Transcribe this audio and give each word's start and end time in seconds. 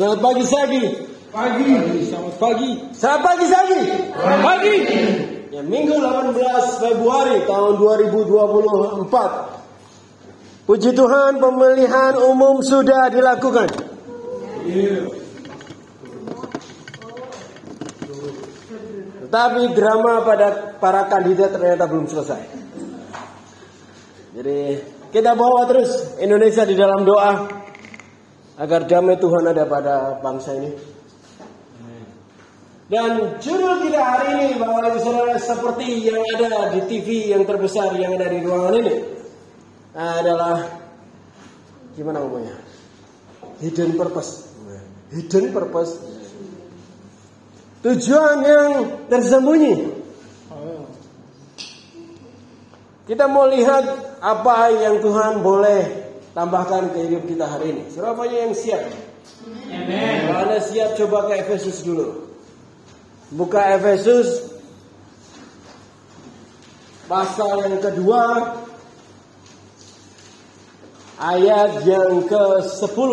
Selamat 0.00 0.24
pagi 0.24 0.44
Sagi. 0.48 0.80
Pagi. 1.28 1.76
Selamat 2.08 2.40
pagi. 2.40 2.72
Selamat 2.96 3.20
pagi 3.20 3.46
Sagi. 3.52 3.84
Pagi. 4.16 4.76
Ya, 5.52 5.60
Minggu 5.60 5.92
18 5.92 6.40
Februari 6.80 7.44
tahun 7.44 7.76
2024. 7.76 9.04
Puji 10.64 10.96
Tuhan 10.96 11.36
pemilihan 11.36 12.16
umum 12.16 12.64
sudah 12.64 13.12
dilakukan. 13.12 13.68
Tetapi 19.28 19.62
drama 19.76 20.24
pada 20.24 20.80
para 20.80 21.12
kandidat 21.12 21.52
ternyata 21.52 21.84
belum 21.84 22.08
selesai. 22.08 22.40
Jadi 24.32 24.80
kita 25.12 25.36
bawa 25.36 25.68
terus 25.68 26.16
Indonesia 26.24 26.64
di 26.64 26.72
dalam 26.72 27.04
doa 27.04 27.59
agar 28.60 28.84
damai 28.84 29.16
Tuhan 29.16 29.48
ada 29.48 29.64
pada 29.64 30.20
bangsa 30.20 30.52
ini. 30.52 30.76
Dan 32.90 33.38
judul 33.38 33.86
kita 33.86 34.02
hari 34.02 34.28
ini 34.34 34.46
Bapak 34.58 34.92
Ibu 34.92 34.98
Saudara 35.00 35.38
seperti 35.38 36.10
yang 36.10 36.20
ada 36.36 36.74
di 36.74 36.80
TV 36.90 37.30
yang 37.32 37.46
terbesar 37.46 37.94
yang 37.94 38.18
ada 38.18 38.26
di 38.26 38.42
ruangan 38.42 38.74
ini 38.82 38.94
adalah 39.94 40.66
gimana 41.94 42.18
ngomongnya? 42.20 42.58
Hidden 43.62 43.94
purpose. 43.94 44.50
Hidden 45.14 45.54
purpose. 45.54 46.02
Tujuan 47.80 48.36
yang 48.44 48.68
tersembunyi. 49.06 50.02
Kita 53.06 53.24
mau 53.30 53.46
lihat 53.46 54.18
apa 54.18 54.70
yang 54.74 54.98
Tuhan 54.98 55.40
boleh 55.46 56.09
tambahkan 56.34 56.94
ke 56.94 56.98
hidup 57.10 57.22
kita 57.26 57.46
hari 57.46 57.74
ini. 57.74 57.82
Siapa 57.90 58.22
yang 58.30 58.54
siap? 58.54 58.82
Kalau 60.26 60.40
Anda 60.46 60.58
siap 60.62 60.94
coba 60.98 61.30
ke 61.30 61.42
Efesus 61.42 61.82
dulu. 61.82 62.30
Buka 63.30 63.78
Efesus 63.78 64.50
pasal 67.06 67.66
yang 67.66 67.78
kedua 67.82 68.22
ayat 71.18 71.82
yang 71.86 72.26
ke-10. 72.26 73.12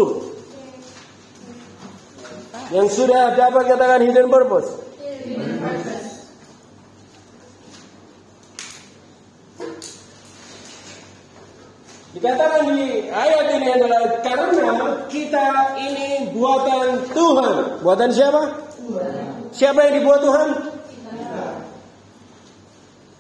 Yang 2.68 2.88
sudah 2.92 3.32
dapat 3.38 3.64
katakan 3.72 4.02
hidden 4.04 4.28
purpose. 4.28 4.70
Dikatakan 12.18 12.74
di 12.74 13.06
ayat 13.14 13.46
ini 13.62 13.68
adalah 13.78 14.04
karena 14.26 14.70
kita 15.06 15.78
ini 15.78 16.34
buatan 16.34 17.06
Tuhan. 17.14 17.56
Buatan 17.86 18.10
siapa? 18.10 18.42
Siapa 19.54 19.86
yang 19.86 19.94
dibuat 20.02 20.26
Tuhan? 20.26 20.50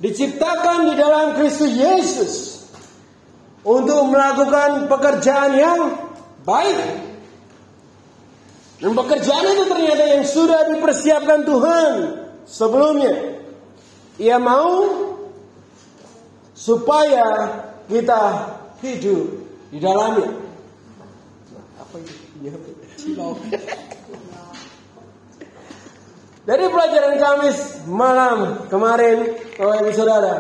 Diciptakan 0.02 0.89
di 0.89 0.94
dalam 0.98 1.38
Kristus 1.38 1.78
Yesus 1.78 2.34
untuk 3.62 4.09
melakukan 4.09 4.89
pekerjaan 4.89 5.54
yang 5.54 5.82
baik. 6.42 6.82
Dan 8.82 8.98
pekerjaan 8.98 9.45
itu 9.45 9.64
ternyata 9.70 10.04
yang 10.09 10.26
sudah 10.26 10.73
dipersiapkan 10.73 11.45
Tuhan 11.45 11.94
sebelumnya. 12.50 13.14
Ia 14.17 14.42
mau 14.42 14.89
supaya 16.58 17.26
kita 17.86 18.22
hidup 18.81 19.25
di 19.73 19.78
dalamnya. 19.81 20.31
Apa 21.81 21.95
itu? 22.02 22.14
Silau. 22.97 23.38
Dari 26.47 26.64
pelajaran 26.72 27.16
Kamis 27.20 27.59
malam 27.92 28.67
kemarin, 28.72 29.36
Bapak 29.59 29.83
Ibu 29.83 29.92
Saudara, 29.92 30.36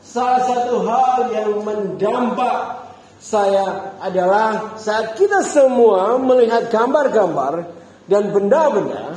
salah 0.00 0.40
satu 0.48 0.80
hal 0.88 1.28
yang 1.28 1.60
mendampak 1.60 2.88
saya 3.20 3.94
adalah 4.00 4.80
saat 4.80 5.12
kita 5.14 5.44
semua 5.44 6.16
melihat 6.16 6.72
gambar-gambar 6.72 7.68
dan 8.08 8.32
benda-benda 8.32 9.14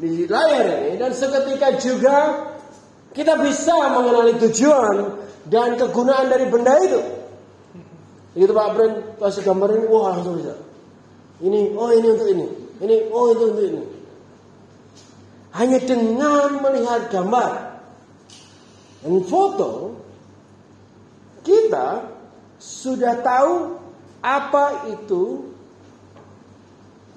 di 0.00 0.24
layar 0.24 0.88
ini 0.88 0.92
dan 0.96 1.12
seketika 1.12 1.76
juga 1.76 2.16
kita 3.12 3.36
bisa 3.38 3.76
mengenali 3.92 4.40
tujuan 4.48 4.96
dan 5.46 5.76
kegunaan 5.76 6.32
dari 6.32 6.46
benda 6.48 6.74
itu. 6.80 7.17
Gitu 8.38 8.54
Pak 8.54 8.68
Brent 8.78 8.96
pas 9.18 9.34
gambar 9.34 9.68
ini, 9.74 9.86
wah 9.90 10.14
langsung 10.14 10.38
bisa. 10.38 10.54
Ini, 11.42 11.74
oh 11.74 11.90
ini 11.90 12.06
untuk 12.06 12.28
ini. 12.30 12.46
Ini, 12.78 12.96
oh 13.10 13.34
itu 13.34 13.44
untuk 13.50 13.66
ini. 13.66 13.82
Hanya 15.58 15.82
dengan 15.82 16.62
melihat 16.62 17.10
gambar 17.10 17.50
dan 19.02 19.14
foto, 19.26 19.98
kita 21.42 22.14
sudah 22.62 23.18
tahu 23.22 23.74
apa 24.22 24.86
itu 24.90 25.54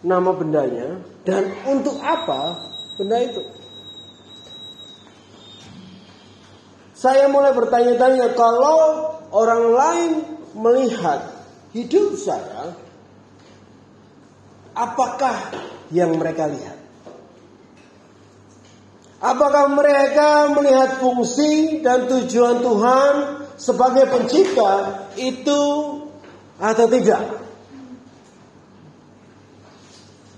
nama 0.02 0.34
bendanya 0.34 1.02
dan 1.22 1.54
untuk 1.70 1.98
apa 2.02 2.58
benda 2.98 3.18
itu. 3.22 3.42
Saya 6.98 7.30
mulai 7.30 7.54
bertanya-tanya 7.58 8.38
kalau 8.38 9.10
orang 9.34 9.64
lain 9.74 10.12
melihat 10.58 11.32
hidup 11.72 12.16
saya, 12.20 12.76
apakah 14.76 15.36
yang 15.92 16.16
mereka 16.16 16.48
lihat? 16.48 16.78
Apakah 19.22 19.70
mereka 19.70 20.50
melihat 20.50 20.98
fungsi 20.98 21.86
dan 21.86 22.10
tujuan 22.10 22.58
Tuhan 22.66 23.14
sebagai 23.54 24.10
pencipta 24.10 25.06
itu 25.14 25.64
atau 26.58 26.86
tidak? 26.90 27.24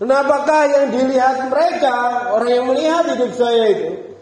Dan 0.03 0.11
apakah 0.11 0.61
yang 0.67 0.85
dilihat 0.91 1.47
mereka, 1.47 2.27
orang 2.35 2.51
yang 2.51 2.65
melihat 2.67 3.03
hidup 3.15 3.31
saya 3.39 3.63
itu, 3.71 4.12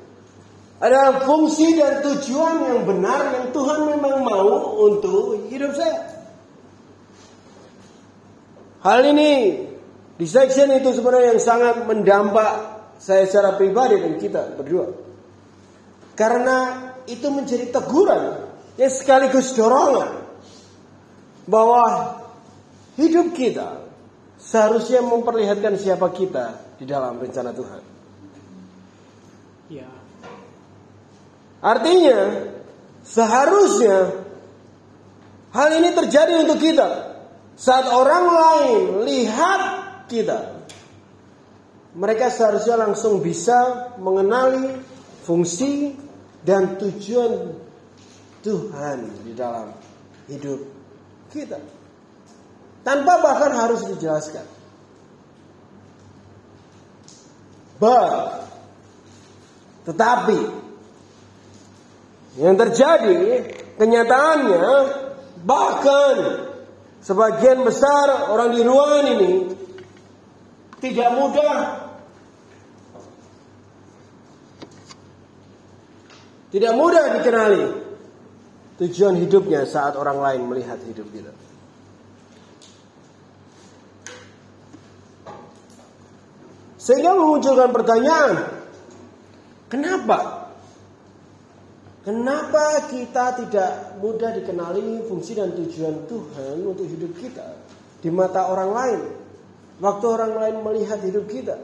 adalah 0.81 1.21
fungsi 1.21 1.77
dan 1.77 2.01
tujuan 2.01 2.73
yang 2.73 2.81
benar 2.89 3.37
yang 3.37 3.47
Tuhan 3.53 3.79
memang 3.85 4.25
mau 4.25 4.81
untuk 4.81 5.45
hidup 5.45 5.77
saya? 5.77 6.09
Hal 8.81 9.05
ini 9.13 9.61
di 10.17 10.25
section 10.25 10.73
itu 10.73 10.89
sebenarnya 10.97 11.37
yang 11.37 11.43
sangat 11.43 11.85
mendampak 11.85 12.49
saya 12.97 13.29
secara 13.29 13.53
pribadi 13.61 14.01
dan 14.01 14.17
kita 14.17 14.57
berdua. 14.57 14.89
Karena 16.17 16.89
itu 17.05 17.29
menjadi 17.29 17.69
teguran 17.69 18.49
yang 18.81 18.89
sekaligus 18.89 19.53
dorongan 19.53 20.25
bahwa 21.45 22.17
hidup 22.97 23.37
kita 23.37 23.85
seharusnya 24.41 25.05
memperlihatkan 25.05 25.77
siapa 25.77 26.09
kita 26.09 26.77
di 26.81 26.89
dalam 26.89 27.21
rencana 27.21 27.53
Tuhan. 27.53 27.90
Artinya 31.61 32.49
seharusnya 33.05 34.25
hal 35.53 35.69
ini 35.77 35.93
terjadi 35.93 36.41
untuk 36.41 36.57
kita 36.57 36.89
saat 37.53 37.85
orang 37.85 38.25
lain 38.25 38.81
lihat 39.05 39.61
kita 40.09 40.65
mereka 41.93 42.31
seharusnya 42.31 42.79
langsung 42.79 43.19
bisa 43.21 43.91
mengenali 43.99 44.79
fungsi 45.27 45.93
dan 46.41 46.79
tujuan 46.79 47.53
Tuhan 48.41 48.97
di 49.21 49.37
dalam 49.37 49.75
hidup 50.31 50.65
kita. 51.29 51.61
Tanpa 52.81 53.21
bahkan 53.21 53.53
harus 53.53 53.85
dijelaskan. 53.85 54.47
But, 57.77 58.45
tetapi 59.85 60.39
yang 62.39 62.55
terjadi 62.55 63.43
kenyataannya 63.75 64.63
bahkan 65.43 66.15
sebagian 67.03 67.65
besar 67.67 68.31
orang 68.31 68.55
di 68.55 68.61
ruangan 68.63 69.05
ini 69.19 69.31
tidak 70.79 71.09
mudah 71.17 71.55
tidak 76.51 76.73
mudah 76.75 77.05
dikenali 77.19 77.63
tujuan 78.81 79.15
hidupnya 79.21 79.63
saat 79.69 79.93
orang 79.93 80.17
lain 80.17 80.41
melihat 80.49 80.81
hidup 80.81 81.05
kita. 81.13 81.29
Sehingga 86.81 87.13
memunculkan 87.13 87.69
pertanyaan, 87.69 88.57
kenapa? 89.69 90.40
Kenapa 92.01 92.89
kita 92.89 93.37
tidak 93.45 94.01
mudah 94.01 94.33
dikenali 94.33 95.05
fungsi 95.05 95.37
dan 95.37 95.53
tujuan 95.53 96.09
Tuhan 96.09 96.57
untuk 96.65 96.89
hidup 96.89 97.13
kita 97.13 97.45
di 98.01 98.09
mata 98.09 98.49
orang 98.49 98.71
lain? 98.73 99.01
waktu 99.81 100.05
orang 100.05 100.33
lain 100.37 100.55
melihat 100.61 101.01
hidup 101.01 101.25
kita? 101.25 101.57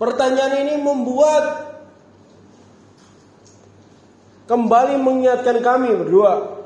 Pertanyaan 0.00 0.64
ini 0.64 0.74
membuat 0.80 1.44
kembali 4.48 4.96
mengingatkan 5.00 5.60
kami 5.60 5.92
berdua. 5.92 6.56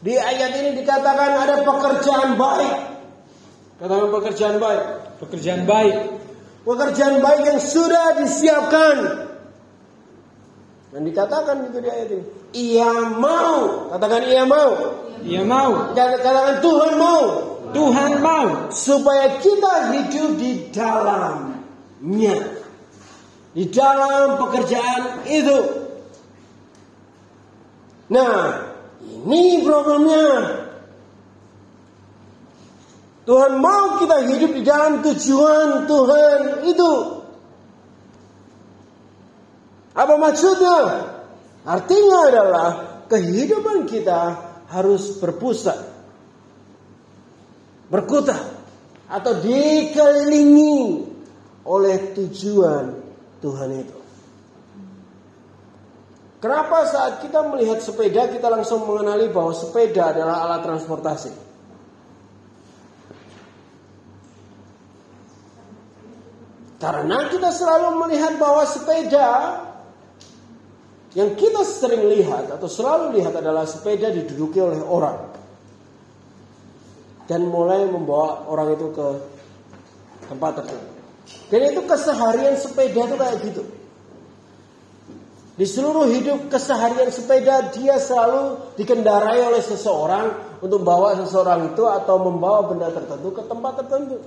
Di 0.00 0.16
ayat 0.16 0.56
ini 0.64 0.70
dikatakan 0.80 1.30
ada 1.44 1.60
pekerjaan 1.60 2.34
baik. 2.34 2.74
Katakan 3.78 4.08
pekerjaan 4.08 4.56
baik. 4.56 4.82
Pekerjaan 5.20 5.62
baik. 5.68 5.96
Pekerjaan 6.64 7.16
baik 7.20 7.42
yang 7.44 7.60
sudah 7.60 8.16
disiapkan. 8.18 8.96
Dan 10.90 11.06
dikatakan 11.06 11.70
itu 11.70 11.78
di 11.78 11.88
ayat 11.88 12.08
ini. 12.10 12.24
Ia 12.50 13.14
mau. 13.14 13.90
Katakan 13.94 14.22
ia 14.26 14.42
mau. 14.42 14.70
Ia 15.22 15.42
mau. 15.46 15.94
Katakan 15.94 16.58
Tuhan 16.58 16.92
mau. 16.98 17.22
Tuhan 17.70 18.12
mau. 18.18 18.74
Supaya 18.74 19.38
kita 19.38 19.94
hidup 19.94 20.30
di 20.34 20.66
dalamnya. 20.74 22.38
Di 23.54 23.64
dalam 23.70 24.42
pekerjaan 24.42 25.22
itu. 25.30 25.58
Nah, 28.10 28.66
ini 29.06 29.62
problemnya. 29.62 30.26
Tuhan 33.30 33.62
mau 33.62 34.02
kita 34.02 34.26
hidup 34.26 34.50
di 34.58 34.62
dalam 34.66 35.06
tujuan 35.06 35.86
Tuhan 35.86 36.66
itu. 36.66 37.19
Apa 39.94 40.14
maksudnya? 40.14 40.78
Artinya 41.66 42.18
adalah 42.30 42.68
kehidupan 43.10 43.90
kita 43.90 44.20
harus 44.70 45.18
berpusat, 45.18 45.78
berkutat, 47.90 48.60
atau 49.10 49.32
dikelilingi 49.42 51.10
oleh 51.66 52.14
tujuan 52.14 52.84
Tuhan 53.42 53.70
itu. 53.74 53.98
Kenapa 56.40 56.88
saat 56.88 57.20
kita 57.20 57.44
melihat 57.52 57.84
sepeda 57.84 58.32
kita 58.32 58.48
langsung 58.48 58.88
mengenali 58.88 59.28
bahwa 59.28 59.52
sepeda 59.52 60.16
adalah 60.16 60.48
alat 60.48 60.64
transportasi? 60.64 61.32
Karena 66.80 67.28
kita 67.28 67.52
selalu 67.52 68.00
melihat 68.00 68.40
bahwa 68.40 68.64
sepeda 68.64 69.28
yang 71.18 71.34
kita 71.34 71.66
sering 71.66 72.06
lihat 72.06 72.54
atau 72.54 72.70
selalu 72.70 73.18
lihat 73.18 73.34
adalah 73.34 73.66
sepeda 73.66 74.14
diduduki 74.14 74.62
oleh 74.62 74.78
orang. 74.78 75.18
Dan 77.26 77.46
mulai 77.46 77.86
membawa 77.86 78.46
orang 78.50 78.74
itu 78.74 78.90
ke 78.90 79.08
tempat 80.26 80.62
tertentu. 80.62 80.90
Dan 81.50 81.60
itu 81.74 81.80
keseharian 81.86 82.54
sepeda 82.58 83.00
itu 83.06 83.16
kayak 83.18 83.36
gitu. 83.42 83.62
Di 85.60 85.66
seluruh 85.68 86.08
hidup 86.08 86.48
keseharian 86.48 87.10
sepeda 87.10 87.68
dia 87.74 87.98
selalu 87.98 88.74
dikendarai 88.80 89.44
oleh 89.44 89.60
seseorang 89.60 90.58
untuk 90.62 90.80
bawa 90.80 91.18
seseorang 91.20 91.74
itu 91.74 91.84
atau 91.84 92.16
membawa 92.22 92.70
benda 92.70 92.88
tertentu 92.88 93.34
ke 93.34 93.42
tempat 93.44 93.82
tertentu. 93.84 94.18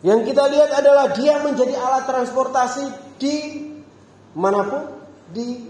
Yang 0.00 0.32
kita 0.32 0.44
lihat 0.48 0.70
adalah 0.80 1.12
dia 1.12 1.40
menjadi 1.44 1.76
alat 1.76 2.08
transportasi 2.08 2.84
di 3.20 3.36
mana 4.32 4.64
pun, 4.64 4.82
di 5.28 5.60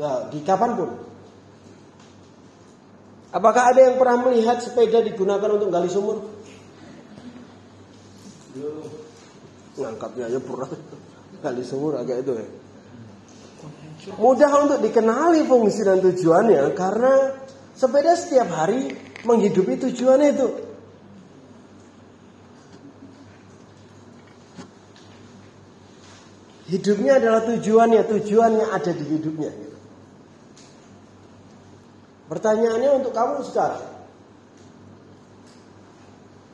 ya, 0.00 0.28
di 0.32 0.40
kapan 0.40 0.70
pun. 0.72 0.90
Apakah 3.34 3.74
ada 3.74 3.80
yang 3.90 3.98
pernah 3.98 4.30
melihat 4.30 4.62
sepeda 4.62 5.02
digunakan 5.04 5.58
untuk 5.58 5.68
gali 5.68 5.90
sumur? 5.90 6.34
ngangkatnya 9.74 10.30
aja 10.30 10.38
pura 10.38 10.70
kali 11.44 11.62
sumur 11.66 11.98
agak 11.98 12.22
itu 12.22 12.32
ya. 12.38 12.46
Mudah 14.20 14.52
untuk 14.60 14.78
dikenali 14.84 15.48
fungsi 15.48 15.80
dan 15.82 15.98
tujuannya 15.98 16.76
karena 16.76 17.40
sepeda 17.72 18.12
setiap 18.12 18.48
hari 18.52 18.92
menghidupi 19.24 19.80
tujuan 19.88 20.20
itu. 20.28 20.48
Hidupnya 26.74 27.22
adalah 27.22 27.46
tujuannya, 27.46 28.02
tujuannya 28.02 28.66
ada 28.66 28.90
di 28.90 29.04
hidupnya. 29.06 29.54
Pertanyaannya 32.26 32.90
untuk 32.98 33.14
kamu 33.14 33.46
sekarang. 33.46 33.86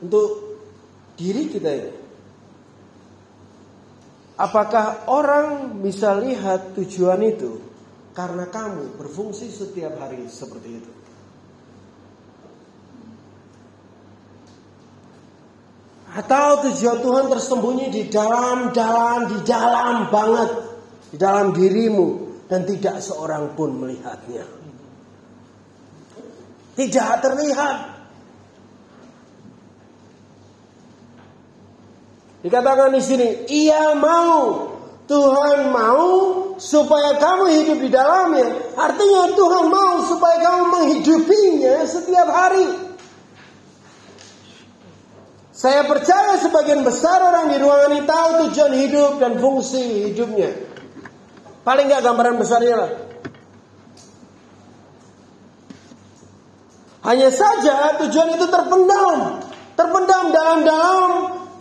Untuk 0.05 0.29
diri 1.17 1.49
kita 1.49 1.69
ini. 1.73 1.93
Apakah 4.37 5.09
orang 5.09 5.81
bisa 5.81 6.13
lihat 6.21 6.77
tujuan 6.77 7.21
itu 7.25 7.57
karena 8.13 8.45
kamu 8.45 9.01
berfungsi 9.01 9.49
setiap 9.49 9.97
hari 9.97 10.29
seperti 10.29 10.69
itu? 10.85 11.00
Atau 16.11 16.67
tujuan 16.67 16.99
Tuhan 16.99 17.25
tersembunyi 17.31 17.87
di 17.87 18.03
dalam-dalam, 18.11 19.31
di 19.31 19.39
dalam 19.47 20.11
banget, 20.11 20.49
di 21.07 21.15
dalam 21.15 21.55
dirimu 21.55 22.07
dan 22.51 22.67
tidak 22.67 22.99
seorang 22.99 23.55
pun 23.55 23.79
melihatnya. 23.79 24.43
Tidak 26.75 27.11
terlihat. 27.23 27.77
Dikatakan 32.43 32.91
di 32.91 33.01
sini, 33.03 33.27
ia 33.47 33.95
mau. 33.95 34.67
Tuhan 35.07 35.75
mau 35.75 36.07
supaya 36.55 37.19
kamu 37.19 37.43
hidup 37.51 37.77
di 37.83 37.89
dalamnya. 37.91 38.47
Artinya 38.79 39.35
Tuhan 39.35 39.65
mau 39.67 39.99
supaya 40.07 40.37
kamu 40.39 40.63
menghidupinya 40.71 41.83
setiap 41.83 42.27
hari. 42.31 42.90
Saya 45.61 45.85
percaya 45.85 46.41
sebagian 46.41 46.81
besar 46.81 47.21
orang 47.21 47.53
di 47.53 47.61
ruangan 47.61 47.93
ini 47.93 48.01
tahu 48.09 48.29
tujuan 48.49 48.73
hidup 48.81 49.21
dan 49.21 49.37
fungsi 49.37 50.09
hidupnya. 50.09 50.57
Paling 51.61 51.85
nggak 51.85 52.01
gambaran 52.01 52.41
besarnya 52.41 52.75
lah. 52.81 52.91
Hanya 57.05 57.29
saja 57.29 57.93
tujuan 58.01 58.41
itu 58.41 58.49
terpendam. 58.49 59.37
Terpendam 59.77 60.33
dalam-dalam 60.33 61.09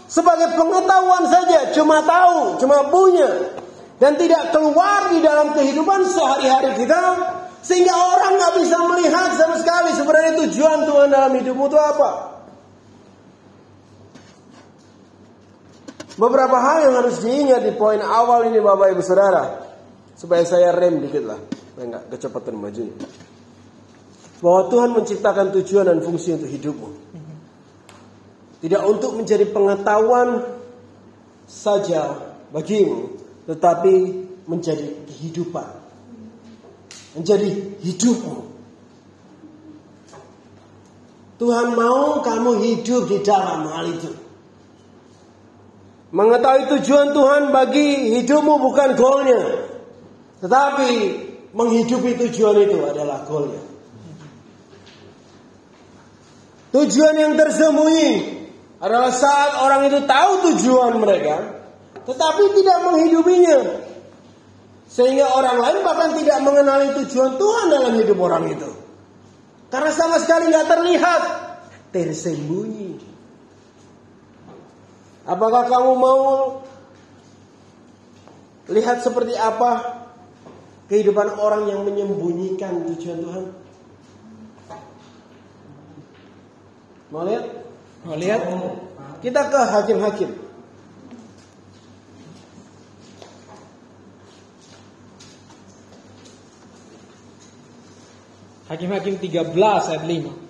sebagai 0.09 0.57
pengetahuan 0.57 1.29
saja, 1.29 1.69
cuma 1.77 2.01
tahu, 2.01 2.57
cuma 2.57 2.89
punya. 2.89 3.53
Dan 4.01 4.17
tidak 4.17 4.49
keluar 4.49 5.13
di 5.13 5.21
dalam 5.21 5.53
kehidupan 5.53 6.09
sehari-hari 6.09 6.73
kita. 6.81 7.21
Sehingga 7.61 7.93
orang 7.93 8.41
nggak 8.41 8.65
bisa 8.65 8.81
melihat 8.81 9.29
sama 9.37 9.61
sekali 9.61 9.93
sebenarnya 9.93 10.33
tujuan 10.49 10.89
Tuhan 10.89 11.09
dalam 11.13 11.37
hidupmu 11.37 11.69
itu 11.69 11.77
apa. 11.77 12.30
Beberapa 16.21 16.53
hal 16.61 16.79
yang 16.85 16.95
harus 17.01 17.25
diingat 17.25 17.65
di 17.65 17.73
poin 17.73 17.97
awal 18.05 18.53
ini 18.53 18.61
Bapak 18.61 18.93
Ibu 18.93 19.01
Saudara. 19.01 19.73
Supaya 20.13 20.45
saya 20.45 20.69
rem 20.77 21.01
dikit 21.01 21.25
lah. 21.25 21.41
Supaya 21.41 21.97
nggak 21.97 22.05
kecepatan 22.13 22.61
majunya. 22.61 22.93
Bahwa 24.45 24.69
Tuhan 24.69 24.93
menciptakan 24.93 25.49
tujuan 25.57 25.89
dan 25.89 26.05
fungsi 26.05 26.37
untuk 26.37 26.53
hidupmu. 26.53 26.89
Tidak 28.61 28.83
untuk 28.85 29.17
menjadi 29.17 29.49
pengetahuan 29.49 30.45
saja 31.49 32.21
bagimu, 32.53 33.17
tetapi 33.49 33.95
menjadi 34.45 35.09
kehidupan. 35.09 35.69
Menjadi 37.17 37.49
hidupmu. 37.81 38.37
Tuhan 41.41 41.73
mau 41.73 42.21
kamu 42.21 42.61
hidup 42.61 43.09
di 43.09 43.25
dalam 43.25 43.73
hal 43.73 43.89
itu. 43.89 44.20
Mengetahui 46.11 46.65
tujuan 46.79 47.15
Tuhan 47.15 47.43
bagi 47.55 48.19
hidupmu 48.19 48.55
bukan 48.59 48.99
goalnya. 48.99 49.43
Tetapi 50.43 50.91
menghidupi 51.55 52.19
tujuan 52.27 52.67
itu 52.67 52.79
adalah 52.83 53.23
goalnya. 53.27 53.63
Tujuan 56.71 57.15
yang 57.19 57.35
tersembunyi 57.35 58.39
adalah 58.79 59.11
saat 59.11 59.59
orang 59.59 59.91
itu 59.91 60.07
tahu 60.07 60.33
tujuan 60.51 61.03
mereka, 61.03 61.63
tetapi 62.07 62.43
tidak 62.59 62.79
menghidupinya. 62.87 63.59
Sehingga 64.91 65.31
orang 65.31 65.63
lain 65.63 65.79
bahkan 65.87 66.11
tidak 66.19 66.39
mengenali 66.43 66.95
tujuan 67.03 67.39
Tuhan 67.39 67.67
dalam 67.71 67.93
hidup 67.95 68.19
orang 68.19 68.51
itu. 68.51 68.71
Karena 69.71 69.95
sama 69.95 70.19
sekali 70.19 70.51
nggak 70.51 70.67
terlihat, 70.67 71.23
tersembunyi. 71.95 72.90
Apakah 75.29 75.69
kamu 75.69 75.93
mau 76.01 76.21
lihat 78.71 79.05
seperti 79.05 79.37
apa 79.37 80.01
kehidupan 80.89 81.37
orang 81.37 81.69
yang 81.69 81.85
menyembunyikan 81.85 82.87
tujuan 82.95 83.19
Tuhan? 83.21 83.45
Mau 87.11 87.27
lihat? 87.27 87.45
Mau 88.07 88.17
lihat? 88.17 88.41
Kita 89.21 89.51
ke 89.53 89.61
hakim-hakim. 89.61 90.31
Hakim-hakim 98.71 99.19
13 99.19 99.51
ayat 99.91 100.05
5. 100.07 100.50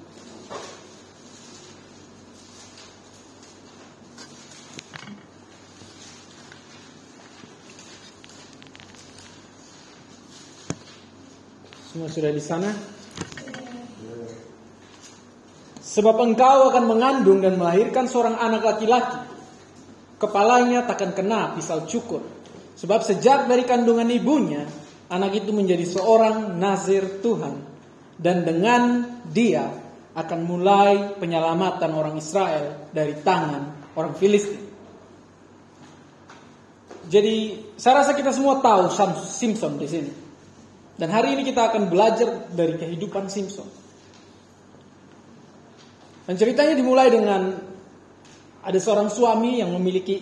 Sudah 12.11 12.35
di 12.35 12.43
sana? 12.43 12.71
Sebab 15.81 16.17
engkau 16.23 16.71
akan 16.71 16.85
mengandung 16.87 17.43
dan 17.43 17.59
melahirkan 17.59 18.07
seorang 18.07 18.39
anak 18.39 18.63
laki-laki. 18.63 19.27
Kepalanya 20.23 20.87
takkan 20.87 21.11
kena 21.17 21.57
pisau 21.59 21.83
cukur. 21.89 22.23
Sebab 22.79 23.03
sejak 23.03 23.51
dari 23.51 23.67
kandungan 23.67 24.07
ibunya, 24.07 24.69
anak 25.11 25.43
itu 25.43 25.51
menjadi 25.51 25.83
seorang 25.83 26.55
nazir 26.61 27.19
Tuhan. 27.19 27.59
Dan 28.15 28.47
dengan 28.47 29.03
dia 29.27 29.67
akan 30.15 30.41
mulai 30.47 31.17
penyelamatan 31.19 31.91
orang 31.91 32.15
Israel 32.21 32.91
dari 32.95 33.19
tangan 33.19 33.95
orang 33.99 34.15
Filistin. 34.15 34.63
Jadi 37.11 37.59
saya 37.75 38.07
rasa 38.07 38.15
kita 38.15 38.31
semua 38.31 38.63
tahu 38.63 38.87
Simpson 39.27 39.75
di 39.75 39.89
sini. 39.91 40.30
Dan 41.01 41.09
hari 41.09 41.33
ini 41.33 41.49
kita 41.49 41.73
akan 41.73 41.89
belajar 41.89 42.53
dari 42.53 42.77
kehidupan 42.77 43.33
Simpson. 43.33 43.65
Dan 46.29 46.37
ceritanya 46.37 46.77
dimulai 46.77 47.09
dengan 47.09 47.57
ada 48.61 48.77
seorang 48.77 49.09
suami 49.09 49.65
yang 49.65 49.73
memiliki 49.73 50.21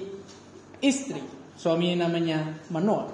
istri. 0.79 1.19
Suami 1.59 1.99
namanya 1.99 2.63
Manoah. 2.71 3.11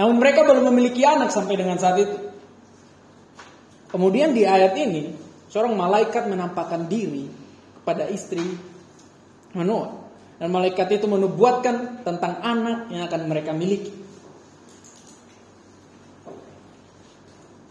Namun 0.00 0.16
mereka 0.16 0.48
belum 0.48 0.72
memiliki 0.72 1.04
anak 1.04 1.28
sampai 1.28 1.60
dengan 1.60 1.76
saat 1.76 2.00
itu. 2.00 2.16
Kemudian 3.92 4.32
di 4.32 4.48
ayat 4.48 4.72
ini, 4.80 5.12
seorang 5.52 5.76
malaikat 5.76 6.24
menampakkan 6.24 6.88
diri 6.88 7.28
kepada 7.84 8.08
istri 8.08 8.48
Manoah. 9.52 10.08
Dan 10.40 10.56
malaikat 10.56 10.88
itu 10.88 11.04
menubuatkan 11.04 12.00
tentang 12.00 12.40
anak 12.40 12.88
yang 12.96 13.04
akan 13.04 13.20
mereka 13.28 13.52
miliki. 13.52 13.97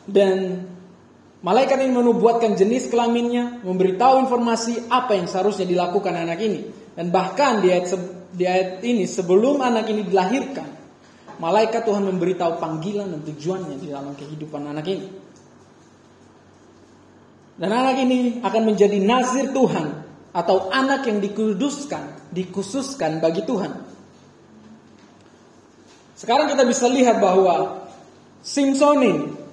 Dan 0.07 0.63
malaikat 1.43 1.83
ini 1.83 1.91
menubuatkan 1.91 2.55
jenis 2.55 2.87
kelaminnya, 2.87 3.59
memberitahu 3.61 4.23
informasi 4.23 4.87
apa 4.87 5.19
yang 5.19 5.27
seharusnya 5.27 5.67
dilakukan 5.67 6.15
anak 6.15 6.39
ini. 6.39 6.63
Dan 6.95 7.11
bahkan 7.11 7.59
di 7.59 7.69
ayat, 7.69 7.93
di 8.31 8.47
ayat 8.47 8.81
ini 8.81 9.03
sebelum 9.03 9.59
anak 9.59 9.85
ini 9.91 10.07
dilahirkan, 10.07 10.65
malaikat 11.37 11.83
Tuhan 11.83 12.07
memberitahu 12.07 12.57
panggilan 12.57 13.11
dan 13.13 13.21
tujuannya 13.27 13.75
di 13.77 13.87
dalam 13.91 14.15
kehidupan 14.15 14.63
anak 14.63 14.87
ini. 14.87 15.07
Dan 17.57 17.73
anak 17.73 17.97
ini 18.01 18.39
akan 18.45 18.63
menjadi 18.63 19.01
nazir 19.01 19.49
Tuhan 19.49 20.05
atau 20.29 20.69
anak 20.69 21.09
yang 21.09 21.17
dikuduskan, 21.17 22.29
dikhususkan 22.29 23.17
bagi 23.17 23.41
Tuhan. 23.43 23.73
Sekarang 26.17 26.49
kita 26.49 26.65
bisa 26.65 26.85
lihat 26.89 27.17
bahwa 27.21 27.85
Simpson 28.41 28.97
ini 29.01 29.46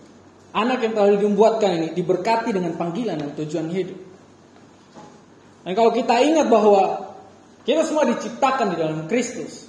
Anak 0.55 0.87
yang 0.87 0.95
telah 0.95 1.19
dibuatkan 1.19 1.71
ini 1.83 1.89
diberkati 1.99 2.55
dengan 2.55 2.79
panggilan 2.79 3.19
dan 3.19 3.35
tujuan 3.35 3.67
hidup. 3.75 3.99
Dan 5.67 5.73
kalau 5.75 5.91
kita 5.91 6.15
ingat 6.23 6.47
bahwa 6.47 7.11
kita 7.67 7.83
semua 7.83 8.07
diciptakan 8.07 8.71
di 8.71 8.77
dalam 8.79 8.99
Kristus. 9.11 9.67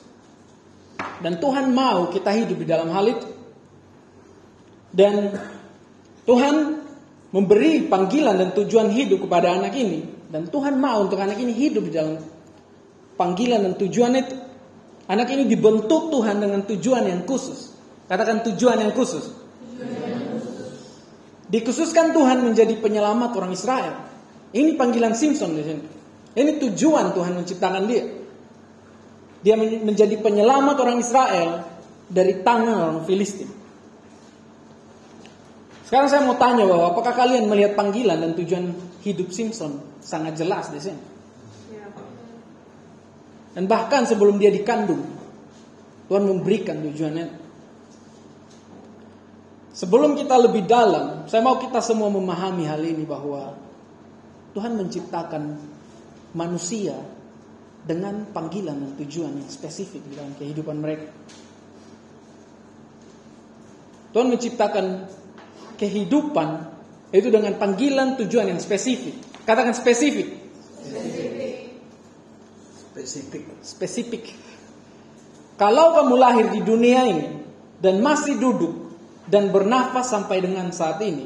Dan 1.26 1.42
Tuhan 1.42 1.74
mau 1.74 2.14
kita 2.14 2.30
hidup 2.38 2.62
di 2.62 2.68
dalam 2.70 2.94
hal 2.94 3.06
itu. 3.08 3.28
Dan 4.94 5.34
Tuhan 6.28 6.56
memberi 7.34 7.88
panggilan 7.90 8.36
dan 8.38 8.50
tujuan 8.54 8.94
hidup 8.94 9.26
kepada 9.26 9.58
anak 9.58 9.74
ini. 9.74 10.06
Dan 10.30 10.52
Tuhan 10.52 10.78
mau 10.78 11.02
untuk 11.02 11.18
anak 11.18 11.40
ini 11.40 11.56
hidup 11.56 11.88
di 11.88 11.94
dalam 11.96 12.20
panggilan 13.18 13.64
dan 13.64 13.74
tujuan 13.80 14.14
itu. 14.20 14.36
Anak 15.10 15.34
ini 15.34 15.50
dibentuk 15.50 16.14
Tuhan 16.14 16.42
dengan 16.44 16.62
tujuan 16.68 17.10
yang 17.10 17.22
khusus. 17.26 17.74
Katakan 18.06 18.44
tujuan 18.52 18.86
yang 18.86 18.94
khusus. 18.94 19.45
Dikhususkan 21.46 22.14
Tuhan 22.16 22.42
menjadi 22.42 22.74
penyelamat 22.82 23.32
orang 23.38 23.54
Israel. 23.54 23.94
Ini 24.56 24.74
panggilan 24.74 25.14
Simpson 25.14 25.54
di 25.54 25.64
sini. 25.64 25.84
Ini 26.36 26.52
tujuan 26.58 27.14
Tuhan 27.14 27.34
menciptakan 27.38 27.84
dia. 27.86 28.06
Dia 29.46 29.56
menjadi 29.60 30.18
penyelamat 30.20 30.76
orang 30.82 30.98
Israel 30.98 31.64
dari 32.10 32.42
tangan 32.42 32.76
orang 32.76 33.02
Filistin. 33.06 33.48
Sekarang 35.86 36.10
saya 36.10 36.26
mau 36.26 36.34
tanya 36.34 36.66
bahwa 36.66 36.98
apakah 36.98 37.14
kalian 37.14 37.46
melihat 37.46 37.78
panggilan 37.78 38.18
dan 38.18 38.34
tujuan 38.34 38.74
hidup 39.06 39.30
Simpson 39.30 40.02
sangat 40.02 40.34
jelas 40.34 40.74
di 40.74 40.82
sini? 40.82 41.02
Dan 43.54 43.70
bahkan 43.70 44.04
sebelum 44.04 44.36
dia 44.42 44.50
dikandung, 44.52 45.06
Tuhan 46.10 46.26
memberikan 46.26 46.82
tujuannya. 46.82 47.45
Sebelum 49.76 50.16
kita 50.16 50.40
lebih 50.40 50.64
dalam, 50.64 51.28
saya 51.28 51.44
mau 51.44 51.60
kita 51.60 51.84
semua 51.84 52.08
memahami 52.08 52.64
hal 52.64 52.80
ini 52.80 53.04
bahwa 53.04 53.52
Tuhan 54.56 54.80
menciptakan 54.80 55.60
manusia 56.32 56.96
dengan 57.84 58.24
panggilan 58.32 58.72
dan 58.72 58.92
tujuan 59.04 59.36
yang 59.36 59.52
spesifik 59.52 60.00
di 60.08 60.16
dalam 60.16 60.32
kehidupan 60.40 60.80
mereka. 60.80 61.12
Tuhan 64.16 64.32
menciptakan 64.32 65.12
kehidupan 65.76 66.50
itu 67.12 67.28
dengan 67.28 67.60
panggilan 67.60 68.16
tujuan 68.16 68.56
yang 68.56 68.64
spesifik. 68.64 69.44
Katakan 69.44 69.76
spesifik. 69.76 70.40
Spesifik. 70.88 71.56
Spesifik. 72.96 73.44
Spesifik. 73.60 74.24
Kalau 75.60 76.00
kamu 76.00 76.16
lahir 76.16 76.48
di 76.48 76.64
dunia 76.64 77.12
ini 77.12 77.28
dan 77.84 78.00
masih 78.00 78.40
duduk 78.40 78.85
dan 79.26 79.50
bernafas 79.50 80.10
sampai 80.10 80.42
dengan 80.42 80.70
saat 80.70 81.02
ini, 81.02 81.26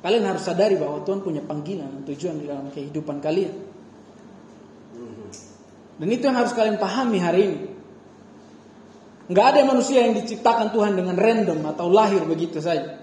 kalian 0.00 0.24
harus 0.24 0.44
sadari 0.44 0.80
bahwa 0.80 1.04
Tuhan 1.04 1.20
punya 1.20 1.44
panggilan 1.44 2.00
dan 2.00 2.02
tujuan 2.08 2.36
di 2.40 2.46
dalam 2.48 2.72
kehidupan 2.72 3.20
kalian. 3.20 3.54
Dan 6.00 6.08
itu 6.08 6.24
yang 6.24 6.40
harus 6.40 6.56
kalian 6.56 6.80
pahami 6.80 7.18
hari 7.20 7.40
ini. 7.44 7.60
Nggak 9.30 9.46
ada 9.46 9.60
manusia 9.68 10.08
yang 10.08 10.16
diciptakan 10.16 10.72
Tuhan 10.72 10.96
dengan 10.96 11.14
random 11.14 11.60
atau 11.68 11.86
lahir 11.92 12.24
begitu 12.24 12.58
saja. 12.58 12.98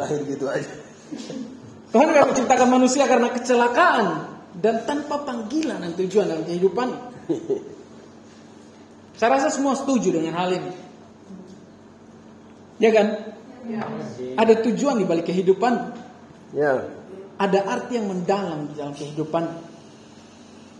lahir 0.00 0.20
gitu 0.26 0.48
aja. 0.48 0.72
Tuhan 1.92 2.08
nggak 2.10 2.26
menciptakan 2.34 2.68
manusia 2.72 3.04
karena 3.06 3.30
kecelakaan 3.30 4.06
dan 4.58 4.82
tanpa 4.88 5.22
panggilan 5.22 5.78
dan 5.78 5.92
tujuan 5.94 6.26
dalam 6.26 6.42
kehidupan. 6.42 6.88
Saya 9.14 9.38
rasa 9.38 9.54
semua 9.54 9.78
setuju 9.78 10.10
dengan 10.10 10.34
hal 10.34 10.50
ini. 10.50 10.83
Ya 12.78 12.90
kan? 12.90 13.06
Ya. 13.64 13.82
Ada 14.36 14.60
tujuan 14.66 15.00
di 15.00 15.06
balik 15.06 15.30
kehidupan. 15.30 15.72
Ya. 16.52 16.90
Ada 17.38 17.66
arti 17.66 17.98
yang 17.98 18.10
mendalam 18.10 18.70
di 18.70 18.74
dalam 18.78 18.94
kehidupan. 18.94 19.44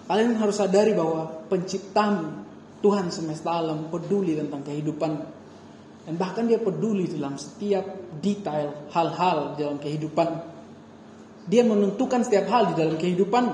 Kalian 0.05 0.37
harus 0.37 0.61
sadari 0.61 0.93
bahwa 0.93 1.49
penciptamu 1.49 2.45
Tuhan 2.85 3.09
semesta 3.09 3.57
alam 3.57 3.89
peduli 3.89 4.37
tentang 4.37 4.61
kehidupan. 4.61 5.13
Dan 6.05 6.15
bahkan 6.21 6.45
dia 6.45 6.61
peduli 6.61 7.09
dalam 7.09 7.41
setiap 7.41 8.13
detail 8.21 8.93
hal-hal 8.93 9.57
dalam 9.57 9.81
kehidupan. 9.81 10.29
Dia 11.49 11.65
menentukan 11.65 12.21
setiap 12.21 12.45
hal 12.53 12.73
di 12.73 12.75
dalam 12.77 13.01
kehidupan. 13.01 13.45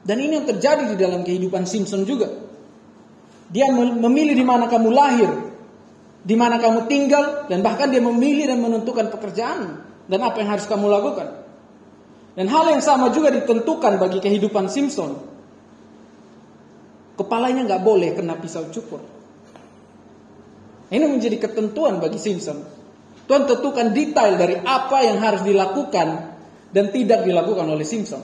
Dan 0.00 0.16
ini 0.16 0.40
yang 0.40 0.48
terjadi 0.48 0.88
di 0.88 0.96
dalam 0.96 1.20
kehidupan 1.20 1.68
Simpson 1.68 2.08
juga. 2.08 2.32
Dia 3.52 3.68
memilih 3.76 4.32
di 4.32 4.46
mana 4.46 4.64
kamu 4.70 4.88
lahir, 4.88 5.28
di 6.20 6.36
mana 6.36 6.60
kamu 6.60 6.84
tinggal 6.84 7.48
dan 7.48 7.64
bahkan 7.64 7.88
dia 7.88 8.04
memilih 8.04 8.52
dan 8.52 8.60
menentukan 8.60 9.08
pekerjaan 9.08 9.80
dan 10.04 10.20
apa 10.20 10.36
yang 10.44 10.50
harus 10.52 10.68
kamu 10.68 10.86
lakukan. 10.90 11.28
Dan 12.36 12.46
hal 12.46 12.64
yang 12.72 12.82
sama 12.84 13.10
juga 13.10 13.32
ditentukan 13.34 13.98
bagi 13.98 14.18
kehidupan 14.22 14.68
Simpson. 14.68 15.18
Kepalanya 17.16 17.68
nggak 17.68 17.82
boleh 17.84 18.16
kena 18.16 18.36
pisau 18.38 18.68
cukur. 18.72 19.00
Ini 20.90 21.06
menjadi 21.06 21.36
ketentuan 21.38 22.02
bagi 22.02 22.18
Simpson. 22.18 22.64
Tuhan 23.30 23.46
tentukan 23.46 23.94
detail 23.94 24.34
dari 24.34 24.58
apa 24.58 25.06
yang 25.06 25.22
harus 25.22 25.46
dilakukan 25.46 26.08
dan 26.74 26.84
tidak 26.90 27.22
dilakukan 27.22 27.66
oleh 27.70 27.86
Simpson. 27.86 28.18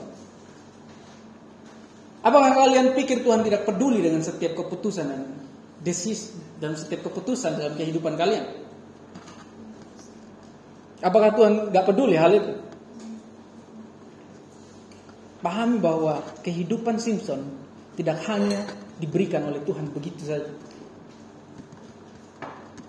Apakah 2.27 2.51
kalian 2.51 2.91
pikir 2.91 3.23
Tuhan 3.23 3.39
tidak 3.47 3.63
peduli 3.63 4.03
dengan 4.03 4.19
setiap 4.19 4.59
keputusan 4.59 5.05
dan 5.07 5.21
desis 5.87 6.35
dalam 6.59 6.75
setiap 6.75 7.07
keputusan 7.07 7.55
dalam 7.55 7.79
kehidupan 7.79 8.19
kalian. 8.19 8.67
Apakah 10.99 11.31
Tuhan 11.31 11.53
gak 11.71 11.85
peduli 11.87 12.19
hal 12.19 12.35
itu? 12.35 12.67
pahami 15.47 15.77
bahwa 15.79 16.19
kehidupan 16.43 16.97
Simpson 16.99 17.39
tidak 17.95 18.19
hanya 18.27 18.65
diberikan 18.99 19.45
oleh 19.47 19.61
Tuhan 19.63 19.89
begitu 19.93 20.27
saja. 20.27 20.51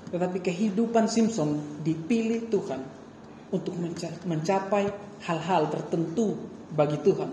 Tetapi 0.09 0.40
kehidupan 0.40 1.07
Simpson 1.07 1.81
dipilih 1.85 2.49
Tuhan 2.49 2.81
untuk 3.52 3.76
mencapai 4.26 4.90
hal-hal 5.25 5.69
tertentu 5.69 6.37
bagi 6.73 6.99
Tuhan. 7.00 7.31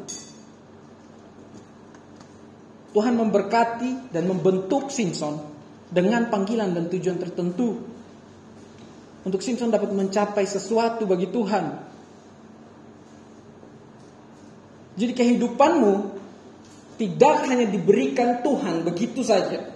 Tuhan 2.96 3.14
memberkati 3.18 4.14
dan 4.14 4.24
membentuk 4.30 4.88
Simpson 4.88 5.55
dengan 5.96 6.28
panggilan 6.28 6.76
dan 6.76 6.92
tujuan 6.92 7.16
tertentu 7.16 7.80
untuk 9.24 9.40
Simpson 9.40 9.72
dapat 9.72 9.96
mencapai 9.96 10.44
sesuatu 10.44 11.08
bagi 11.08 11.32
Tuhan. 11.32 11.66
Jadi 15.00 15.12
kehidupanmu 15.16 15.94
tidak 17.00 17.48
hanya 17.48 17.68
diberikan 17.72 18.44
Tuhan 18.44 18.84
begitu 18.84 19.24
saja. 19.24 19.72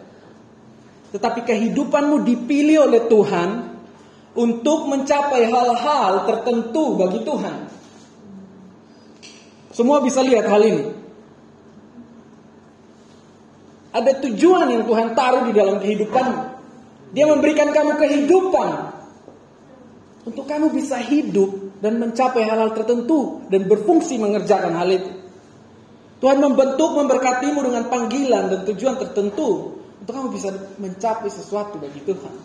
Tetapi 1.09 1.47
kehidupanmu 1.47 2.21
dipilih 2.27 2.85
oleh 2.85 3.01
Tuhan 3.07 3.49
untuk 4.35 4.91
mencapai 4.91 5.49
hal-hal 5.49 6.29
tertentu 6.29 6.99
bagi 6.99 7.25
Tuhan. 7.25 7.57
Semua 9.73 10.03
bisa 10.03 10.21
lihat 10.21 10.45
hal 10.45 10.61
ini. 10.61 10.98
Ada 13.89 14.21
tujuan 14.21 14.69
yang 14.69 14.83
Tuhan 14.85 15.17
taruh 15.17 15.49
di 15.49 15.53
dalam 15.53 15.81
kehidupanmu. 15.81 16.41
Dia 17.09 17.25
memberikan 17.25 17.73
kamu 17.73 17.97
kehidupan 17.97 18.69
untuk 20.29 20.45
kamu 20.45 20.69
bisa 20.69 21.01
hidup 21.01 21.81
dan 21.81 21.97
mencapai 21.97 22.45
hal-hal 22.45 22.69
tertentu 22.77 23.41
dan 23.49 23.65
berfungsi 23.65 24.21
mengerjakan 24.21 24.77
hal 24.77 24.89
itu. 24.93 25.11
Tuhan 26.19 26.37
membentuk 26.37 26.99
memberkatimu 26.99 27.65
dengan 27.65 27.87
panggilan 27.87 28.51
dan 28.51 28.59
tujuan 28.67 28.99
tertentu 28.99 29.79
untuk 30.03 30.13
kamu 30.13 30.27
bisa 30.35 30.53
mencapai 30.77 31.31
sesuatu 31.31 31.81
bagi 31.81 32.03
Tuhan. 32.03 32.35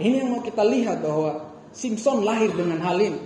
Ini 0.00 0.24
yang 0.24 0.28
mau 0.34 0.42
kita 0.42 0.64
lihat 0.64 1.04
bahwa 1.04 1.54
Simpson 1.70 2.24
lahir 2.24 2.50
dengan 2.50 2.82
hal 2.82 2.98
ini. 2.98 3.20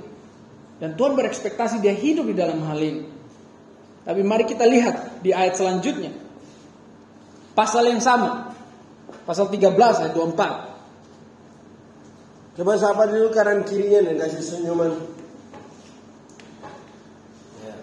Dan 0.78 0.94
Tuhan 0.98 1.14
berekspektasi 1.14 1.80
dia 1.80 1.94
hidup 1.94 2.28
di 2.28 2.36
dalam 2.36 2.60
hal 2.66 2.78
ini. 2.78 3.02
Tapi 4.04 4.20
mari 4.24 4.44
kita 4.46 4.66
lihat 4.66 5.22
di 5.22 5.30
ayat 5.36 5.58
selanjutnya. 5.58 6.27
Pasal 7.58 7.90
yang 7.90 7.98
sama. 7.98 8.54
Pasal 9.26 9.50
13 9.50 9.74
ayat 9.74 10.14
24. 10.14 12.54
Coba 12.54 12.78
sapa 12.78 13.10
dulu 13.10 13.34
kanan 13.34 13.66
kirinya 13.66 14.06
dan 14.06 14.14
kasih 14.22 14.42
senyuman. 14.46 14.94
Ya. 17.66 17.74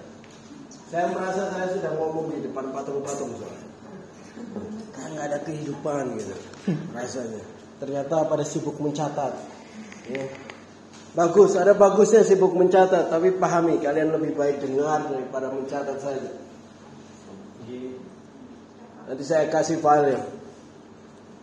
Saya 0.88 1.12
merasa 1.12 1.52
saya 1.52 1.76
sudah 1.76 1.92
ngomong 1.92 2.32
di 2.32 2.48
depan 2.48 2.72
patung-patung 2.72 3.36
soalnya. 3.36 3.68
Kan 4.96 5.12
nggak 5.12 5.28
ada 5.28 5.44
kehidupan 5.44 6.24
gitu 6.24 6.36
rasanya. 6.96 7.44
Ternyata 7.84 8.32
pada 8.32 8.48
sibuk 8.48 8.80
mencatat. 8.80 9.36
Ya. 10.08 10.24
Bagus, 11.16 11.56
ada 11.60 11.76
bagusnya 11.76 12.24
sibuk 12.24 12.56
mencatat, 12.56 13.12
tapi 13.12 13.36
pahami 13.36 13.84
kalian 13.84 14.16
lebih 14.16 14.40
baik 14.40 14.64
dengar 14.64 15.04
daripada 15.08 15.52
mencatat 15.52 16.00
saja. 16.00 16.45
Nanti 19.06 19.24
saya 19.24 19.46
kasih 19.50 19.78
file 19.78 20.18
ya. 20.18 20.22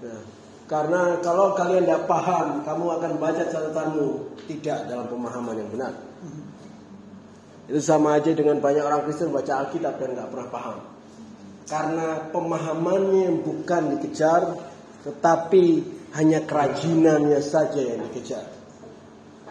Nah, 0.02 0.22
karena 0.66 1.20
kalau 1.22 1.54
kalian 1.54 1.86
tidak 1.86 2.10
paham, 2.10 2.66
kamu 2.66 2.84
akan 2.98 3.12
baca 3.22 3.42
catatanmu 3.44 4.06
tidak 4.50 4.90
dalam 4.90 5.06
pemahaman 5.06 5.54
yang 5.58 5.70
benar. 5.70 5.94
Itu 7.70 7.78
sama 7.78 8.18
aja 8.18 8.34
dengan 8.34 8.58
banyak 8.58 8.82
orang 8.82 9.06
Kristen 9.06 9.30
baca 9.30 9.62
Alkitab 9.62 10.00
dan 10.00 10.18
nggak 10.18 10.28
pernah 10.32 10.48
paham. 10.50 10.78
Karena 11.70 12.08
pemahamannya 12.34 13.20
yang 13.30 13.38
bukan 13.46 13.82
dikejar, 13.96 14.58
tetapi 15.06 15.64
hanya 16.18 16.42
kerajinannya 16.42 17.38
saja 17.38 17.78
yang 17.78 18.02
dikejar. 18.10 18.44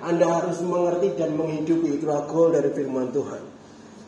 Anda 0.02 0.26
harus 0.42 0.60
mengerti 0.66 1.16
dan 1.16 1.38
menghidupi 1.38 2.02
itulah 2.02 2.26
goal 2.26 2.52
dari 2.52 2.74
firman 2.74 3.14
Tuhan. 3.14 3.44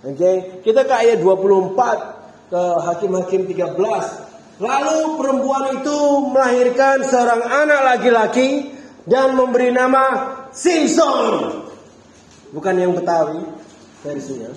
Oke, 0.03 0.17
okay? 0.19 0.35
kita 0.65 0.83
ke 0.83 0.93
ayat 0.93 1.23
24 1.23 2.12
ke 2.53 2.65
Hakim-Hakim 2.85 3.49
13. 3.49 4.61
Lalu 4.61 4.97
perempuan 5.17 5.81
itu 5.81 5.97
melahirkan 6.29 7.01
seorang 7.01 7.41
anak 7.41 7.81
laki-laki 7.81 8.69
dan 9.09 9.33
memberi 9.33 9.73
nama 9.73 10.37
Simpson. 10.53 11.65
Bukan 12.53 12.75
yang 12.77 12.93
Betawi 12.93 13.41
versinya. 14.05 14.53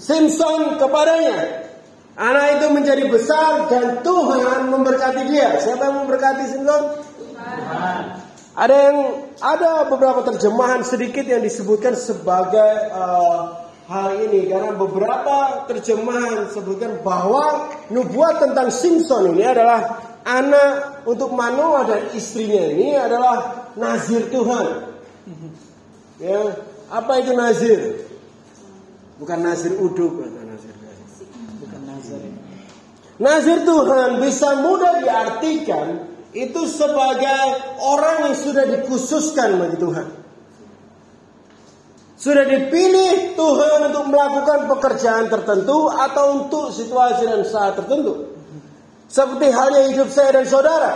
Simpson 0.00 0.80
kepadanya. 0.80 1.68
Anak 2.16 2.58
itu 2.58 2.66
menjadi 2.72 3.04
besar 3.12 3.68
dan 3.68 4.00
Tuhan 4.00 4.72
memberkati 4.72 5.28
dia. 5.28 5.60
Siapa 5.60 5.92
yang 5.92 6.08
memberkati 6.08 6.44
Simpson? 6.48 6.82
Ada 8.56 8.76
yang 8.90 8.98
ada 9.38 9.86
beberapa 9.86 10.24
terjemahan 10.24 10.82
sedikit 10.82 11.22
yang 11.28 11.44
disebutkan 11.44 11.94
sebagai 11.94 12.90
uh, 12.90 13.57
hal 13.88 14.20
ini 14.20 14.52
karena 14.52 14.76
beberapa 14.76 15.64
terjemahan 15.64 16.52
sebutkan 16.52 17.00
bahwa 17.00 17.72
nubuat 17.88 18.36
tentang 18.36 18.68
Simpson 18.68 19.32
ini 19.32 19.48
adalah 19.48 20.04
anak 20.28 21.02
untuk 21.08 21.32
Manoah 21.32 21.88
dan 21.88 22.02
istrinya 22.12 22.68
ini 22.68 22.92
adalah 22.92 23.68
nazir 23.80 24.28
Tuhan. 24.28 24.92
Ya, 26.20 26.40
apa 26.92 27.12
itu 27.24 27.32
nazir? 27.32 27.80
Bukan 29.16 29.38
nazir 29.40 29.72
uduk 29.80 30.20
atau 30.20 30.42
nazir. 30.44 30.74
Bukan 31.64 31.80
nazir. 31.88 32.20
Nazir 33.18 33.58
Tuhan 33.64 34.20
bisa 34.20 34.62
mudah 34.62 35.00
diartikan 35.00 36.06
itu 36.36 36.68
sebagai 36.68 37.42
orang 37.80 38.30
yang 38.30 38.36
sudah 38.36 38.68
dikhususkan 38.68 39.56
bagi 39.56 39.80
Tuhan. 39.80 40.17
Sudah 42.18 42.42
dipilih 42.50 43.38
Tuhan 43.38 43.94
untuk 43.94 44.10
melakukan 44.10 44.66
pekerjaan 44.66 45.30
tertentu 45.30 45.86
atau 45.86 46.42
untuk 46.42 46.74
situasi 46.74 47.30
dan 47.30 47.46
saat 47.46 47.78
tertentu. 47.78 48.34
Seperti 49.06 49.54
halnya 49.54 49.86
hidup 49.94 50.10
saya 50.10 50.42
dan 50.42 50.44
saudara. 50.50 50.92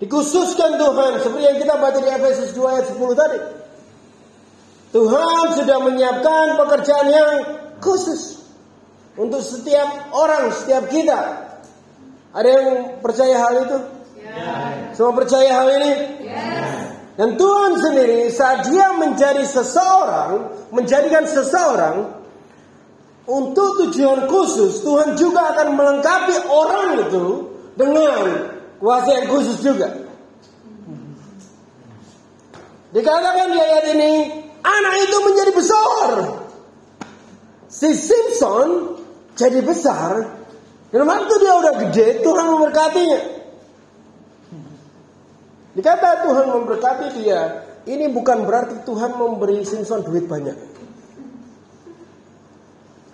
Dikhususkan 0.00 0.80
Tuhan 0.80 1.20
seperti 1.20 1.44
yang 1.44 1.58
kita 1.60 1.74
baca 1.76 2.00
di 2.00 2.08
Efesus 2.08 2.56
2 2.56 2.72
ayat 2.72 2.86
10 2.88 3.12
tadi. 3.12 3.38
Tuhan 4.96 5.44
sudah 5.60 5.78
menyiapkan 5.84 6.46
pekerjaan 6.64 7.06
yang 7.12 7.30
khusus 7.84 8.40
untuk 9.20 9.44
setiap 9.44 10.16
orang, 10.16 10.48
setiap 10.56 10.88
kita. 10.88 11.20
Ada 12.32 12.48
yang 12.48 12.68
percaya 13.04 13.36
hal 13.36 13.54
itu? 13.68 13.78
Ya. 14.16 14.48
Semua 14.96 15.12
percaya 15.12 15.50
hal 15.52 15.68
ini? 15.76 15.92
Ya. 16.24 16.89
Dan 17.20 17.36
Tuhan 17.36 17.76
sendiri 17.76 18.32
saat 18.32 18.64
dia 18.64 18.96
menjadi 18.96 19.44
seseorang, 19.44 20.56
menjadikan 20.72 21.28
seseorang 21.28 22.16
untuk 23.28 23.76
tujuan 23.84 24.24
khusus, 24.24 24.80
Tuhan 24.80 25.20
juga 25.20 25.52
akan 25.52 25.76
melengkapi 25.76 26.48
orang 26.48 27.04
itu 27.04 27.44
dengan 27.76 28.24
kuasa 28.80 29.20
yang 29.20 29.28
khusus 29.28 29.60
juga. 29.60 30.00
Dikatakan 32.96 33.52
di 33.52 33.58
ayat 33.60 33.84
ini, 33.92 34.12
anak 34.64 34.94
itu 35.04 35.16
menjadi 35.20 35.52
besar. 35.52 36.08
Si 37.68 38.00
Simpson 38.00 38.96
jadi 39.36 39.60
besar. 39.60 40.40
Dan 40.88 41.04
waktu 41.04 41.34
dia 41.36 41.52
udah 41.52 41.74
gede, 41.84 42.24
Tuhan 42.24 42.46
memberkatinya. 42.48 43.39
Dikata 45.70 46.26
Tuhan 46.26 46.46
memberkati 46.50 47.06
dia, 47.22 47.62
ini 47.86 48.10
bukan 48.10 48.42
berarti 48.42 48.82
Tuhan 48.82 49.14
memberi 49.14 49.62
Simpson 49.62 50.02
duit 50.02 50.26
banyak. 50.26 50.58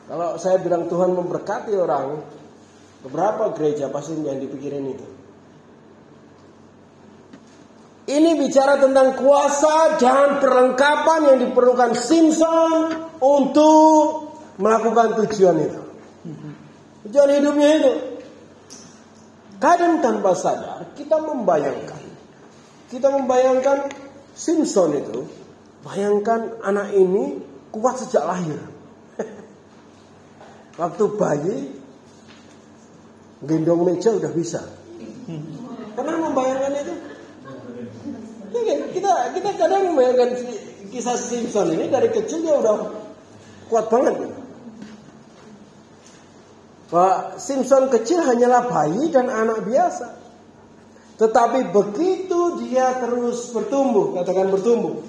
Kalau 0.07 0.38
saya 0.40 0.57
bilang 0.62 0.88
Tuhan 0.88 1.12
memberkati 1.12 1.75
orang, 1.77 2.23
beberapa 3.05 3.53
gereja 3.53 3.92
pasti 3.92 4.16
yang 4.23 4.38
dipikirin 4.38 4.87
itu. 4.88 5.07
Ini 8.07 8.38
bicara 8.38 8.79
tentang 8.79 9.19
kuasa 9.19 9.99
dan 9.99 10.38
perlengkapan 10.38 11.21
yang 11.27 11.38
diperlukan 11.42 11.99
Simpson 11.99 12.95
untuk 13.19 14.31
melakukan 14.62 15.19
tujuan 15.27 15.59
itu. 15.59 15.83
Tujuan 17.11 17.31
hidupnya 17.35 17.71
itu. 17.83 17.92
Kadang 19.59 19.99
tanpa 19.99 20.38
sadar 20.38 20.95
kita 20.95 21.19
membayangkan 21.19 22.06
kita 22.92 23.09
membayangkan 23.11 23.90
Simpson 24.37 25.01
itu, 25.01 25.25
bayangkan 25.81 26.61
anak 26.61 26.92
ini 26.92 27.40
kuat 27.72 27.99
sejak 27.99 28.22
lahir. 28.29 28.61
Waktu 30.81 31.05
bayi, 31.16 31.59
gendong 33.42 33.83
meja 33.88 34.12
udah 34.12 34.33
bisa. 34.33 34.61
Pernah 35.96 36.16
membayangkan 36.20 36.72
itu? 36.77 36.94
Iya 38.53 38.62
kan? 38.62 38.79
Kita 38.92 39.12
kita 39.35 39.51
kadang 39.57 39.83
membayangkan 39.92 40.31
kisah 40.92 41.16
Simpson 41.18 41.72
ini 41.72 41.88
dari 41.90 42.09
kecil 42.12 42.44
dia 42.44 42.55
udah 42.57 42.77
kuat 43.72 43.90
banget. 43.90 44.14
Pak 46.87 47.42
Simpson 47.42 47.90
kecil 47.90 48.22
hanyalah 48.22 48.70
bayi 48.70 49.11
dan 49.11 49.27
anak 49.27 49.66
biasa. 49.66 50.26
Tetapi 51.16 51.72
begitu 51.72 52.61
dia 52.61 52.92
terus 53.00 53.48
bertumbuh, 53.52 54.12
katakan 54.20 54.52
bertumbuh. 54.52 55.00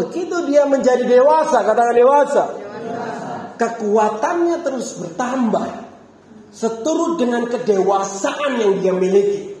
Begitu 0.00 0.36
dia 0.48 0.64
menjadi 0.64 1.04
dewasa, 1.04 1.60
katakan 1.60 1.92
dewasa. 1.92 2.44
Kekuatannya 3.60 4.64
terus 4.64 4.96
bertambah. 4.96 5.84
Seturut 6.54 7.18
dengan 7.20 7.44
kedewasaan 7.50 8.62
yang 8.62 8.72
dia 8.80 8.94
miliki. 8.94 9.52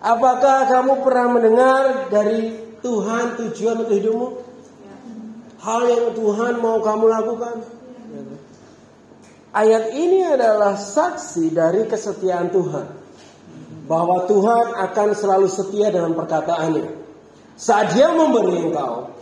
Apakah 0.00 0.70
kamu 0.70 1.02
pernah 1.02 1.26
mendengar 1.34 1.82
dari 2.08 2.54
Tuhan 2.78 3.34
tujuan 3.42 3.76
untuk 3.82 3.96
hidupmu? 3.96 4.28
Hal 5.66 5.82
yang 5.90 6.14
Tuhan 6.14 6.62
mau 6.62 6.78
kamu 6.78 7.04
lakukan? 7.10 7.56
Ayat 9.50 9.90
ini 9.96 10.22
adalah 10.22 10.78
saksi 10.78 11.50
dari 11.50 11.90
kesetiaan 11.90 12.54
Tuhan. 12.54 13.05
Bahwa 13.86 14.26
Tuhan 14.26 14.66
akan 14.90 15.08
selalu 15.14 15.46
setia 15.46 15.94
dalam 15.94 16.18
perkataannya. 16.18 17.06
Saat 17.56 17.94
dia 17.94 18.10
memberi 18.12 18.68
engkau 18.68 19.14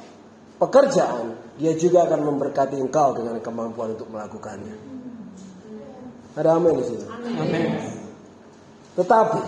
pekerjaan, 0.59 1.37
dia 1.61 1.77
juga 1.79 2.09
akan 2.11 2.21
memberkati 2.35 2.81
engkau 2.81 3.15
dengan 3.15 3.39
kemampuan 3.39 3.95
untuk 3.95 4.11
melakukannya. 4.11 4.75
Ada 6.35 6.59
amin 6.59 6.75
di 6.83 6.85
situ. 6.85 7.07
Amin. 7.13 7.71
Tetapi 8.99 9.43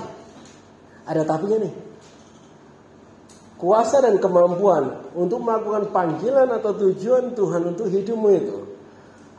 ada 1.06 1.22
tapinya 1.26 1.58
nih. 1.66 1.74
Kuasa 3.56 4.04
dan 4.04 4.20
kemampuan 4.20 5.16
untuk 5.16 5.40
melakukan 5.40 5.88
panggilan 5.90 6.52
atau 6.60 6.76
tujuan 6.76 7.32
Tuhan 7.32 7.72
untuk 7.72 7.88
hidupmu 7.88 8.28
itu 8.36 8.58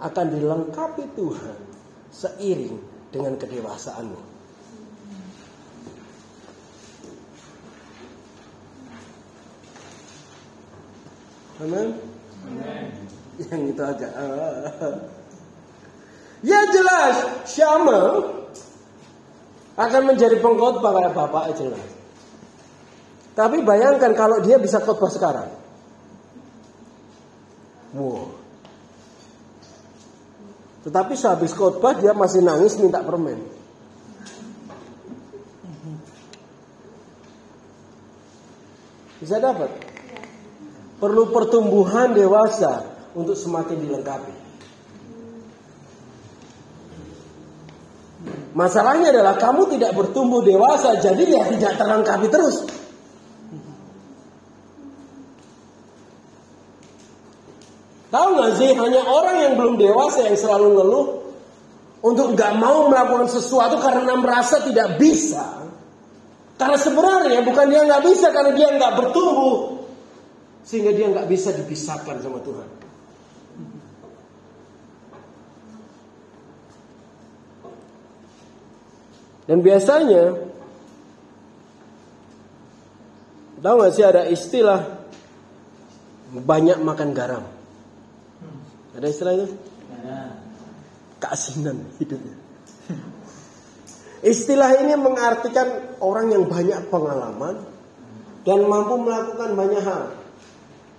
akan 0.02 0.26
dilengkapi 0.34 1.14
Tuhan 1.14 1.58
seiring 2.10 2.76
dengan 3.14 3.38
kedewasaanmu. 3.38 4.37
Amin. 11.58 11.90
Yang 13.38 13.62
itu 13.74 13.82
agak. 13.82 14.12
ya 16.46 16.60
jelas, 16.70 17.16
Syama 17.50 18.02
akan 19.78 20.02
menjadi 20.10 20.38
pengkhotbah 20.42 20.92
kayak 20.94 21.14
bapak 21.14 21.54
jelas. 21.58 21.86
Tapi 23.38 23.62
bayangkan 23.62 24.18
kalau 24.18 24.42
dia 24.42 24.58
bisa 24.58 24.82
khotbah 24.82 25.14
sekarang. 25.14 25.50
Wow. 27.94 28.34
Tetapi 30.82 31.14
sehabis 31.14 31.54
khotbah 31.54 31.98
dia 31.98 32.18
masih 32.18 32.42
nangis 32.42 32.78
minta 32.82 33.06
permen. 33.06 33.38
Bisa 39.22 39.42
dapat. 39.42 39.87
Perlu 40.98 41.30
pertumbuhan 41.30 42.18
dewasa 42.18 42.82
untuk 43.14 43.38
semakin 43.38 43.78
dilengkapi. 43.86 44.34
Masalahnya 48.58 49.14
adalah 49.14 49.38
kamu 49.38 49.78
tidak 49.78 49.94
bertumbuh 49.94 50.42
dewasa, 50.42 50.98
jadi 50.98 51.22
ya 51.30 51.44
tidak 51.54 51.78
terlengkapi 51.78 52.26
terus. 52.34 52.66
Tahu 58.10 58.28
nggak 58.34 58.52
sih, 58.58 58.74
hanya 58.74 59.06
orang 59.06 59.38
yang 59.46 59.54
belum 59.62 59.78
dewasa 59.78 60.26
yang 60.26 60.34
selalu 60.34 60.68
ngeluh 60.74 61.06
untuk 62.02 62.34
nggak 62.34 62.58
mau 62.58 62.90
melakukan 62.90 63.30
sesuatu 63.30 63.78
karena 63.78 64.18
merasa 64.18 64.66
tidak 64.66 64.98
bisa. 64.98 65.70
Karena 66.58 66.82
sebenarnya 66.82 67.46
bukan 67.46 67.66
dia 67.70 67.86
nggak 67.86 68.04
bisa, 68.10 68.34
karena 68.34 68.58
dia 68.58 68.74
nggak 68.74 68.94
bertumbuh 68.98 69.77
sehingga 70.68 70.92
dia 70.92 71.08
nggak 71.08 71.32
bisa 71.32 71.56
dipisahkan 71.56 72.20
sama 72.20 72.44
Tuhan. 72.44 72.70
Dan 79.48 79.64
biasanya 79.64 80.36
tahu 83.64 83.76
nggak 83.80 83.94
sih 83.96 84.04
ada 84.04 84.28
istilah 84.28 84.84
banyak 86.36 86.84
makan 86.84 87.16
garam. 87.16 87.48
Ada 88.92 89.08
istilah 89.08 89.34
itu? 89.40 89.48
Keasinan 91.24 91.80
hidupnya. 91.96 92.36
Istilah 94.20 94.84
ini 94.84 95.00
mengartikan 95.00 95.96
orang 96.04 96.28
yang 96.36 96.44
banyak 96.44 96.92
pengalaman 96.92 97.64
dan 98.44 98.60
mampu 98.68 99.00
melakukan 99.00 99.56
banyak 99.56 99.84
hal. 99.86 100.27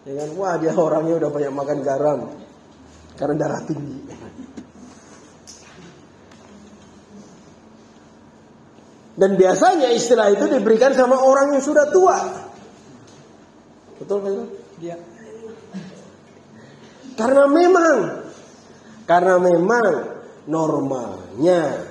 Ya 0.09 0.25
kan? 0.25 0.29
Wah 0.41 0.57
dia 0.57 0.73
orangnya 0.73 1.21
udah 1.21 1.31
banyak 1.31 1.53
makan 1.53 1.79
garam 1.85 2.21
karena 3.21 3.35
darah 3.37 3.61
tinggi. 3.69 4.01
Dan 9.19 9.35
biasanya 9.35 9.91
istilah 9.93 10.31
itu 10.33 10.47
diberikan 10.49 10.95
sama 10.95 11.19
orang 11.21 11.53
yang 11.53 11.61
sudah 11.61 11.91
tua. 11.93 12.19
Betul 13.99 14.19
kan? 14.25 14.35
Ya. 14.79 14.97
Karena 17.19 17.51
memang 17.51 17.99
karena 19.05 19.35
memang 19.43 19.91
normalnya 20.47 21.88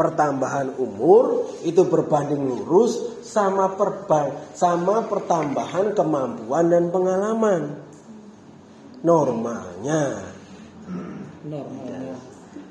pertambahan 0.00 0.80
umur 0.80 1.52
itu 1.60 1.84
berbanding 1.84 2.40
lurus 2.40 3.20
sama 3.20 3.76
perban 3.76 4.32
sama 4.56 5.04
pertambahan 5.04 5.92
kemampuan 5.92 6.72
dan 6.72 6.88
pengalaman. 6.88 7.62
Normalnya. 9.04 10.24
Normal. 11.44 12.16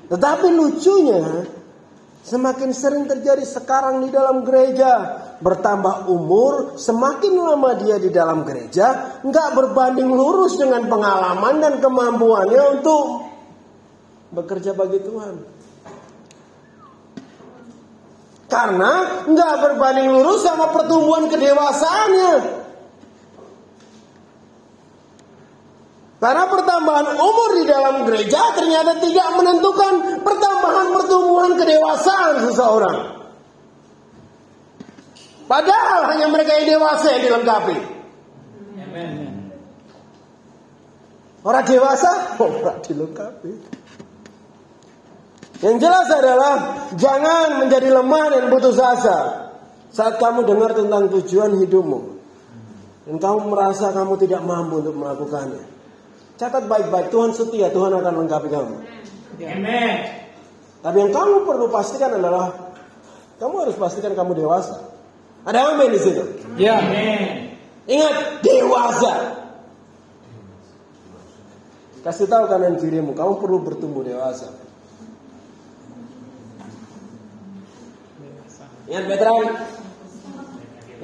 Tetapi 0.10 0.48
lucunya 0.58 1.46
semakin 2.26 2.74
sering 2.74 3.06
terjadi 3.06 3.46
sekarang 3.46 4.02
di 4.02 4.10
dalam 4.10 4.42
gereja. 4.42 5.22
Bertambah 5.40 6.12
umur, 6.12 6.76
semakin 6.76 7.32
lama 7.32 7.72
dia 7.80 7.96
di 7.96 8.12
dalam 8.12 8.44
gereja, 8.44 9.22
nggak 9.24 9.50
berbanding 9.56 10.12
lurus 10.12 10.60
dengan 10.60 10.84
pengalaman 10.92 11.64
dan 11.64 11.74
kemampuannya 11.80 12.62
untuk 12.76 13.04
bekerja 14.36 14.76
bagi 14.76 15.00
Tuhan. 15.00 15.59
Karena 18.50 19.24
nggak 19.30 19.54
berbanding 19.62 20.10
lurus 20.10 20.42
sama 20.42 20.74
pertumbuhan 20.74 21.30
kedewasaannya. 21.30 22.36
Karena 26.20 26.44
pertambahan 26.52 27.16
umur 27.16 27.50
di 27.56 27.64
dalam 27.64 27.96
gereja 28.04 28.42
ternyata 28.52 29.00
tidak 29.00 29.28
menentukan 29.40 30.20
pertambahan 30.20 30.88
pertumbuhan 30.92 31.52
kedewasaan 31.56 32.36
seseorang. 32.44 32.98
Padahal 35.48 36.02
hanya 36.12 36.28
mereka 36.28 36.60
yang 36.60 36.76
dewasa 36.76 37.08
yang 37.16 37.24
dilengkapi. 37.24 37.78
Orang 41.40 41.64
dewasa, 41.64 42.12
oh, 42.44 42.52
orang 42.52 42.84
dilengkapi. 42.84 43.52
Yang 45.60 45.76
jelas 45.84 46.08
adalah 46.08 46.54
jangan 46.96 47.60
menjadi 47.60 47.92
lemah 47.92 48.26
dan 48.32 48.44
putus 48.48 48.80
asa 48.80 49.52
saat 49.92 50.16
kamu 50.16 50.48
dengar 50.48 50.72
tentang 50.72 51.12
tujuan 51.12 51.60
hidupmu 51.60 52.20
dan 53.10 53.16
kamu 53.18 53.50
merasa 53.50 53.90
kamu 53.90 54.22
tidak 54.22 54.46
mampu 54.46 54.86
untuk 54.86 54.96
melakukannya. 54.96 55.66
Catat 56.40 56.70
baik-baik, 56.70 57.12
Tuhan 57.12 57.36
setia, 57.36 57.68
Tuhan 57.74 57.92
akan 57.92 58.14
lengkapi 58.24 58.48
kamu. 58.48 58.76
Amen. 59.44 59.96
Tapi 60.80 60.96
yang 60.96 61.12
kamu 61.12 61.44
perlu 61.44 61.68
pastikan 61.68 62.16
adalah 62.16 62.72
kamu 63.42 63.68
harus 63.68 63.76
pastikan 63.76 64.16
kamu 64.16 64.46
dewasa. 64.46 64.80
Ada 65.44 65.76
amin 65.76 65.90
di 65.90 66.00
situ. 66.00 66.24
Ya. 66.56 66.80
Ingat, 67.90 68.46
dewasa. 68.46 69.14
Kasih 72.06 72.30
tahu 72.32 72.48
kanan 72.48 72.80
kirimu, 72.80 73.12
kamu 73.12 73.44
perlu 73.44 73.58
bertumbuh 73.66 74.06
dewasa. 74.06 74.69
Ingat 78.90 79.06
veteran? 79.06 79.46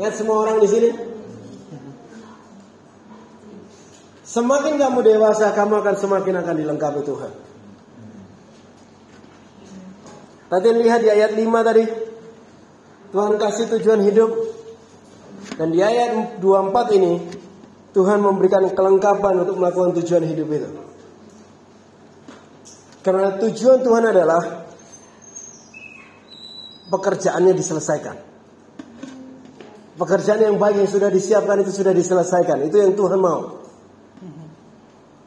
Ingat 0.01 0.13
semua 0.17 0.41
orang 0.41 0.57
di 0.57 0.67
sini? 0.67 0.89
Semakin 4.25 4.81
kamu 4.81 4.99
dewasa, 5.05 5.53
kamu 5.53 5.85
akan 5.85 5.95
semakin 5.95 6.41
akan 6.41 6.55
dilengkapi 6.57 7.01
Tuhan. 7.05 7.31
Tadi 10.49 10.67
lihat 10.81 10.99
di 11.05 11.09
ayat 11.13 11.31
5 11.37 11.45
tadi. 11.61 11.85
Tuhan 13.13 13.33
kasih 13.37 13.65
tujuan 13.77 14.01
hidup. 14.01 14.33
Dan 15.55 15.71
di 15.71 15.79
ayat 15.79 16.41
24 16.41 16.97
ini, 16.99 17.21
Tuhan 17.93 18.19
memberikan 18.19 18.65
kelengkapan 18.75 19.45
untuk 19.45 19.61
melakukan 19.61 19.95
tujuan 20.01 20.25
hidup 20.25 20.49
itu. 20.51 20.69
Karena 23.05 23.37
tujuan 23.39 23.85
Tuhan 23.85 24.03
adalah 24.09 24.64
pekerjaannya 26.89 27.53
diselesaikan. 27.57 28.17
Pekerjaan 29.95 30.41
yang 30.43 30.57
baik 30.59 30.75
yang 30.83 30.91
sudah 30.91 31.07
disiapkan 31.07 31.63
itu 31.63 31.71
sudah 31.71 31.95
diselesaikan. 31.95 32.67
Itu 32.67 32.83
yang 32.83 32.93
Tuhan 32.99 33.15
mau. 33.15 33.63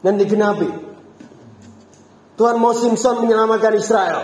Dan 0.05 0.15
digenapi. 0.21 0.69
Tuhan 2.37 2.55
mau 2.61 2.71
Simpson 2.71 3.25
menyelamatkan 3.25 3.73
Israel. 3.75 4.21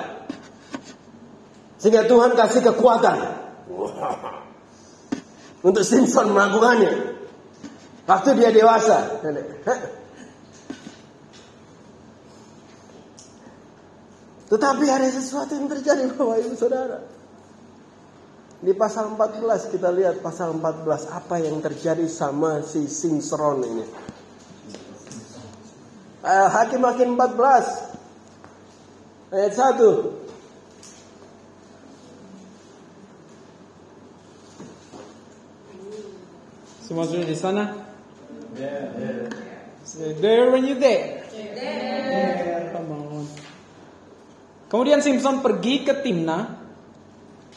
Sehingga 1.82 2.06
Tuhan 2.06 2.38
kasih 2.38 2.62
kekuatan. 2.72 3.18
Untuk 5.68 5.82
Simpson 5.82 6.30
melakukannya. 6.30 7.18
Waktu 8.06 8.30
dia 8.38 8.54
dewasa. 8.54 9.18
Tetapi 14.46 14.86
ada 14.86 15.10
sesuatu 15.10 15.58
yang 15.58 15.66
terjadi 15.66 16.06
Bapak 16.14 16.38
Ibu 16.46 16.54
Saudara. 16.54 17.15
Di 18.64 18.72
pasal 18.72 19.20
14 19.20 19.76
kita 19.76 19.92
lihat 19.92 20.24
pasal 20.24 20.56
14 20.56 21.12
apa 21.12 21.44
yang 21.44 21.60
terjadi 21.60 22.08
sama 22.08 22.64
si 22.64 22.88
Simson 22.88 23.68
ini. 23.68 23.84
Uh, 26.26 26.50
Hakim-hakim 26.50 27.14
14 27.20 29.36
ayat 29.36 29.54
1. 29.54 30.24
Semua 36.86 37.10
sudah 37.10 37.26
di 37.26 37.34
sana? 37.34 37.74
Yeah, 38.56 38.94
yeah. 38.96 39.26
So 39.84 40.14
there 40.22 40.54
when 40.54 40.70
you 40.70 40.78
there. 40.80 41.26
Yeah. 41.34 42.46
Kemudian 44.66 44.98
Simpson 45.00 45.46
pergi 45.46 45.86
ke 45.86 46.02
Timna 46.02 46.65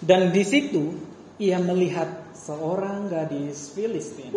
dan 0.03 0.31
di 0.31 0.45
situ 0.47 0.95
ia 1.39 1.59
melihat 1.59 2.35
seorang 2.35 3.11
gadis 3.11 3.75
Filistin. 3.75 4.31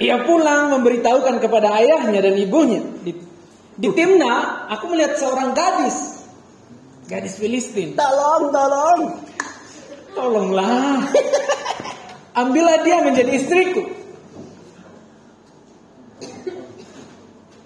Ia 0.00 0.16
pulang 0.24 0.80
memberitahukan 0.80 1.44
kepada 1.44 1.76
ayahnya 1.76 2.24
dan 2.24 2.34
ibunya 2.40 2.80
di, 3.04 3.12
di 3.76 3.88
Timna 3.92 4.64
aku 4.72 4.96
melihat 4.96 5.20
seorang 5.20 5.52
gadis 5.52 6.24
gadis 7.10 7.36
Filistin. 7.36 7.98
Tolong, 7.98 8.54
tolong. 8.54 9.00
Tolonglah. 10.14 11.10
Ambillah 12.40 12.78
dia 12.86 13.02
menjadi 13.02 13.30
istriku. 13.34 13.82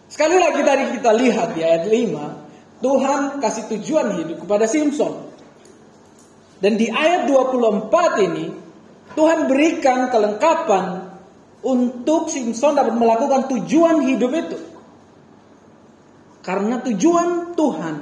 Sekali 0.08 0.38
lagi 0.38 0.62
tadi 0.62 0.84
kita 0.94 1.10
lihat 1.10 1.58
di 1.58 1.60
ayat 1.66 1.84
5, 1.90 2.43
Tuhan 2.84 3.40
kasih 3.40 3.64
tujuan 3.72 4.12
hidup 4.20 4.44
kepada 4.44 4.68
Simpson. 4.68 5.32
Dan 6.60 6.76
di 6.76 6.92
ayat 6.92 7.24
24 7.24 7.88
ini, 8.28 8.52
Tuhan 9.16 9.48
berikan 9.48 10.12
kelengkapan 10.12 11.08
untuk 11.64 12.28
Simpson 12.28 12.76
dapat 12.76 12.92
melakukan 12.92 13.48
tujuan 13.56 14.04
hidup 14.04 14.32
itu. 14.36 14.58
Karena 16.44 16.76
tujuan 16.84 17.56
Tuhan 17.56 17.94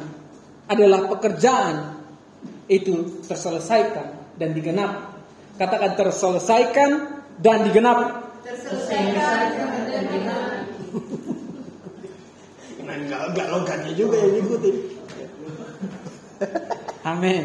adalah 0.66 1.06
pekerjaan 1.14 1.74
itu 2.66 3.22
terselesaikan 3.22 4.34
dan 4.34 4.50
digenapi. 4.50 5.14
Katakan 5.62 5.94
terselesaikan 5.94 6.90
dan 7.38 7.70
digenapi. 7.70 8.06
Terselesaikan 8.42 9.46
dan 9.86 10.02
digenapi. 10.10 11.31
Enggak 12.92 13.48
logatnya 13.48 13.92
juga 13.96 14.16
yang 14.20 14.34
ikutin. 14.44 14.76
Amin. 17.12 17.44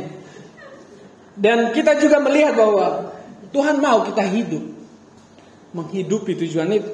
Dan 1.38 1.72
kita 1.72 2.02
juga 2.02 2.18
melihat 2.20 2.58
bahwa 2.58 3.14
Tuhan 3.54 3.78
mau 3.78 4.02
kita 4.04 4.26
hidup 4.26 4.64
menghidupi 5.72 6.34
tujuan 6.34 6.74
itu. 6.74 6.92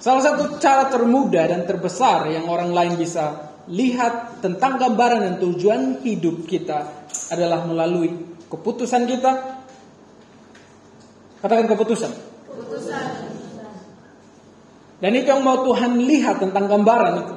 Salah 0.00 0.22
satu 0.24 0.56
cara 0.60 0.88
termudah 0.88 1.44
dan 1.52 1.62
terbesar 1.68 2.28
yang 2.32 2.48
orang 2.48 2.72
lain 2.72 2.94
bisa 2.96 3.52
lihat 3.68 4.40
tentang 4.40 4.78
gambaran 4.78 5.20
dan 5.20 5.34
tujuan 5.42 5.80
hidup 6.06 6.46
kita 6.46 7.08
adalah 7.32 7.66
melalui 7.66 8.12
keputusan 8.46 9.02
kita. 9.04 9.32
Katakan 11.42 11.66
keputusan. 11.68 12.12
Keputusan. 12.48 13.35
Dan 14.96 15.12
itu 15.12 15.28
yang 15.28 15.44
mau 15.44 15.60
Tuhan 15.64 16.00
lihat 16.00 16.40
tentang 16.40 16.66
gambaran 16.68 17.14
itu. 17.20 17.36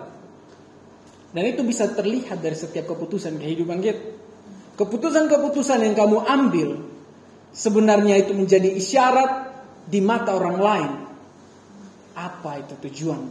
Dan 1.30 1.43
itu 1.45 1.62
bisa 1.62 1.91
terlihat 1.91 2.39
dari 2.39 2.56
setiap 2.56 2.89
keputusan 2.95 3.38
kehidupan 3.38 3.84
kita. 3.84 4.02
Keputusan-keputusan 4.80 5.84
yang 5.84 5.93
kamu 5.93 6.24
ambil 6.24 6.69
sebenarnya 7.52 8.15
itu 8.24 8.32
menjadi 8.32 8.72
isyarat 8.80 9.32
di 9.86 10.00
mata 10.00 10.34
orang 10.34 10.58
lain. 10.58 10.91
Apa 12.15 12.63
itu 12.63 12.74
tujuan? 12.88 13.22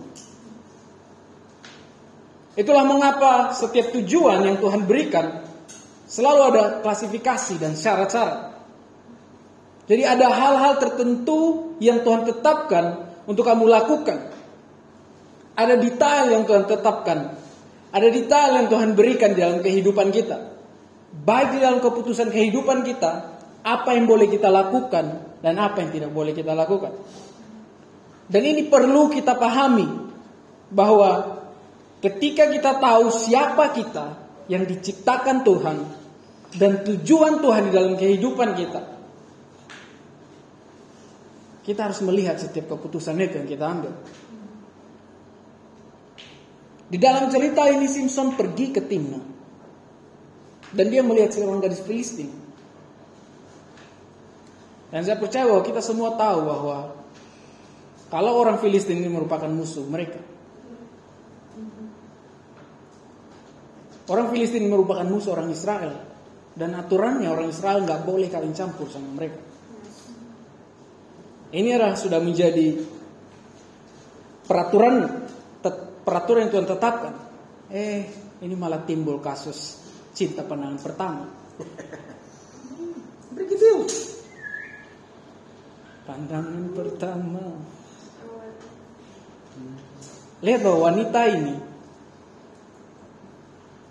Itulah 2.53 2.85
mengapa 2.85 3.57
setiap 3.57 3.97
tujuan 3.97 4.45
yang 4.45 4.61
Tuhan 4.61 4.85
berikan 4.85 5.49
Selalu 6.09 6.41
ada 6.57 6.63
klasifikasi 6.81 7.61
dan 7.61 7.77
syarat-syarat. 7.77 8.57
Jadi 9.93 10.03
ada 10.09 10.33
hal-hal 10.33 10.81
tertentu 10.81 11.73
yang 11.85 12.01
Tuhan 12.01 12.25
tetapkan 12.25 13.08
untuk 13.29 13.45
kamu 13.45 13.69
lakukan. 13.69 14.33
Ada 15.53 15.77
detail 15.77 16.33
yang 16.33 16.49
Tuhan 16.49 16.65
tetapkan. 16.65 17.37
Ada 17.93 18.09
detail 18.09 18.51
yang 18.57 18.67
Tuhan 18.73 18.97
berikan 18.97 19.37
dalam 19.37 19.61
kehidupan 19.61 20.09
kita. 20.09 20.57
Baik 21.25 21.57
di 21.57 21.59
dalam 21.61 21.85
keputusan 21.85 22.33
kehidupan 22.33 22.85
kita, 22.85 23.39
apa 23.65 23.91
yang 23.93 24.09
boleh 24.09 24.33
kita 24.33 24.49
lakukan 24.49 25.39
dan 25.45 25.55
apa 25.61 25.85
yang 25.85 25.91
tidak 25.93 26.11
boleh 26.13 26.33
kita 26.33 26.57
lakukan. 26.57 26.97
Dan 28.29 28.43
ini 28.45 28.69
perlu 28.69 29.13
kita 29.13 29.37
pahami 29.37 29.89
bahwa 30.73 31.41
ketika 32.01 32.49
kita 32.49 32.77
tahu 32.77 33.09
siapa 33.13 33.73
kita 33.73 34.07
yang 34.49 34.69
diciptakan 34.69 35.45
Tuhan, 35.45 35.77
dan 36.57 36.81
tujuan 36.87 37.45
Tuhan 37.45 37.69
di 37.69 37.73
dalam 37.75 37.95
kehidupan 37.99 38.57
kita. 38.57 38.81
Kita 41.69 41.85
harus 41.85 42.01
melihat 42.01 42.41
setiap 42.41 42.73
keputusan 42.73 43.21
itu 43.21 43.45
yang 43.45 43.45
kita 43.45 43.65
ambil. 43.69 43.93
Di 46.89 46.97
dalam 46.97 47.29
cerita 47.29 47.69
ini 47.69 47.85
Simpson 47.85 48.33
pergi 48.33 48.73
ke 48.73 48.81
Timna. 48.89 49.21
Dan 50.73 50.89
dia 50.89 51.05
melihat 51.05 51.37
seorang 51.37 51.61
gadis 51.61 51.85
Filistin. 51.85 52.33
Dan 54.89 55.05
saya 55.05 55.21
percaya 55.21 55.45
bahwa 55.45 55.61
kita 55.61 55.85
semua 55.85 56.17
tahu 56.17 56.39
bahwa 56.49 56.97
kalau 58.09 58.33
orang 58.41 58.57
Filistin 58.65 59.05
ini 59.05 59.13
merupakan 59.13 59.53
musuh 59.53 59.85
mereka. 59.85 60.25
Orang 64.09 64.33
Filistin 64.33 64.65
merupakan 64.73 65.05
musuh 65.05 65.37
orang 65.37 65.53
Israel. 65.53 65.93
Dan 66.57 66.73
aturannya 66.73 67.29
orang 67.29 67.53
Israel 67.53 67.85
nggak 67.85 68.09
boleh 68.09 68.33
kalian 68.33 68.57
campur 68.57 68.89
sama 68.89 69.13
mereka. 69.13 69.48
Ini 71.49 71.81
adalah 71.81 71.97
sudah 71.97 72.21
menjadi 72.21 72.77
peraturan 74.45 75.29
peraturan 76.05 76.49
yang 76.49 76.53
Tuhan 76.53 76.69
tetapkan. 76.69 77.15
Eh, 77.69 78.01
ini 78.41 78.55
malah 78.57 78.81
timbul 78.85 79.21
kasus 79.21 79.85
cinta 80.17 80.41
pandangan 80.45 80.81
pertama. 80.81 81.25
Begitu. 83.37 83.85
Pandangan 86.09 86.65
pertama. 86.73 87.45
Lihat 90.41 90.61
bahwa 90.65 90.79
wanita 90.89 91.21
ini 91.29 91.55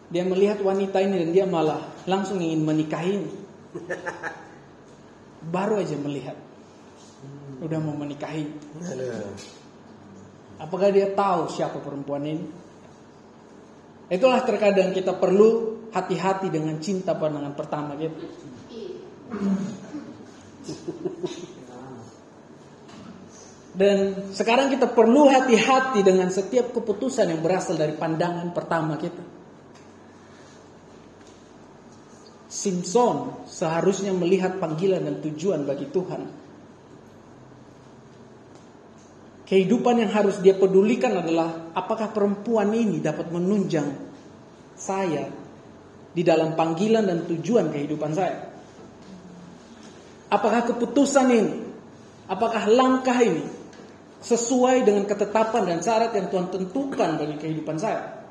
dia 0.07 0.23
melihat 0.23 0.63
wanita 0.63 1.03
ini 1.03 1.15
dan 1.27 1.29
dia 1.35 1.45
malah 1.45 1.83
langsung 2.07 2.39
ingin 2.39 2.63
menikahi. 2.63 3.21
Baru 5.53 5.77
aja 5.77 5.99
melihat. 5.99 6.46
Udah 7.57 7.79
mau 7.81 7.97
menikahi. 7.97 8.45
Apakah 10.57 10.89
dia 10.93 11.13
tahu 11.13 11.49
siapa 11.49 11.81
perempuan 11.81 12.25
ini? 12.25 12.45
Itulah 14.07 14.41
terkadang 14.45 14.95
kita 14.95 15.17
perlu 15.17 15.77
hati-hati 15.91 16.47
dengan 16.47 16.79
cinta 16.79 17.17
pandangan 17.17 17.53
pertama 17.57 17.97
gitu. 17.99 18.23
Dan 23.77 24.31
sekarang 24.33 24.73
kita 24.73 24.89
perlu 24.89 25.29
hati-hati 25.29 26.01
dengan 26.01 26.33
setiap 26.33 26.73
keputusan 26.73 27.29
yang 27.29 27.45
berasal 27.45 27.77
dari 27.77 27.93
pandangan 27.93 28.49
pertama 28.49 28.97
kita. 28.97 29.21
Simpson 32.49 33.45
seharusnya 33.45 34.17
melihat 34.17 34.57
panggilan 34.57 35.05
dan 35.05 35.21
tujuan 35.21 35.61
bagi 35.67 35.93
Tuhan 35.93 36.46
kehidupan 39.47 40.03
yang 40.03 40.11
harus 40.11 40.43
dia 40.43 40.53
pedulikan 40.59 41.23
adalah 41.23 41.71
apakah 41.71 42.11
perempuan 42.11 42.67
ini 42.75 42.99
dapat 42.99 43.31
menunjang 43.31 43.87
saya 44.75 45.31
di 46.11 46.21
dalam 46.21 46.53
panggilan 46.59 47.07
dan 47.07 47.23
tujuan 47.25 47.71
kehidupan 47.71 48.11
saya. 48.11 48.51
Apakah 50.27 50.67
keputusan 50.67 51.27
ini, 51.31 51.53
apakah 52.27 52.67
langkah 52.67 53.15
ini 53.23 53.47
sesuai 54.19 54.83
dengan 54.83 55.07
ketetapan 55.07 55.63
dan 55.63 55.79
syarat 55.79 56.11
yang 56.11 56.27
Tuhan 56.27 56.51
tentukan 56.51 57.09
bagi 57.15 57.35
kehidupan 57.39 57.79
saya? 57.79 58.27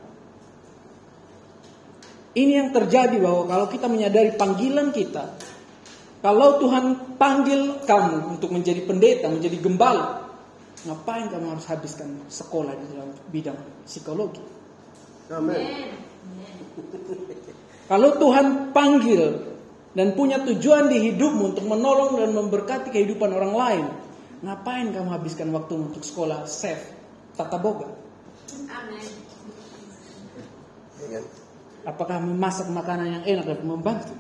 Ini 2.37 2.53
yang 2.53 2.71
terjadi 2.77 3.17
bahwa 3.17 3.49
kalau 3.49 3.67
kita 3.73 3.89
menyadari 3.89 4.37
panggilan 4.37 4.93
kita, 4.93 5.41
kalau 6.21 6.61
Tuhan 6.61 7.17
panggil 7.17 7.81
kamu 7.89 8.37
untuk 8.37 8.53
menjadi 8.53 8.85
pendeta, 8.85 9.33
menjadi 9.33 9.57
gembala, 9.57 10.26
ngapain 10.87 11.27
kamu 11.29 11.59
harus 11.59 11.67
habiskan 11.67 12.23
sekolah 12.31 12.73
di 12.79 12.87
dalam 12.95 13.11
bidang 13.31 13.59
psikologi? 13.85 14.43
Amin. 15.35 15.93
Kalau 17.91 18.11
Tuhan 18.19 18.71
panggil 18.71 19.23
dan 19.99 20.15
punya 20.15 20.43
tujuan 20.43 20.87
di 20.87 21.11
hidupmu 21.11 21.55
untuk 21.55 21.67
menolong 21.67 22.19
dan 22.19 22.31
memberkati 22.35 22.95
kehidupan 22.95 23.31
orang 23.35 23.55
lain, 23.55 23.85
ngapain 24.47 24.95
kamu 24.95 25.09
habiskan 25.11 25.51
waktu 25.51 25.75
untuk 25.75 26.03
sekolah 26.07 26.47
chef, 26.47 26.79
tata 27.35 27.59
boga? 27.59 27.91
Amin. 28.71 29.07
Apakah 31.87 32.19
memasak 32.23 32.67
makanan 32.71 33.21
yang 33.21 33.25
enak 33.27 33.45
dapat 33.47 33.67
membantu? 33.67 34.15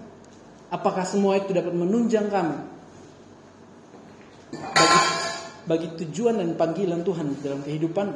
Apakah 0.70 1.06
semua 1.06 1.38
itu 1.38 1.54
dapat 1.54 1.74
menunjang 1.74 2.26
kamu 2.26 2.76
bagi, 4.54 5.15
bagi 5.66 5.92
tujuan 6.00 6.38
dan 6.38 6.54
panggilan 6.54 7.02
Tuhan 7.02 7.26
dalam 7.42 7.60
kehidupan? 7.66 8.06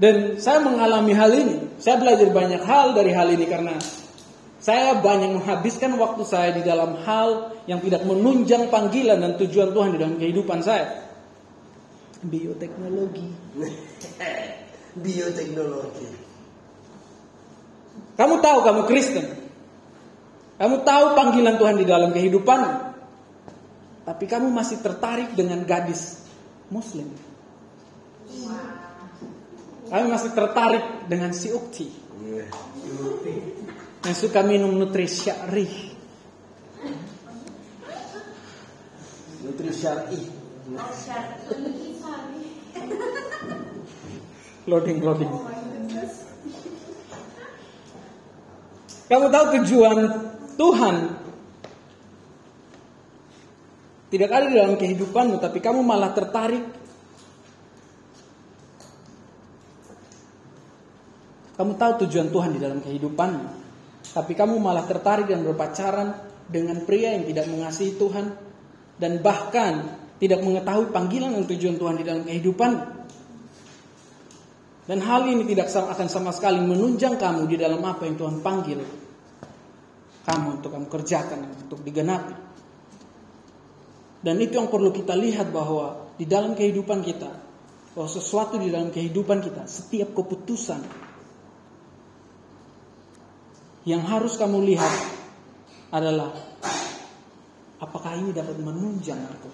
Dan 0.00 0.40
saya 0.40 0.64
mengalami 0.64 1.12
hal 1.12 1.28
ini. 1.28 1.56
Saya 1.76 2.00
belajar 2.00 2.32
banyak 2.32 2.64
hal 2.64 2.96
dari 2.96 3.12
hal 3.12 3.28
ini 3.28 3.44
karena 3.44 3.76
saya 4.60 4.96
banyak 4.96 5.40
menghabiskan 5.40 5.96
waktu 6.00 6.24
saya 6.24 6.56
di 6.56 6.64
dalam 6.64 7.00
hal 7.04 7.52
yang 7.68 7.84
tidak 7.84 8.04
menunjang 8.08 8.72
panggilan 8.72 9.20
dan 9.20 9.36
tujuan 9.40 9.76
Tuhan 9.76 9.92
di 9.92 9.98
dalam 10.00 10.16
kehidupan 10.16 10.60
saya. 10.64 11.04
Bioteknologi. 12.24 13.28
Bioteknologi. 15.04 16.08
Kamu 18.16 18.34
tahu 18.40 18.58
kamu 18.64 18.80
Kristen. 18.88 19.24
Kamu 20.60 20.84
tahu 20.84 21.04
panggilan 21.16 21.56
Tuhan 21.56 21.76
di 21.80 21.88
dalam 21.88 22.12
kehidupan. 22.12 22.89
Tapi 24.10 24.26
kamu 24.26 24.50
masih 24.50 24.82
tertarik 24.82 25.38
dengan 25.38 25.62
gadis 25.62 26.26
muslim. 26.66 27.06
Kamu 29.86 30.06
masih 30.10 30.34
tertarik 30.34 31.06
dengan 31.06 31.30
si 31.30 31.54
Ukti. 31.54 31.86
Yang 34.02 34.16
suka 34.26 34.42
minum 34.42 34.74
nutrisari. 34.74 35.94
Nutri 39.46 39.70
syar'i. 39.70 40.22
Loading, 44.66 44.98
loading. 45.06 45.32
Kamu 49.06 49.26
tahu 49.30 49.44
tujuan 49.54 49.98
Tuhan 50.58 50.96
tidak 54.10 54.30
ada 54.34 54.46
di 54.50 54.56
dalam 54.58 54.74
kehidupanmu, 54.74 55.38
tapi 55.38 55.62
kamu 55.62 55.86
malah 55.86 56.10
tertarik. 56.10 56.66
Kamu 61.54 61.72
tahu 61.78 61.92
tujuan 62.06 62.28
Tuhan 62.34 62.50
di 62.56 62.60
dalam 62.60 62.82
kehidupanmu, 62.82 63.44
tapi 64.16 64.32
kamu 64.34 64.58
malah 64.58 64.82
tertarik 64.88 65.30
dan 65.30 65.46
berpacaran 65.46 66.18
dengan 66.50 66.82
pria 66.82 67.14
yang 67.14 67.30
tidak 67.30 67.46
mengasihi 67.46 67.94
Tuhan 67.94 68.26
dan 68.98 69.22
bahkan 69.22 69.94
tidak 70.18 70.42
mengetahui 70.42 70.90
panggilan 70.90 71.30
dan 71.36 71.44
tujuan 71.46 71.76
Tuhan 71.78 71.94
di 72.00 72.04
dalam 72.04 72.22
kehidupan. 72.26 72.72
Dan 74.90 74.98
hal 75.06 75.22
ini 75.30 75.46
tidak 75.46 75.70
akan 75.70 76.08
sama 76.10 76.34
sekali 76.34 76.58
menunjang 76.58 77.14
kamu 77.14 77.46
di 77.46 77.56
dalam 77.60 77.78
apa 77.86 78.10
yang 78.10 78.18
Tuhan 78.18 78.42
panggil 78.42 78.80
kamu 80.26 80.60
untuk 80.60 80.70
kamu 80.74 80.86
kerjakan, 80.90 81.40
untuk 81.66 81.80
digenapi. 81.80 82.49
Dan 84.20 84.36
itu 84.36 84.60
yang 84.60 84.68
perlu 84.68 84.92
kita 84.92 85.16
lihat 85.16 85.48
bahwa 85.48 86.12
di 86.20 86.28
dalam 86.28 86.52
kehidupan 86.52 87.00
kita, 87.00 87.32
bahwa 87.96 88.08
sesuatu 88.08 88.60
di 88.60 88.68
dalam 88.68 88.92
kehidupan 88.92 89.40
kita, 89.40 89.64
setiap 89.64 90.12
keputusan 90.12 90.84
yang 93.88 94.04
harus 94.04 94.36
kamu 94.36 94.60
lihat 94.68 94.92
adalah 95.88 96.36
apakah 97.80 98.12
ini 98.20 98.36
dapat 98.36 98.60
menunjang 98.60 99.24
aku? 99.24 99.50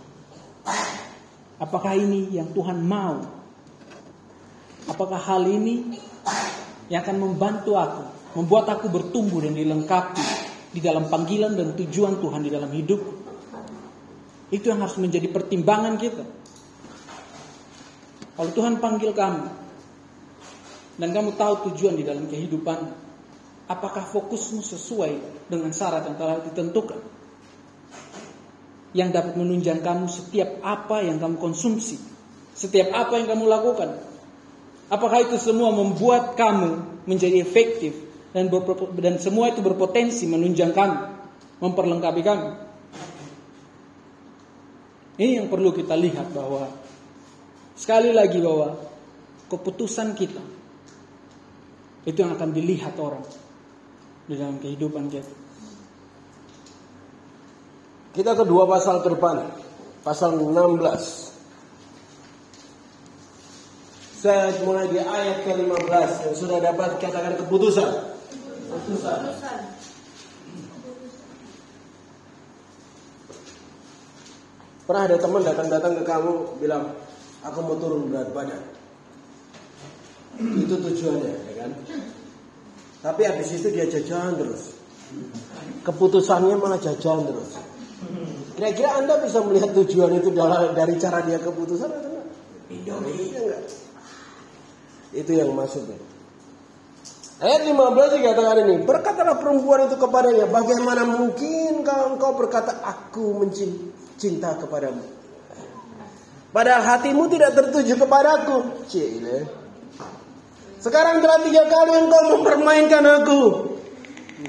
Apakah 1.62 1.94
ini 1.96 2.34
yang 2.34 2.50
Tuhan 2.52 2.82
mau? 2.82 3.22
Apakah 4.90 5.18
hal 5.18 5.46
ini 5.46 5.96
yang 6.90 7.06
akan 7.06 7.16
membantu 7.22 7.78
aku, 7.78 8.02
membuat 8.42 8.66
aku 8.68 8.90
bertumbuh 8.90 9.40
dan 9.40 9.54
dilengkapi 9.54 10.26
di 10.74 10.82
dalam 10.82 11.06
panggilan 11.06 11.54
dan 11.54 11.72
tujuan 11.78 12.18
Tuhan 12.18 12.42
di 12.44 12.50
dalam 12.50 12.68
hidup? 12.74 13.15
Itu 14.50 14.70
yang 14.70 14.78
harus 14.78 14.94
menjadi 14.98 15.26
pertimbangan 15.26 15.98
kita. 15.98 16.24
Kalau 18.36 18.50
Tuhan 18.52 18.78
panggil 18.78 19.16
kamu 19.16 19.48
dan 21.00 21.08
kamu 21.10 21.40
tahu 21.40 21.72
tujuan 21.72 21.96
di 21.96 22.04
dalam 22.04 22.28
kehidupan, 22.28 22.78
apakah 23.66 24.04
fokusmu 24.04 24.60
sesuai 24.60 25.12
dengan 25.48 25.72
syarat 25.72 26.04
yang 26.04 26.16
telah 26.20 26.44
ditentukan? 26.44 27.00
Yang 28.92 29.08
dapat 29.12 29.34
menunjang 29.40 29.80
kamu 29.80 30.06
setiap 30.08 30.60
apa 30.60 31.00
yang 31.00 31.16
kamu 31.16 31.40
konsumsi, 31.40 31.96
setiap 32.52 32.92
apa 32.92 33.16
yang 33.16 33.28
kamu 33.28 33.44
lakukan. 33.48 34.04
Apakah 34.92 35.26
itu 35.26 35.40
semua 35.40 35.74
membuat 35.74 36.38
kamu 36.38 37.02
menjadi 37.08 37.42
efektif 37.42 37.96
dan 38.30 38.52
dan 39.00 39.16
semua 39.18 39.50
itu 39.50 39.64
berpotensi 39.64 40.28
menunjang 40.28 40.76
kamu, 40.76 40.96
memperlengkapi 41.64 42.22
kamu? 42.22 42.65
Ini 45.16 45.40
yang 45.40 45.48
perlu 45.48 45.72
kita 45.72 45.96
lihat 45.96 46.28
bahwa 46.36 46.68
sekali 47.72 48.12
lagi 48.12 48.36
bahwa 48.40 48.76
keputusan 49.48 50.12
kita 50.12 50.44
itu 52.04 52.18
yang 52.20 52.36
akan 52.36 52.52
dilihat 52.52 52.94
orang 53.00 53.24
di 54.28 54.36
dalam 54.36 54.60
kehidupan 54.60 55.08
kita. 55.08 55.32
Kita 58.16 58.32
ke 58.32 58.44
dua 58.48 58.64
pasal 58.64 59.04
ke 59.04 59.12
depan. 59.12 59.44
Pasal 60.00 60.40
16. 60.40 61.36
Saya 64.16 64.48
mulai 64.64 64.88
di 64.88 64.96
ayat 64.96 65.44
ke-15 65.44 66.08
yang 66.24 66.36
sudah 66.36 66.58
dapat 66.64 66.96
katakan 66.96 67.36
keputusan. 67.36 67.92
Keputusan. 68.72 69.75
Pernah 74.86 75.02
ada 75.10 75.16
teman 75.18 75.42
datang-datang 75.42 75.92
ke 75.98 76.02
kamu 76.06 76.62
bilang, 76.62 76.94
aku 77.42 77.58
mau 77.58 77.74
turun 77.74 78.06
berat 78.06 78.30
badan. 78.30 78.62
Itu 80.38 80.78
tujuannya, 80.78 81.34
ya 81.50 81.54
kan? 81.66 81.70
Tapi 83.02 83.22
habis 83.26 83.50
itu 83.50 83.74
dia 83.74 83.90
jajan 83.90 84.38
terus. 84.38 84.78
Keputusannya 85.82 86.54
malah 86.54 86.78
jajan 86.78 87.26
terus. 87.26 87.58
Kira-kira 88.54 89.02
Anda 89.02 89.18
bisa 89.20 89.42
melihat 89.42 89.74
tujuan 89.74 90.22
itu 90.22 90.30
dari 90.72 90.94
cara 91.02 91.18
dia 91.26 91.42
keputusan 91.42 91.90
atau 91.90 92.10
enggak? 92.14 92.26
Iya 92.70 92.94
enggak? 93.42 93.62
Itu 95.12 95.32
yang 95.34 95.50
maksudnya. 95.50 95.98
Ayat 97.36 97.68
15 97.68 98.16
dikatakan 98.16 98.56
ini, 98.64 98.76
berkatalah 98.88 99.36
perempuan 99.36 99.84
itu 99.84 100.00
kepadanya, 100.00 100.48
bagaimana 100.48 101.04
mungkin 101.04 101.84
kalau 101.84 102.16
engkau 102.16 102.32
berkata 102.32 102.80
aku 102.80 103.44
mencinta 104.16 104.56
kepadamu. 104.56 105.04
Padahal 106.48 106.80
hatimu 106.88 107.28
tidak 107.28 107.52
tertuju 107.52 108.00
kepadaku. 108.00 108.88
Cile. 108.88 109.44
Sekarang 110.80 111.20
telah 111.20 111.44
tiga 111.44 111.68
kali 111.68 111.92
engkau 112.00 112.40
mempermainkan 112.40 113.04
aku. 113.04 113.42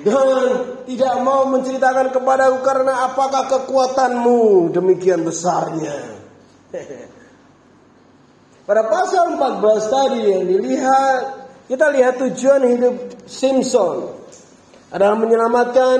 Dan 0.07 0.39
tidak 0.87 1.19
mau 1.19 1.51
menceritakan 1.51 2.15
kepadaku 2.15 2.63
karena 2.63 3.11
apakah 3.11 3.43
kekuatanmu 3.51 4.71
demikian 4.71 5.27
besarnya. 5.27 6.15
Pada 8.67 8.87
pasal 8.87 9.35
14 9.35 9.91
tadi 9.91 10.19
yang 10.31 10.43
dilihat, 10.47 11.19
kita 11.67 11.91
lihat 11.91 12.23
tujuan 12.23 12.63
hidup 12.71 12.95
Simpson 13.27 14.15
adalah 14.95 15.19
menyelamatkan 15.19 15.99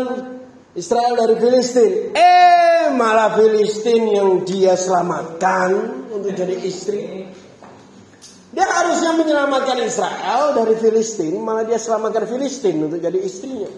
Israel 0.77 1.17
dari 1.17 1.35
Filistin. 1.41 2.13
Eh, 2.13 2.93
malah 2.93 3.33
Filistin 3.33 4.13
yang 4.13 4.45
dia 4.45 4.77
selamatkan 4.77 5.73
untuk 6.13 6.37
jadi 6.37 6.53
istri. 6.61 7.25
Dia 8.53 8.65
harusnya 8.65 9.17
menyelamatkan 9.17 9.81
Israel 9.81 10.53
dari 10.53 10.77
Filistin, 10.77 11.41
malah 11.41 11.65
dia 11.65 11.81
selamatkan 11.81 12.29
Filistin 12.29 12.77
untuk 12.85 13.01
jadi 13.01 13.17
istrinya. 13.17 13.69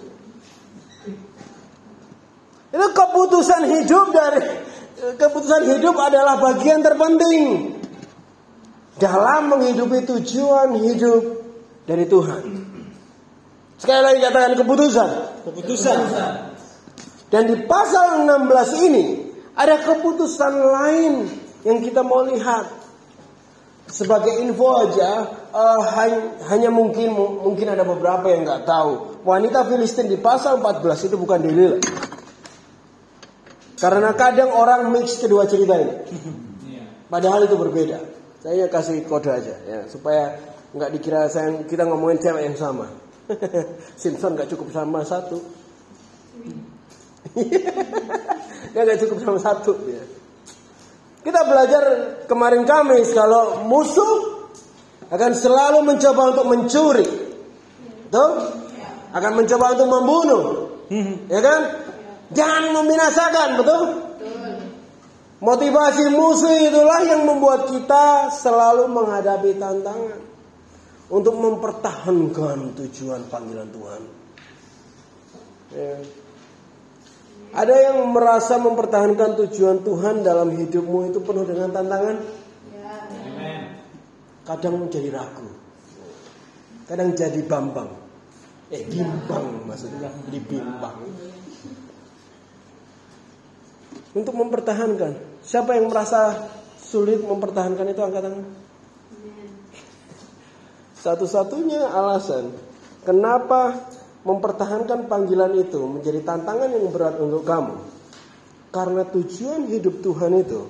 Itu 2.70 2.88
keputusan 2.93 3.64
hidup 3.66 4.08
dari 4.14 4.43
keputusan 5.18 5.72
hidup 5.74 5.95
adalah 5.95 6.38
bagian 6.38 6.84
terpenting 6.84 7.76
dalam 9.00 9.56
menghidupi 9.56 10.04
tujuan 10.04 10.76
hidup 10.84 11.24
dari 11.88 12.06
Tuhan. 12.06 12.43
Sekali 13.80 14.02
lagi 14.04 14.20
katakan 14.20 14.54
keputusan. 14.60 15.10
Keputusan. 15.47 15.97
Dan 17.30 17.46
di 17.46 17.58
pasal 17.70 18.26
16 18.26 18.86
ini 18.90 19.06
ada 19.54 19.78
keputusan 19.86 20.54
lain 20.54 21.14
yang 21.62 21.78
kita 21.86 22.02
mau 22.02 22.26
lihat. 22.26 22.82
Sebagai 23.90 24.38
info 24.46 24.86
aja, 24.86 25.26
uh, 25.50 25.82
hanya, 26.46 26.70
mungkin 26.70 27.10
mungkin 27.18 27.74
ada 27.74 27.82
beberapa 27.82 28.30
yang 28.30 28.46
nggak 28.46 28.66
tahu. 28.70 29.22
Wanita 29.26 29.66
Filistin 29.66 30.06
di 30.06 30.18
pasal 30.22 30.62
14 30.62 31.10
itu 31.10 31.18
bukan 31.18 31.42
Delilah. 31.42 31.82
Karena 33.80 34.14
kadang 34.14 34.54
orang 34.54 34.94
mix 34.94 35.18
kedua 35.18 35.50
cerita 35.50 35.74
ini. 35.74 35.96
Padahal 37.10 37.50
itu 37.50 37.58
berbeda. 37.58 37.98
Saya 38.46 38.70
kasih 38.70 39.04
kode 39.10 39.34
aja 39.34 39.56
ya 39.68 39.80
supaya 39.90 40.38
nggak 40.72 40.90
dikira 40.96 41.28
saya 41.28 41.66
kita 41.66 41.90
ngomongin 41.90 42.22
cewek 42.22 42.46
yang 42.46 42.58
sama. 42.60 42.94
Simpson 44.02 44.38
nggak 44.38 44.54
cukup 44.54 44.70
sama 44.70 45.02
satu. 45.02 45.42
Dia 48.74 48.82
nggak 48.86 49.00
cukup 49.06 49.18
sama 49.22 49.40
satu. 49.42 49.74
Ya. 49.90 50.04
Kita 51.20 51.46
belajar 51.46 51.84
kemarin 52.26 52.64
Kamis 52.64 53.12
kalau 53.12 53.68
musuh 53.68 54.48
akan 55.10 55.32
selalu 55.34 55.84
mencoba 55.84 56.22
untuk 56.38 56.46
mencuri. 56.48 57.10
Tuh? 58.10 58.32
Akan 59.14 59.32
mencoba 59.36 59.74
untuk 59.78 59.90
membunuh. 59.90 60.44
Ya 61.30 61.42
kan? 61.42 61.62
Jangan 62.30 62.64
membinasakan, 62.78 63.48
betul? 63.58 63.82
Motivasi 65.40 66.12
musuh 66.12 66.52
itulah 66.68 67.00
yang 67.08 67.24
membuat 67.24 67.72
kita 67.72 68.28
selalu 68.28 68.92
menghadapi 68.92 69.56
tantangan 69.56 70.20
untuk 71.10 71.34
mempertahankan 71.40 72.76
tujuan 72.76 73.24
panggilan 73.32 73.70
Tuhan. 73.72 74.02
Ya. 75.74 75.96
Ada 77.50 77.76
yang 77.89 78.14
merasa 78.14 78.62
mempertahankan 78.62 79.34
tujuan 79.45 79.82
Tuhan 79.82 80.22
dalam 80.22 80.54
hidupmu 80.54 81.10
itu 81.10 81.20
penuh 81.26 81.45
dengan 81.50 81.74
tantangan? 81.74 82.16
Ya. 82.70 82.95
Kadang 84.45 84.86
menjadi 84.86 85.10
ragu. 85.10 85.50
Kadang 86.86 87.18
jadi 87.18 87.41
bambang. 87.45 87.89
Eh, 88.70 88.86
bimbang 88.86 89.66
maksudnya. 89.66 90.14
Dibimbang. 90.30 90.97
Untuk 94.14 94.34
mempertahankan. 94.38 95.41
Siapa 95.41 95.74
yang 95.74 95.89
merasa 95.89 96.50
sulit 96.78 97.22
mempertahankan 97.22 97.86
itu 97.89 98.02
angkat 98.02 98.30
tangan. 98.30 98.45
Satu-satunya 101.00 101.88
alasan 101.95 102.52
kenapa 103.08 103.88
mempertahankan 104.24 105.08
panggilan 105.08 105.56
itu 105.56 105.80
menjadi 105.80 106.20
tantangan 106.24 106.70
yang 106.72 106.92
berat 106.92 107.16
untuk 107.20 107.48
kamu. 107.48 107.76
Karena 108.70 109.02
tujuan 109.08 109.66
hidup 109.66 110.06
Tuhan 110.06 110.34
itu 110.40 110.62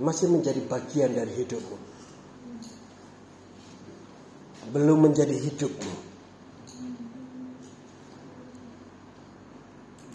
masih 0.00 0.28
menjadi 0.32 0.60
bagian 0.64 1.12
dari 1.12 1.32
hidupmu. 1.32 1.76
Belum 4.72 4.98
menjadi 5.08 5.36
hidupmu. 5.36 5.94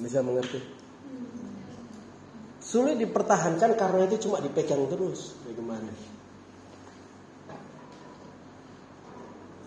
Bisa 0.02 0.26
mengerti? 0.26 0.60
Sulit 2.62 2.98
dipertahankan 2.98 3.78
karena 3.78 4.02
itu 4.10 4.30
cuma 4.30 4.42
dipegang 4.42 4.90
terus. 4.90 5.38
Bagaimana? 5.46 6.11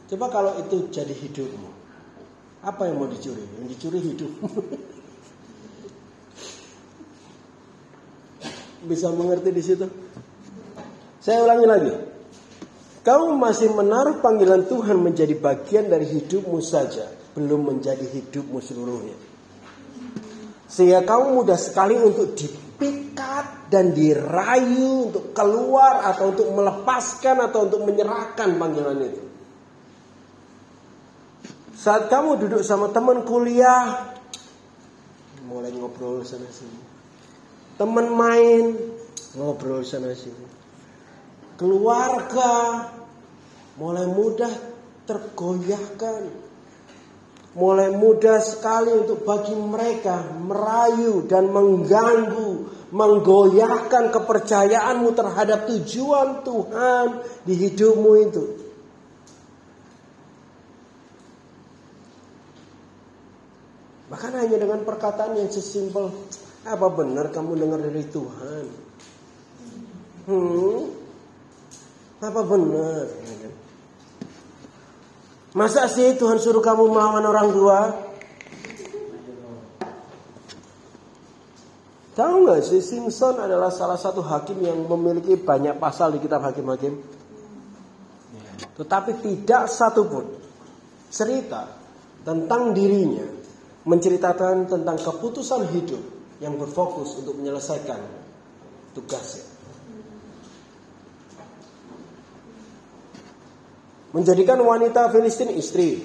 Coba 0.05 0.29
kalau 0.29 0.53
itu 0.61 0.93
jadi 0.93 1.13
hidupmu. 1.17 1.71
Apa 2.65 2.89
yang 2.89 3.01
mau 3.01 3.09
dicuri? 3.09 3.41
Yang 3.61 3.67
dicuri 3.77 4.01
hidupmu. 4.05 4.49
Bisa 8.91 9.09
mengerti 9.13 9.49
di 9.49 9.63
situ? 9.65 9.89
Saya 11.25 11.41
ulangi 11.41 11.65
lagi. 11.65 11.93
Kamu 13.05 13.37
masih 13.37 13.73
menaruh 13.73 14.21
panggilan 14.21 14.65
Tuhan 14.69 14.97
menjadi 15.01 15.37
bagian 15.37 15.89
dari 15.93 16.09
hidupmu 16.09 16.61
saja, 16.61 17.09
belum 17.37 17.69
menjadi 17.69 18.05
hidupmu 18.05 18.61
seluruhnya. 18.61 19.17
Sehingga 20.69 21.05
kamu 21.05 21.45
mudah 21.45 21.57
sekali 21.61 21.97
untuk 21.97 22.33
dipikat 22.37 23.69
dan 23.73 23.93
dirayu 23.93 25.13
untuk 25.13 25.37
keluar 25.37 26.05
atau 26.13 26.33
untuk 26.33 26.49
melepaskan 26.53 27.45
atau 27.45 27.69
untuk 27.69 27.85
menyerahkan 27.85 28.57
panggilan 28.57 29.01
itu. 29.01 29.24
Saat 31.75 32.07
kamu 32.07 32.39
duduk 32.39 32.63
sama 32.63 32.95
teman 32.95 33.27
kuliah, 33.27 34.15
mulai 35.45 35.75
ngobrol 35.75 36.23
sana 36.23 36.47
sini. 36.49 36.81
Teman 37.75 38.15
main, 38.15 38.79
ngobrol 39.35 39.83
sana 39.83 40.15
sini. 40.15 40.47
Keluarga, 41.59 42.89
mulai 43.79 44.07
mudah 44.07 44.51
tergoyahkan. 45.05 46.47
Mulai 47.55 47.95
mudah 47.95 48.43
sekali 48.43 48.91
untuk 48.91 49.23
bagi 49.23 49.55
mereka 49.55 50.27
merayu 50.43 51.23
dan 51.31 51.55
mengganggu, 51.55 52.67
menggoyahkan 52.91 54.11
kepercayaanmu 54.11 55.15
terhadap 55.15 55.71
tujuan 55.71 56.43
Tuhan 56.43 57.23
di 57.47 57.55
hidupmu 57.55 58.11
itu. 58.27 58.64
Bahkan 64.05 64.33
hanya 64.37 64.57
dengan 64.61 64.85
perkataan 64.85 65.33
yang 65.41 65.49
sesimpel, 65.49 66.13
apa 66.69 66.87
benar 66.93 67.33
kamu 67.33 67.57
dengar 67.57 67.81
dari 67.81 68.05
Tuhan? 68.05 68.65
Hmm, 70.29 70.93
apa 72.21 72.41
benar? 72.45 73.05
Masa 75.55 75.89
sih 75.89 76.19
Tuhan 76.19 76.37
suruh 76.37 76.61
kamu 76.61 76.91
melawan 76.91 77.25
orang 77.25 77.49
tua? 77.55 77.79
Tahu 82.15 82.35
nggak 82.47 82.63
sih 82.63 82.79
Simpson 82.79 83.43
adalah 83.43 83.75
salah 83.75 83.99
satu 83.99 84.23
hakim 84.23 84.63
yang 84.63 84.87
memiliki 84.87 85.35
banyak 85.35 85.81
pasal 85.83 86.15
di 86.15 86.23
kitab 86.23 86.47
hakim-hakim. 86.47 86.95
Tetapi 88.75 89.11
tidak 89.23 89.67
satupun 89.67 90.27
cerita 91.11 91.71
tentang 92.23 92.75
dirinya 92.75 93.44
menceritakan 93.85 94.65
tentang 94.69 94.97
keputusan 94.97 95.69
hidup 95.77 96.01
yang 96.41 96.57
berfokus 96.57 97.21
untuk 97.21 97.37
menyelesaikan 97.37 98.01
tugasnya. 98.97 99.45
Menjadikan 104.15 104.63
wanita 104.63 105.11
Filistin 105.11 105.53
istri. 105.59 106.01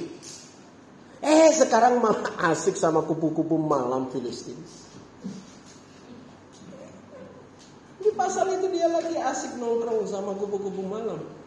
Eh 1.20 1.52
sekarang 1.52 2.02
malah 2.02 2.52
asik 2.52 2.74
sama 2.74 3.06
kupu-kupu 3.06 3.56
malam 3.60 4.10
Filistin. 4.10 4.58
Di 8.00 8.10
pasal 8.16 8.56
itu 8.56 8.72
dia 8.72 8.88
lagi 8.90 9.14
asik 9.14 9.60
nongkrong 9.60 10.08
sama 10.10 10.34
kupu-kupu 10.36 10.82
malam. 10.84 11.39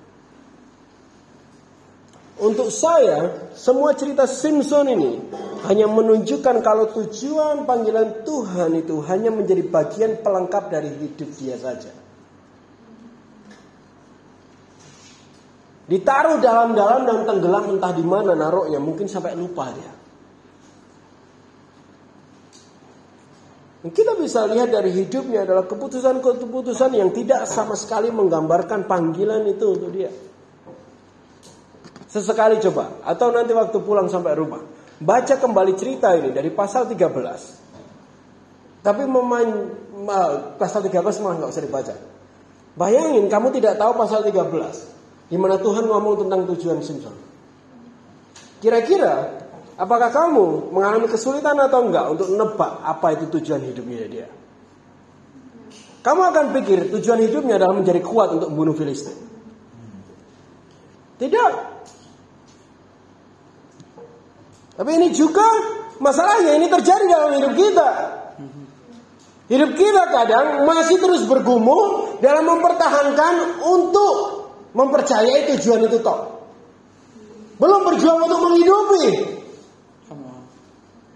Untuk 2.41 2.73
saya, 2.73 3.53
semua 3.53 3.93
cerita 3.93 4.25
Simpson 4.25 4.89
ini 4.89 5.21
hanya 5.69 5.85
menunjukkan 5.85 6.65
kalau 6.65 6.89
tujuan 6.91 7.69
panggilan 7.69 8.25
Tuhan 8.25 8.73
itu 8.81 9.05
hanya 9.05 9.29
menjadi 9.29 9.63
bagian 9.69 10.13
pelengkap 10.25 10.73
dari 10.73 10.89
hidup 10.91 11.29
dia 11.37 11.61
saja. 11.61 11.93
Ditaruh 15.93 16.41
dalam-dalam 16.41 17.05
dan 17.05 17.19
tenggelam 17.29 17.77
entah 17.77 17.93
di 17.93 18.07
mana 18.07 18.33
naruhnya, 18.33 18.81
mungkin 18.81 19.05
sampai 19.13 19.37
lupa 19.37 19.69
dia. 19.77 19.93
Kita 23.83 24.15
bisa 24.15 24.47
lihat 24.47 24.71
dari 24.71 24.95
hidupnya 24.95 25.43
adalah 25.43 25.67
keputusan-keputusan 25.67 26.95
yang 26.95 27.11
tidak 27.11 27.51
sama 27.51 27.75
sekali 27.75 28.15
menggambarkan 28.15 28.87
panggilan 28.87 29.43
itu 29.51 29.67
untuk 29.75 29.91
dia. 29.91 30.32
Sesekali 32.13 32.61
coba 32.61 33.01
atau 33.09 33.33
nanti 33.33 33.57
waktu 33.57 33.81
pulang 33.81 34.05
sampai 34.05 34.37
rumah, 34.37 34.61
baca 35.01 35.41
kembali 35.41 35.73
cerita 35.73 36.13
ini 36.13 36.29
dari 36.29 36.53
pasal 36.53 36.85
13. 36.85 38.85
Tapi 38.85 39.09
memain 39.09 39.49
ma- 39.97 40.61
pasal 40.61 40.85
13 40.85 41.25
malah 41.25 41.41
nggak 41.41 41.53
usah 41.57 41.65
dibaca. 41.65 41.97
Bayangin 42.77 43.33
kamu 43.33 43.49
tidak 43.57 43.81
tahu 43.81 43.97
pasal 43.97 44.29
13 44.29 45.33
di 45.33 45.41
mana 45.41 45.57
Tuhan 45.57 45.89
ngomong 45.89 46.29
tentang 46.29 46.45
tujuan 46.53 46.85
Simpson. 46.85 47.17
Kira-kira 48.61 49.33
apakah 49.81 50.13
kamu 50.13 50.69
mengalami 50.69 51.09
kesulitan 51.09 51.57
atau 51.65 51.81
enggak 51.81 52.13
untuk 52.13 52.29
nebak 52.29 52.73
apa 52.85 53.17
itu 53.17 53.41
tujuan 53.41 53.65
hidupnya 53.65 54.05
dia? 54.05 54.29
Kamu 56.05 56.29
akan 56.29 56.45
pikir 56.61 56.93
tujuan 56.93 57.25
hidupnya 57.25 57.57
adalah 57.57 57.73
menjadi 57.73 58.05
kuat 58.05 58.37
untuk 58.37 58.53
membunuh 58.53 58.77
Filistin. 58.77 59.17
Tidak. 61.17 61.72
Tapi 64.73 64.91
ini 64.97 65.09
juga 65.13 65.45
masalahnya 66.01 66.57
ini 66.57 66.67
terjadi 66.69 67.05
dalam 67.05 67.31
hidup 67.37 67.53
kita. 67.53 67.89
Hidup 69.53 69.77
kita 69.77 70.03
kadang 70.09 70.65
masih 70.65 70.97
terus 70.97 71.29
bergumul 71.29 72.17
dalam 72.25 72.49
mempertahankan 72.49 73.61
untuk 73.61 74.15
mempercayai 74.73 75.53
tujuan 75.53 75.85
itu 75.85 76.01
toh. 76.01 76.49
Belum 77.61 77.85
berjuang 77.85 78.19
untuk 78.25 78.41
menghidupi. 78.49 79.07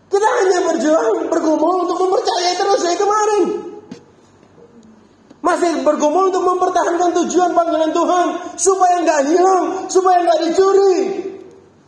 Kita 0.07 0.29
hanya 0.43 0.59
berjuang 0.69 1.33
bergumul 1.33 1.89
untuk 1.89 1.99
mempercayai 1.99 2.55
terus 2.61 2.81
kayak 2.85 3.01
kemarin. 3.01 3.45
Masih 5.41 5.71
bergumul 5.81 6.29
untuk 6.29 6.45
mempertahankan 6.45 7.11
tujuan 7.25 7.51
panggilan 7.57 7.91
Tuhan 7.95 8.27
supaya 8.59 8.95
nggak 9.01 9.21
hilang, 9.33 9.65
supaya 9.89 10.23
nggak 10.23 10.41
dicuri. 10.45 11.26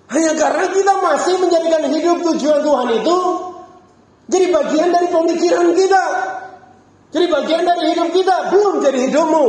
Hanya 0.09 0.33
karena 0.41 0.67
kita 0.73 0.95
masih 1.05 1.35
menjadikan 1.37 1.83
hidup 1.93 2.17
tujuan 2.33 2.61
Tuhan 2.65 2.89
itu 2.97 3.19
jadi 4.29 4.47
bagian 4.53 4.89
dari 4.93 5.09
pemikiran 5.09 5.69
kita. 5.73 6.05
Jadi 7.09 7.27
bagian 7.33 7.65
dari 7.65 7.83
hidup 7.97 8.09
kita, 8.13 8.53
belum 8.53 8.75
jadi 8.85 8.99
hidupmu. 9.09 9.47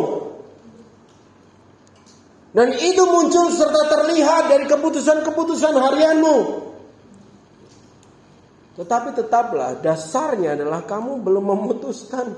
Dan 2.55 2.73
itu 2.79 3.03
muncul 3.05 3.51
serta 3.51 3.81
terlihat 3.91 4.47
dari 4.47 4.65
keputusan-keputusan 4.65 5.75
harianmu. 5.75 6.37
Tetapi 8.79 9.09
tetaplah 9.11 9.75
dasarnya 9.83 10.55
adalah 10.55 10.87
kamu 10.87 11.19
belum 11.19 11.45
memutuskan 11.51 12.31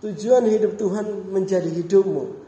tujuan 0.00 0.48
hidup 0.48 0.80
Tuhan 0.80 1.28
menjadi 1.28 1.68
hidupmu. 1.68 2.43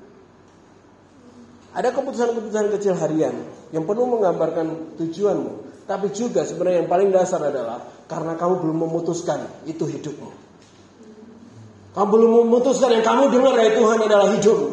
Ada 1.77 1.93
keputusan-keputusan 1.93 2.73
kecil 2.73 2.97
harian 2.97 3.37
yang 3.69 3.85
penuh 3.85 4.09
menggambarkan 4.09 4.97
tujuanmu. 4.97 5.85
Tapi 5.85 6.09
juga 6.17 6.49
sebenarnya 6.49 6.83
yang 6.83 6.91
paling 6.91 7.13
dasar 7.13 7.39
adalah 7.45 7.85
karena 8.09 8.33
kamu 8.35 8.65
belum 8.65 8.89
memutuskan 8.89 9.45
itu 9.69 9.85
hidupmu. 9.85 10.31
Kamu 11.93 12.09
belum 12.09 12.31
memutuskan 12.49 12.97
yang 12.97 13.05
kamu 13.05 13.29
dengar 13.29 13.53
dari 13.61 13.77
Tuhan 13.77 13.99
adalah 14.01 14.27
hidupmu. 14.33 14.73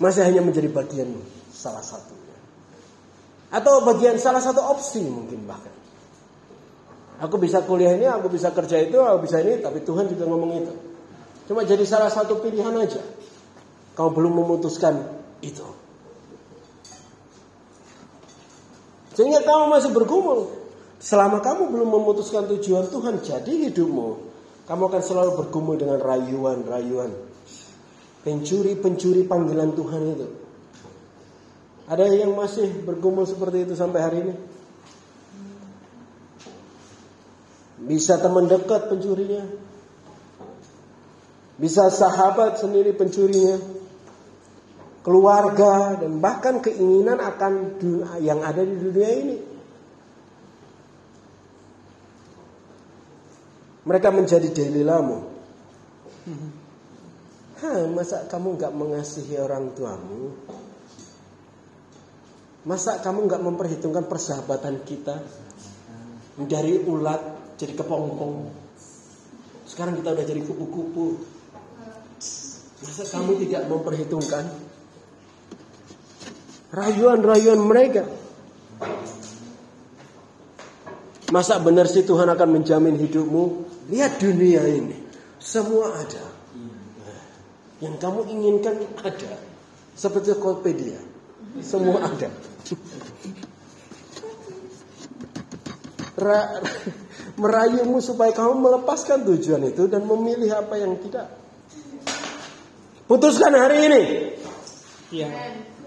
Masih 0.00 0.24
hanya 0.24 0.40
menjadi 0.40 0.72
bagian 0.72 1.12
salah 1.52 1.84
satunya. 1.84 2.36
Atau 3.52 3.84
bagian 3.84 4.16
salah 4.16 4.40
satu 4.40 4.64
opsi 4.64 5.04
mungkin 5.04 5.44
bahkan. 5.44 5.76
Aku 7.20 7.36
bisa 7.36 7.60
kuliah 7.60 7.92
ini, 7.92 8.08
aku 8.08 8.32
bisa 8.32 8.48
kerja 8.56 8.80
itu, 8.80 8.96
aku 8.96 9.28
bisa 9.28 9.44
ini, 9.44 9.60
tapi 9.60 9.84
Tuhan 9.84 10.08
juga 10.08 10.24
ngomong 10.24 10.50
itu. 10.56 10.89
Cuma 11.50 11.66
jadi 11.66 11.82
salah 11.82 12.14
satu 12.14 12.38
pilihan 12.38 12.70
aja. 12.78 13.02
Kau 13.98 14.14
belum 14.14 14.38
memutuskan 14.38 15.02
itu. 15.42 15.66
Sehingga 19.18 19.42
kamu 19.42 19.66
masih 19.66 19.90
bergumul. 19.90 20.46
Selama 21.02 21.42
kamu 21.42 21.74
belum 21.74 21.90
memutuskan 21.90 22.46
tujuan 22.54 22.86
Tuhan 22.86 23.18
jadi 23.18 23.50
hidupmu, 23.66 24.08
kamu 24.70 24.82
akan 24.94 25.02
selalu 25.02 25.42
bergumul 25.42 25.74
dengan 25.74 25.98
rayuan-rayuan. 25.98 27.10
Pencuri-pencuri 28.22 29.26
panggilan 29.26 29.74
Tuhan 29.74 30.02
itu. 30.06 30.28
Ada 31.90 32.14
yang 32.14 32.30
masih 32.38 32.70
bergumul 32.86 33.26
seperti 33.26 33.66
itu 33.66 33.74
sampai 33.74 33.98
hari 33.98 34.18
ini? 34.22 34.34
Bisa 37.90 38.22
teman 38.22 38.46
dekat 38.46 38.86
pencurinya. 38.86 39.69
Bisa 41.60 41.92
sahabat 41.92 42.56
sendiri 42.56 42.96
pencurinya. 42.96 43.60
Keluarga 45.04 46.00
dan 46.00 46.20
bahkan 46.20 46.64
keinginan 46.64 47.20
akan 47.20 47.76
yang 48.24 48.40
ada 48.40 48.64
di 48.64 48.76
dunia 48.80 49.10
ini. 49.12 49.36
Mereka 53.84 54.08
menjadi 54.12 54.48
delilamu. 54.48 55.24
Hah, 57.60 57.84
masa 57.92 58.24
kamu 58.28 58.56
nggak 58.56 58.72
mengasihi 58.72 59.36
orang 59.40 59.72
tuamu? 59.76 60.32
Masa 62.64 63.00
kamu 63.00 63.24
nggak 63.24 63.40
memperhitungkan 63.40 64.04
persahabatan 64.04 64.84
kita 64.84 65.16
dari 66.44 66.76
ulat 66.76 67.20
jadi 67.56 67.72
kepompong? 67.72 68.52
Sekarang 69.64 69.96
kita 69.96 70.12
udah 70.12 70.24
jadi 70.28 70.44
kupu-kupu. 70.44 71.29
Masa 72.80 73.04
kamu 73.12 73.44
tidak 73.44 73.68
memperhitungkan 73.68 74.44
rayuan-rayuan 76.72 77.60
mereka? 77.60 78.08
Masa 81.30 81.60
benar 81.62 81.86
sih 81.86 82.02
Tuhan 82.02 82.26
akan 82.26 82.48
menjamin 82.58 82.96
hidupmu? 82.96 83.68
Lihat 83.92 84.18
dunia 84.18 84.64
ini, 84.66 84.96
semua 85.38 85.94
ada. 85.94 86.24
Yang 87.84 87.96
kamu 88.00 88.20
inginkan 88.32 88.76
ada. 89.00 89.32
Seperti 89.94 90.32
Tokopedia. 90.32 91.00
Semua 91.60 92.02
ada. 92.02 92.28
Ra- 96.16 96.60
merayumu 97.40 98.04
supaya 98.04 98.36
kamu 98.36 98.60
melepaskan 98.60 99.24
tujuan 99.24 99.64
itu 99.64 99.88
dan 99.88 100.04
memilih 100.04 100.52
apa 100.52 100.76
yang 100.76 101.00
tidak. 101.00 101.39
Putuskan 103.10 103.50
hari 103.50 103.90
ini. 103.90 104.02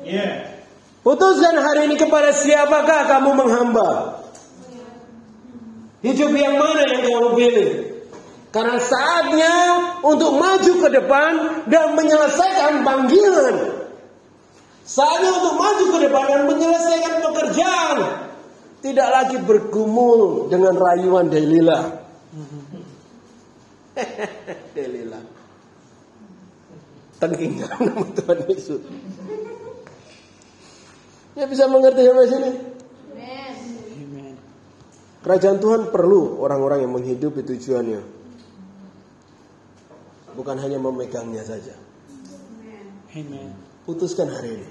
Iya. 0.04 0.28
Putuskan 1.08 1.56
hari 1.56 1.88
ini 1.88 1.96
kepada 1.96 2.36
siapakah 2.36 3.08
kamu 3.08 3.32
menghamba. 3.32 4.20
Hidup 6.04 6.36
yang 6.36 6.60
mana 6.60 6.84
yang 6.84 7.00
kamu 7.08 7.30
pilih? 7.40 7.70
Karena 8.52 8.76
saatnya 8.76 9.56
untuk 10.04 10.36
maju 10.36 10.72
ke 10.84 10.90
depan 10.92 11.32
dan 11.72 11.96
menyelesaikan 11.96 12.84
panggilan. 12.84 13.56
Saatnya 14.84 15.32
untuk 15.32 15.56
maju 15.56 15.86
ke 15.96 16.00
depan 16.04 16.24
dan 16.28 16.42
menyelesaikan 16.44 17.24
pekerjaan. 17.24 17.98
Tidak 18.84 19.10
lagi 19.16 19.40
bergumul 19.40 20.52
dengan 20.52 20.76
rayuan 20.76 21.32
Delila. 21.32 22.04
Delila. 24.76 25.33
Tengking 27.24 27.64
nama 27.88 28.04
Tuhan 28.20 28.40
Yesus. 28.52 28.84
Ya 31.40 31.48
bisa 31.48 31.72
mengerti 31.72 32.04
sampai 32.04 32.28
sini. 32.28 32.52
Amen. 33.96 34.36
Kerajaan 35.24 35.58
Tuhan 35.64 35.88
perlu 35.88 36.44
orang-orang 36.44 36.84
yang 36.84 36.92
menghidupi 36.92 37.48
tujuannya. 37.48 38.04
Bukan 40.36 40.58
hanya 40.60 40.84
memegangnya 40.84 41.48
saja. 41.48 41.80
Amen. 43.16 43.56
Putuskan 43.88 44.28
hari 44.28 44.60
ini. 44.60 44.70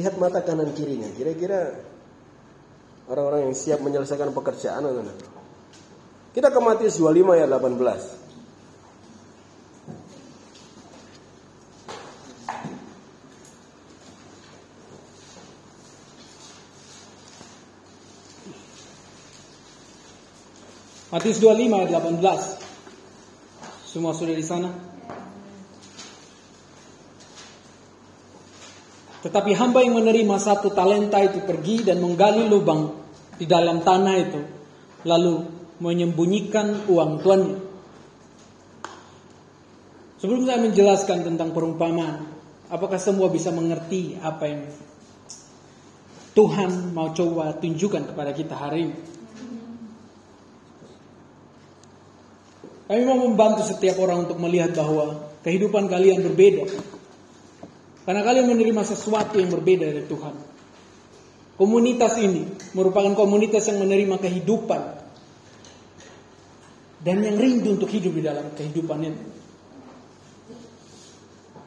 Lihat 0.00 0.16
mata 0.16 0.40
kanan 0.40 0.72
kirinya. 0.72 1.12
Kira-kira 1.12 1.76
orang-orang 3.10 3.52
yang 3.52 3.54
siap 3.58 3.84
menyelesaikan 3.84 4.32
pekerjaan 4.32 4.80
atau 4.80 5.02
tidak. 5.04 5.18
Kita 6.30 6.48
ke 6.48 6.60
Matius 6.62 6.96
25 6.96 7.36
ayat 7.36 7.50
18. 7.52 8.19
Matius 21.10 21.42
25 21.42 21.74
ayat 21.74 21.90
18. 22.22 22.22
Semua 23.82 24.14
sudah 24.14 24.30
di 24.30 24.46
sana? 24.46 24.70
Tetapi 29.26 29.50
hamba 29.58 29.82
yang 29.82 29.98
menerima 29.98 30.38
satu 30.38 30.70
talenta 30.70 31.18
itu 31.18 31.42
pergi 31.42 31.82
dan 31.82 31.98
menggali 31.98 32.46
lubang 32.46 32.94
di 33.34 33.42
dalam 33.42 33.82
tanah 33.82 34.14
itu, 34.22 34.40
lalu 35.02 35.50
menyembunyikan 35.82 36.86
uang 36.86 37.12
tuannya. 37.26 37.58
Sebelum 40.22 40.46
saya 40.46 40.62
menjelaskan 40.62 41.26
tentang 41.26 41.50
perumpamaan, 41.50 42.22
apakah 42.70 43.02
semua 43.02 43.26
bisa 43.34 43.50
mengerti 43.50 44.14
apa 44.14 44.44
yang 44.46 44.62
Tuhan 46.38 46.94
mau 46.94 47.10
coba 47.10 47.58
tunjukkan 47.58 48.14
kepada 48.14 48.30
kita 48.30 48.54
hari 48.54 48.86
ini? 48.86 49.19
Kami 52.90 53.06
mau 53.06 53.22
membantu 53.22 53.62
setiap 53.62 54.02
orang 54.02 54.26
untuk 54.26 54.42
melihat 54.42 54.74
bahwa 54.74 55.30
kehidupan 55.46 55.86
kalian 55.86 56.26
berbeda. 56.26 56.66
Karena 58.02 58.26
kalian 58.26 58.50
menerima 58.50 58.82
sesuatu 58.82 59.38
yang 59.38 59.46
berbeda 59.46 59.86
dari 59.86 60.10
Tuhan. 60.10 60.34
Komunitas 61.54 62.18
ini 62.18 62.50
merupakan 62.74 63.14
komunitas 63.14 63.70
yang 63.70 63.86
menerima 63.86 64.18
kehidupan 64.18 64.82
dan 67.06 67.16
yang 67.22 67.38
rindu 67.38 67.78
untuk 67.78 67.86
hidup 67.94 68.10
di 68.10 68.26
dalam 68.26 68.50
kehidupan 68.58 68.98
ini. 69.06 69.22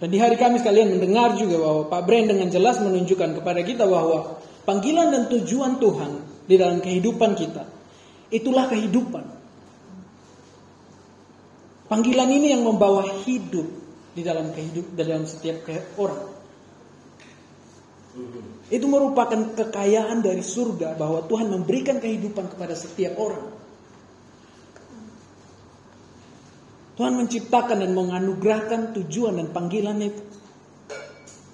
Dan 0.03 0.11
di 0.11 0.19
hari 0.19 0.35
Kamis 0.35 0.59
kalian 0.59 0.99
mendengar 0.99 1.39
juga 1.39 1.55
bahwa 1.55 1.87
Pak 1.87 2.01
Brand 2.03 2.27
dengan 2.35 2.51
jelas 2.51 2.83
menunjukkan 2.83 3.39
kepada 3.39 3.63
kita 3.63 3.87
bahwa 3.87 4.43
panggilan 4.67 5.15
dan 5.15 5.23
tujuan 5.31 5.79
Tuhan 5.79 6.11
di 6.51 6.59
dalam 6.59 6.83
kehidupan 6.83 7.31
kita 7.39 7.63
itulah 8.27 8.67
kehidupan. 8.67 9.42
Panggilan 11.93 12.25
ini 12.25 12.49
yang 12.49 12.65
membawa 12.65 13.05
hidup 13.21 13.69
di 14.17 14.25
dalam 14.25 14.49
kehidupan 14.49 14.97
dalam 14.97 15.29
setiap 15.29 15.61
orang. 16.01 16.25
Itu 18.73 18.89
merupakan 18.89 19.53
kekayaan 19.53 20.25
dari 20.25 20.41
surga 20.41 20.97
bahwa 20.97 21.21
Tuhan 21.29 21.53
memberikan 21.53 22.01
kehidupan 22.01 22.49
kepada 22.49 22.73
setiap 22.73 23.13
orang. 23.21 23.45
Tuhan 26.97 27.13
menciptakan 27.13 27.85
dan 27.85 27.93
menganugerahkan 27.93 28.97
tujuan 28.97 29.37
dan 29.37 29.53
panggilan 29.53 30.01
itu. 30.01 30.23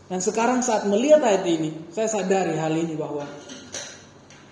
Dan 0.08 0.24
sekarang 0.24 0.64
saat 0.64 0.88
melihat 0.88 1.20
ayat 1.20 1.44
ini, 1.52 1.92
saya 1.92 2.08
sadari 2.08 2.56
hal 2.56 2.72
ini 2.80 2.96
bahwa 2.96 3.28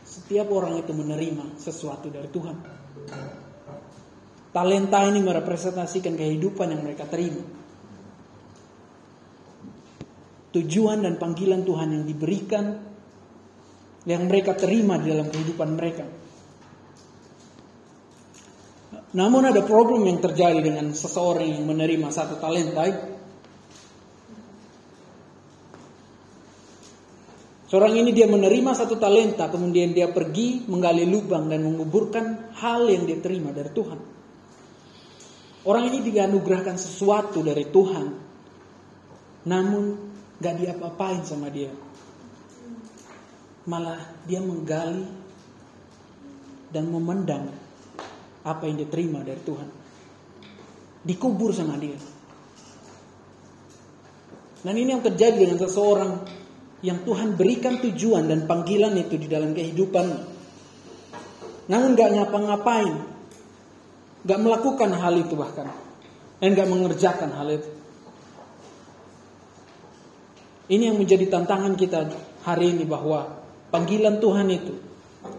setiap 0.03 0.51
orang 0.51 0.83
itu 0.83 0.91
menerima 0.91 1.55
sesuatu 1.55 2.11
dari 2.11 2.27
Tuhan. 2.27 2.57
Talenta 4.57 5.05
ini 5.05 5.21
merepresentasikan 5.21 6.17
kehidupan 6.17 6.73
yang 6.73 6.81
mereka 6.81 7.05
terima. 7.05 7.45
Tujuan 10.49 11.05
dan 11.05 11.21
panggilan 11.21 11.61
Tuhan 11.61 11.93
yang 11.93 12.01
diberikan, 12.09 12.65
yang 14.09 14.25
mereka 14.25 14.57
terima 14.57 14.97
di 14.97 15.13
dalam 15.13 15.29
kehidupan 15.29 15.77
mereka. 15.77 16.09
Namun 19.13 19.45
ada 19.45 19.61
problem 19.61 20.09
yang 20.09 20.25
terjadi 20.25 20.57
dengan 20.57 20.89
seseorang 20.89 21.53
yang 21.53 21.61
menerima 21.61 22.09
satu 22.09 22.41
talenta. 22.41 23.13
Seorang 27.69 27.93
ini 27.93 28.09
dia 28.09 28.25
menerima 28.25 28.73
satu 28.73 28.97
talenta, 28.97 29.53
kemudian 29.53 29.93
dia 29.93 30.09
pergi 30.09 30.65
menggali 30.65 31.05
lubang 31.05 31.45
dan 31.45 31.61
menguburkan 31.61 32.57
hal 32.57 32.89
yang 32.89 33.05
dia 33.05 33.21
terima 33.21 33.53
dari 33.53 33.69
Tuhan. 33.69 34.16
Orang 35.67 35.91
ini 35.91 35.99
dianugerahkan 35.99 36.79
sesuatu 36.79 37.43
dari 37.43 37.67
Tuhan, 37.67 38.07
namun 39.51 39.83
gak 40.39 40.63
diapa-apain 40.63 41.27
sama 41.27 41.51
dia. 41.51 41.67
Malah 43.67 43.99
dia 44.23 44.39
menggali 44.39 45.03
dan 46.71 46.87
memendam 46.87 47.51
apa 48.47 48.63
yang 48.63 48.79
diterima 48.79 49.19
dari 49.27 49.43
Tuhan. 49.43 49.69
Dikubur 51.03 51.51
sama 51.51 51.75
dia. 51.75 51.99
Dan 54.63 54.71
ini 54.71 54.95
yang 54.95 55.03
terjadi 55.03 55.51
dengan 55.51 55.59
seseorang 55.59 56.11
yang 56.79 57.03
Tuhan 57.03 57.35
berikan 57.35 57.83
tujuan 57.83 58.31
dan 58.31 58.47
panggilan 58.47 58.95
itu 58.95 59.19
di 59.19 59.27
dalam 59.27 59.51
kehidupan. 59.51 60.07
Namun 61.67 61.89
gak 61.99 62.11
ngapa-ngapain. 62.15 63.16
Gak 64.25 64.39
melakukan 64.41 64.95
hal 64.97 65.13
itu 65.19 65.37
bahkan. 65.37 65.69
Dan 66.41 66.57
gak 66.57 66.69
mengerjakan 66.69 67.29
hal 67.33 67.49
itu. 67.53 67.69
Ini 70.67 70.91
yang 70.91 70.97
menjadi 70.99 71.31
tantangan 71.31 71.79
kita 71.79 72.11
hari 72.43 72.75
ini 72.75 72.83
bahwa 72.83 73.39
panggilan 73.71 74.19
Tuhan 74.19 74.47
itu 74.51 74.75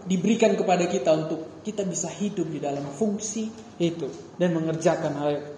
diberikan 0.09 0.57
kepada 0.57 0.89
kita 0.89 1.13
untuk 1.13 1.61
kita 1.61 1.85
bisa 1.85 2.09
hidup 2.09 2.49
di 2.49 2.57
dalam 2.57 2.81
fungsi 2.89 3.45
itu 3.77 4.09
dan 4.41 4.57
mengerjakan 4.57 5.13
hal 5.21 5.29
itu. 5.37 5.53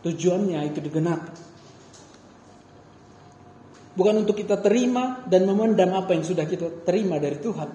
Tujuannya 0.00 0.60
itu 0.66 0.78
digenapi. 0.82 1.32
Bukan 3.94 4.14
untuk 4.24 4.38
kita 4.38 4.58
terima 4.58 5.22
dan 5.26 5.46
memendam 5.46 5.92
apa 5.94 6.14
yang 6.16 6.24
sudah 6.24 6.46
kita 6.46 6.86
terima 6.86 7.20
dari 7.22 7.38
Tuhan. 7.38 7.70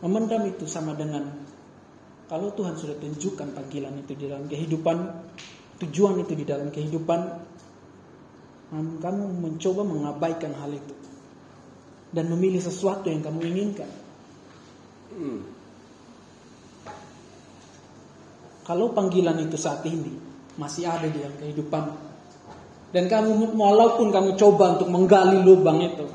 Memendam 0.00 0.42
itu 0.48 0.64
sama 0.64 0.96
dengan 0.96 1.28
kalau 2.30 2.54
Tuhan 2.54 2.78
sudah 2.78 2.94
tunjukkan 2.94 3.58
panggilan 3.58 3.90
itu 4.06 4.14
di 4.14 4.30
dalam 4.30 4.46
kehidupan, 4.46 4.96
tujuan 5.82 6.22
itu 6.22 6.38
di 6.38 6.46
dalam 6.46 6.70
kehidupan, 6.70 7.20
kamu 9.02 9.24
mencoba 9.42 9.82
mengabaikan 9.82 10.54
hal 10.54 10.70
itu 10.70 10.94
dan 12.14 12.30
memilih 12.30 12.62
sesuatu 12.62 13.10
yang 13.10 13.18
kamu 13.18 13.50
inginkan. 13.50 13.90
Hmm. 15.10 15.42
Kalau 18.62 18.94
panggilan 18.94 19.34
itu 19.42 19.58
saat 19.58 19.82
ini 19.82 20.14
masih 20.54 20.86
ada 20.86 21.10
di 21.10 21.18
dalam 21.18 21.34
kehidupan 21.34 21.84
dan 22.94 23.10
kamu 23.10 23.58
walaupun 23.58 24.14
kamu 24.14 24.38
coba 24.38 24.78
untuk 24.78 24.86
menggali 24.86 25.42
lubang 25.42 25.82
itu 25.82 26.06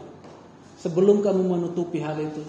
sebelum 0.80 1.20
kamu 1.20 1.43
menutupi 1.43 1.99
hal 1.99 2.16
itu 2.24 2.39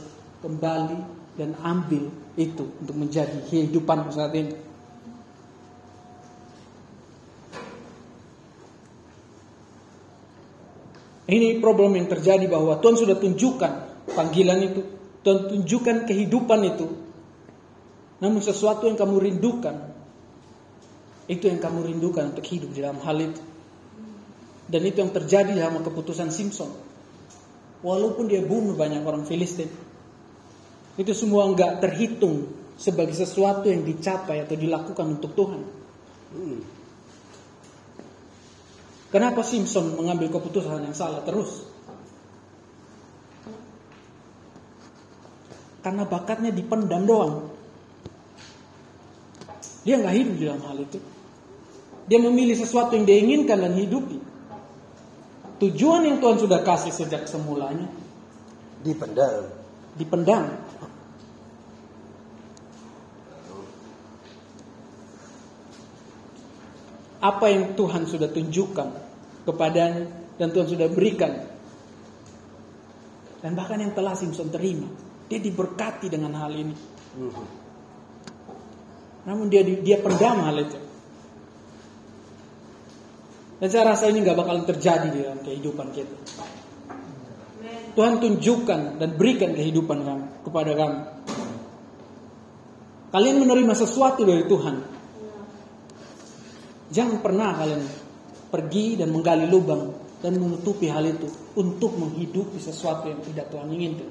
kembali 0.43 1.16
dan 1.37 1.53
ambil 1.61 2.09
itu 2.37 2.65
untuk 2.81 2.97
menjadi 2.97 3.37
kehidupan 3.49 4.09
saat 4.13 4.33
ini. 4.33 4.57
Ini 11.27 11.59
problem 11.59 11.99
yang 11.99 12.07
terjadi 12.07 12.47
bahwa 12.47 12.79
Tuhan 12.79 12.97
sudah 13.03 13.19
tunjukkan 13.19 13.73
panggilan 14.15 14.59
itu, 14.63 14.81
Tuhan 15.27 15.51
tunjukkan 15.51 15.97
kehidupan 16.07 16.61
itu. 16.63 16.87
Namun 18.23 18.41
sesuatu 18.41 18.87
yang 18.87 18.95
kamu 18.95 19.17
rindukan, 19.21 19.91
itu 21.27 21.51
yang 21.51 21.59
kamu 21.59 21.91
rindukan 21.91 22.31
untuk 22.31 22.47
hidup 22.47 22.71
di 22.71 22.81
dalam 22.81 23.03
hal 23.03 23.19
itu. 23.19 23.43
Dan 24.71 24.83
itu 24.87 25.03
yang 25.03 25.11
terjadi 25.11 25.51
dalam 25.51 25.83
keputusan 25.83 26.31
Simpson. 26.31 26.71
Walaupun 27.83 28.31
dia 28.31 28.43
bunuh 28.47 28.79
banyak 28.79 29.03
orang 29.03 29.27
Filistin, 29.27 29.71
itu 30.97 31.13
semua 31.13 31.45
enggak 31.49 31.85
terhitung 31.85 32.49
sebagai 32.77 33.17
sesuatu 33.17 33.69
yang 33.69 33.85
dicapai 33.85 34.45
atau 34.45 34.57
dilakukan 34.57 35.07
untuk 35.17 35.33
Tuhan. 35.33 35.63
Hmm. 36.37 36.61
Kenapa 39.13 39.41
Simpson 39.41 39.97
mengambil 39.97 40.29
keputusan 40.29 40.83
yang 40.83 40.97
salah 40.97 41.25
terus? 41.25 41.65
Karena 45.81 46.03
bakatnya 46.03 46.51
dipendam 46.51 47.07
doang. 47.07 47.35
Dia 49.87 50.03
nggak 50.03 50.15
hidup 50.19 50.35
di 50.35 50.45
dalam 50.45 50.63
hal 50.67 50.79
itu. 50.83 50.99
Dia 52.11 52.19
memilih 52.19 52.59
sesuatu 52.59 52.99
yang 52.99 53.07
dia 53.07 53.23
inginkan 53.23 53.63
dan 53.63 53.79
hidupi. 53.79 54.19
Tujuan 55.63 56.05
yang 56.05 56.19
Tuhan 56.19 56.43
sudah 56.43 56.61
kasih 56.67 56.91
sejak 56.91 57.31
semulanya 57.31 57.87
dipendam. 58.83 59.47
Dipendam. 59.95 60.45
Apa 67.27 67.51
yang 67.51 67.75
Tuhan 67.75 68.07
sudah 68.07 68.31
tunjukkan 68.31 68.89
kepadanya 69.43 70.07
dan 70.39 70.55
Tuhan 70.55 70.71
sudah 70.71 70.87
berikan. 70.87 71.35
Dan 73.43 73.59
bahkan 73.59 73.83
yang 73.83 73.91
telah 73.99 74.15
Simpson 74.15 74.47
terima, 74.55 74.87
dia 75.27 75.43
diberkati 75.43 76.07
dengan 76.07 76.39
hal 76.39 76.55
ini. 76.55 76.77
Namun 79.27 79.51
dia 79.51 79.67
dia 79.67 79.99
pendam 79.99 80.39
hal 80.47 80.57
itu. 80.63 80.79
Dan 83.57 83.69
saya 83.73 83.97
rasa 83.97 84.07
ini 84.07 84.23
nggak 84.23 84.39
bakal 84.39 84.63
terjadi 84.69 85.09
di 85.11 85.19
dalam 85.27 85.41
kehidupan 85.43 85.89
kita. 85.91 86.17
Tuhan 87.97 88.21
tunjukkan 88.21 89.01
dan 89.01 89.11
berikan 89.17 89.57
kehidupan 89.57 89.99
kamu 90.05 90.25
kepada 90.45 90.73
kamu. 90.77 91.01
Kalian 93.09 93.37
menerima 93.41 93.73
sesuatu 93.73 94.29
dari 94.29 94.45
Tuhan. 94.45 94.96
Jangan 96.91 97.19
pernah 97.19 97.51
kalian 97.59 97.83
pergi 98.51 98.95
dan 98.95 99.11
menggali 99.11 99.51
lubang 99.51 99.91
dan 100.23 100.39
menutupi 100.39 100.87
hal 100.87 101.03
itu 101.05 101.27
untuk 101.59 101.99
menghidupi 101.99 102.63
sesuatu 102.63 103.11
yang 103.11 103.21
tidak 103.27 103.51
Tuhan 103.51 103.69
inginkan. 103.75 104.11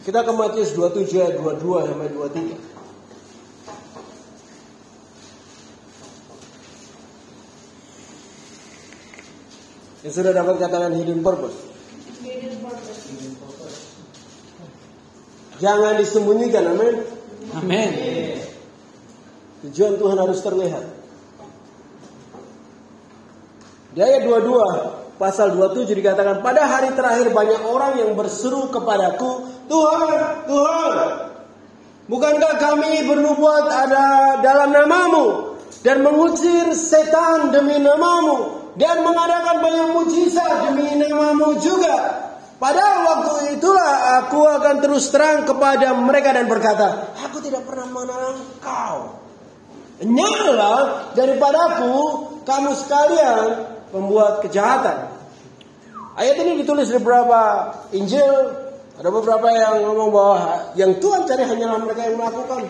Kita 0.00 0.24
ke 0.24 0.32
Matius 0.32 0.72
27 0.74 1.12
ayat 1.20 1.36
22 1.38 1.88
sampai 1.92 2.08
23. 2.08 2.56
Yang 10.00 10.14
sudah 10.16 10.32
dapat 10.32 10.56
katakan 10.56 10.96
hidden 10.96 11.20
purpose. 11.20 11.68
Jangan 15.60 16.00
disembunyikan, 16.00 16.72
amin. 16.72 17.04
Amin. 17.52 17.92
Tujuan 19.60 20.00
Tuhan 20.00 20.16
harus 20.16 20.40
terlihat. 20.40 20.84
Di 23.90 24.00
ayat 24.00 24.22
22 24.24 25.20
pasal 25.20 25.52
27 25.52 25.92
dikatakan 26.00 26.40
pada 26.40 26.64
hari 26.64 26.96
terakhir 26.96 27.28
banyak 27.34 27.60
orang 27.68 28.00
yang 28.00 28.16
berseru 28.16 28.72
kepadaku, 28.72 29.50
Tuhan, 29.68 30.48
Tuhan, 30.48 30.92
bukankah 32.08 32.54
kami 32.56 33.04
bernubuat 33.04 33.66
ada 33.68 34.06
dalam 34.40 34.72
namamu 34.72 35.58
dan 35.84 36.00
mengusir 36.00 36.72
setan 36.72 37.52
demi 37.52 37.76
namamu 37.82 38.72
dan 38.80 39.04
mengadakan 39.04 39.60
banyak 39.60 39.88
mujizat 39.92 40.72
demi 40.72 40.88
namamu 40.96 41.60
juga. 41.60 42.30
Pada 42.56 42.84
waktu 43.04 43.56
itulah 43.56 44.20
aku 44.24 44.40
akan 44.44 44.84
terus 44.84 45.08
terang 45.12 45.48
kepada 45.48 45.96
mereka 45.96 46.32
dan 46.36 46.48
berkata, 46.48 47.12
aku 47.28 47.40
tidak 47.44 47.64
pernah 47.68 47.88
mengenal 47.88 48.36
engkau. 48.36 48.96
Nyala 50.00 50.72
daripadaku 51.12 51.92
kamu 52.48 52.70
sekalian 52.72 53.46
membuat 53.92 54.40
kejahatan. 54.40 55.12
Ayat 56.16 56.36
ini 56.40 56.64
ditulis 56.64 56.88
di 56.88 56.96
beberapa 56.96 57.72
Injil. 57.92 58.68
Ada 59.00 59.08
beberapa 59.08 59.48
yang 59.48 59.84
ngomong 59.88 60.10
bahwa 60.12 60.40
yang 60.76 60.96
Tuhan 61.00 61.24
cari 61.24 61.44
hanyalah 61.44 61.80
mereka 61.80 62.04
yang 62.04 62.20
melakukan. 62.20 62.68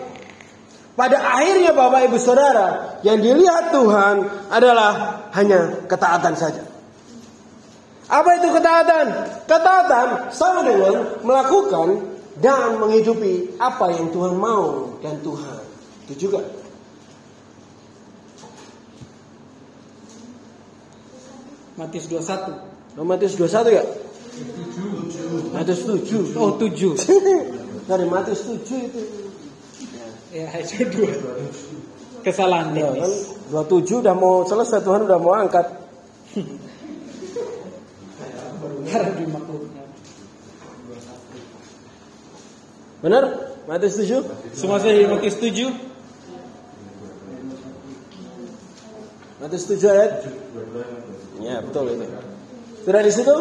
Pada 0.95 1.17
akhirnya 1.19 1.71
Bapak 1.71 2.07
Ibu 2.07 2.17
Saudara, 2.19 2.99
yang 3.03 3.19
dilihat 3.19 3.71
Tuhan 3.71 4.15
adalah 4.51 5.23
hanya 5.35 5.87
ketaatan 5.87 6.35
saja. 6.35 6.63
Apa 8.11 8.43
itu 8.43 8.51
ketaatan? 8.51 9.05
Ketaatan 9.47 10.07
sama 10.35 10.67
dengan 10.67 11.19
melakukan 11.23 12.11
dan 12.43 12.75
menghidupi 12.75 13.55
apa 13.55 13.91
yang 13.95 14.11
Tuhan 14.11 14.35
mau 14.35 14.99
dan 14.99 15.19
Tuhan 15.23 15.63
itu 16.07 16.27
juga. 16.27 16.60
Matius 21.79 22.05
21. 22.11 22.99
Oh, 22.99 23.05
Matius 23.07 23.39
21 23.39 23.71
ya? 23.71 23.83
Matius 25.55 25.81
7. 25.87 26.35
Oh, 26.35 26.59
7. 26.59 26.95
Dari 27.89 28.05
Matius 28.07 28.41
7 28.43 28.87
itu. 28.87 29.01
ya, 30.31 30.47
itu 30.63 30.87
dua. 30.87 31.11
Kesalahan 32.23 32.71
Ya, 32.77 32.87
kan 32.87 33.03
teknis. 33.03 33.35
27 33.51 33.99
udah 33.99 34.15
mau 34.15 34.47
selesai 34.47 34.79
Tuhan 34.79 35.03
udah 35.03 35.19
mau 35.19 35.35
angkat. 35.35 35.67
Dimaklumkan. 38.91 39.87
Benar? 43.01 43.23
Matius 43.67 43.95
7? 43.99 44.23
Semua 44.55 44.79
saya 44.79 45.03
Matius 45.09 45.35
7. 45.35 45.67
Matius 49.41 49.65
7 49.67 49.89
ayat? 49.89 50.11
Ya, 51.41 51.57
betul 51.59 51.97
itu. 51.97 52.05
Sudah 52.85 53.01
di 53.01 53.11
situ? 53.13 53.35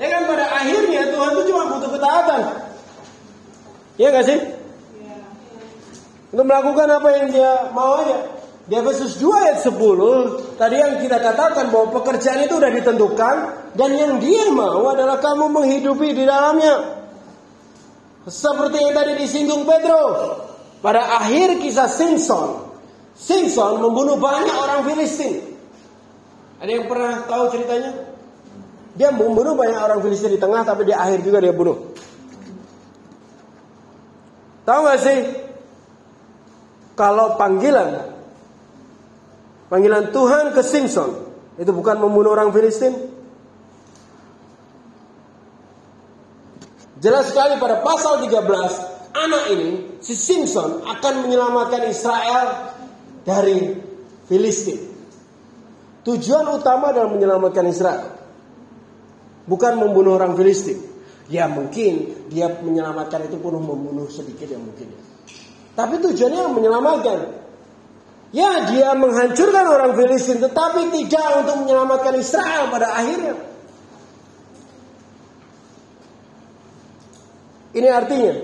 Ya 0.00 0.08
kan 0.08 0.22
pada 0.24 0.44
akhirnya 0.56 1.12
Tuhan 1.12 1.30
itu 1.36 1.42
cuma 1.52 1.62
butuh 1.76 1.90
ketaatan. 1.92 2.40
Iya 4.00 4.08
gak 4.16 4.24
sih? 4.24 4.38
Untuk 6.32 6.46
melakukan 6.48 6.88
apa 6.88 7.08
yang 7.20 7.26
dia 7.28 7.68
mau 7.76 8.00
aja. 8.00 8.40
Di 8.70 8.78
Efesus 8.78 9.18
2 9.18 9.34
ayat 9.34 9.58
10, 9.66 10.54
tadi 10.54 10.76
yang 10.78 11.02
kita 11.02 11.18
katakan 11.18 11.74
bahwa 11.74 11.90
pekerjaan 12.00 12.46
itu 12.46 12.54
sudah 12.54 12.70
ditentukan 12.70 13.36
dan 13.74 13.90
yang 13.90 14.22
dia 14.22 14.46
mau 14.54 14.94
adalah 14.94 15.18
kamu 15.18 15.50
menghidupi 15.50 16.14
di 16.14 16.22
dalamnya. 16.22 17.02
Seperti 18.30 18.78
yang 18.78 18.94
tadi 18.94 19.18
disinggung 19.18 19.66
Pedro. 19.66 20.04
Pada 20.80 21.18
akhir 21.18 21.58
kisah 21.58 21.90
Simpson, 21.90 22.72
Simpson 23.18 23.82
membunuh 23.82 24.16
banyak 24.16 24.54
orang 24.54 24.86
Filistin. 24.86 25.49
Ada 26.60 26.70
yang 26.70 26.86
pernah 26.86 27.24
tahu 27.24 27.44
ceritanya? 27.56 27.92
Dia 29.00 29.08
membunuh 29.16 29.56
banyak 29.56 29.80
orang 29.80 30.04
Filistin 30.04 30.36
di 30.36 30.40
tengah, 30.40 30.60
tapi 30.60 30.84
di 30.84 30.92
akhir 30.92 31.24
juga 31.24 31.40
dia 31.40 31.56
bunuh. 31.56 31.96
Tahu 34.68 34.80
gak 34.84 35.00
sih? 35.00 35.18
Kalau 37.00 37.40
panggilan 37.40 38.12
panggilan 39.72 40.12
Tuhan 40.12 40.52
ke 40.52 40.60
Simpson 40.60 41.32
itu 41.56 41.72
bukan 41.72 41.96
membunuh 41.96 42.36
orang 42.36 42.52
Filistin. 42.52 42.92
Jelas 47.00 47.32
sekali 47.32 47.56
pada 47.56 47.80
pasal 47.80 48.20
13 48.20 49.16
anak 49.16 49.44
ini 49.56 49.96
si 50.04 50.12
Simpson 50.12 50.84
akan 50.84 51.24
menyelamatkan 51.24 51.88
Israel 51.88 52.76
dari 53.24 53.80
Filistin. 54.28 54.99
Tujuan 56.10 56.42
utama 56.50 56.90
adalah 56.90 57.06
menyelamatkan 57.14 57.70
Israel. 57.70 58.18
Bukan 59.46 59.78
membunuh 59.78 60.18
orang 60.18 60.34
Filistin. 60.34 60.82
Ya 61.30 61.46
mungkin 61.46 62.26
dia 62.26 62.50
menyelamatkan 62.50 63.30
itu 63.30 63.38
pun 63.38 63.54
membunuh 63.62 64.10
sedikit 64.10 64.50
yang 64.50 64.66
mungkin. 64.66 64.90
Tapi 65.78 66.02
tujuannya 66.02 66.50
menyelamatkan. 66.50 67.18
Ya 68.34 68.66
dia 68.66 68.90
menghancurkan 68.98 69.64
orang 69.70 69.94
Filistin 69.94 70.42
tetapi 70.42 70.90
tidak 70.98 71.46
untuk 71.46 71.56
menyelamatkan 71.62 72.18
Israel 72.18 72.74
pada 72.74 72.90
akhirnya. 72.90 73.38
Ini 77.70 77.86
artinya 77.86 78.34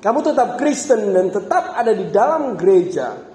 kamu 0.00 0.18
tetap 0.24 0.56
Kristen 0.56 1.12
dan 1.12 1.28
tetap 1.28 1.76
ada 1.76 1.92
di 1.92 2.08
dalam 2.08 2.56
gereja 2.56 3.31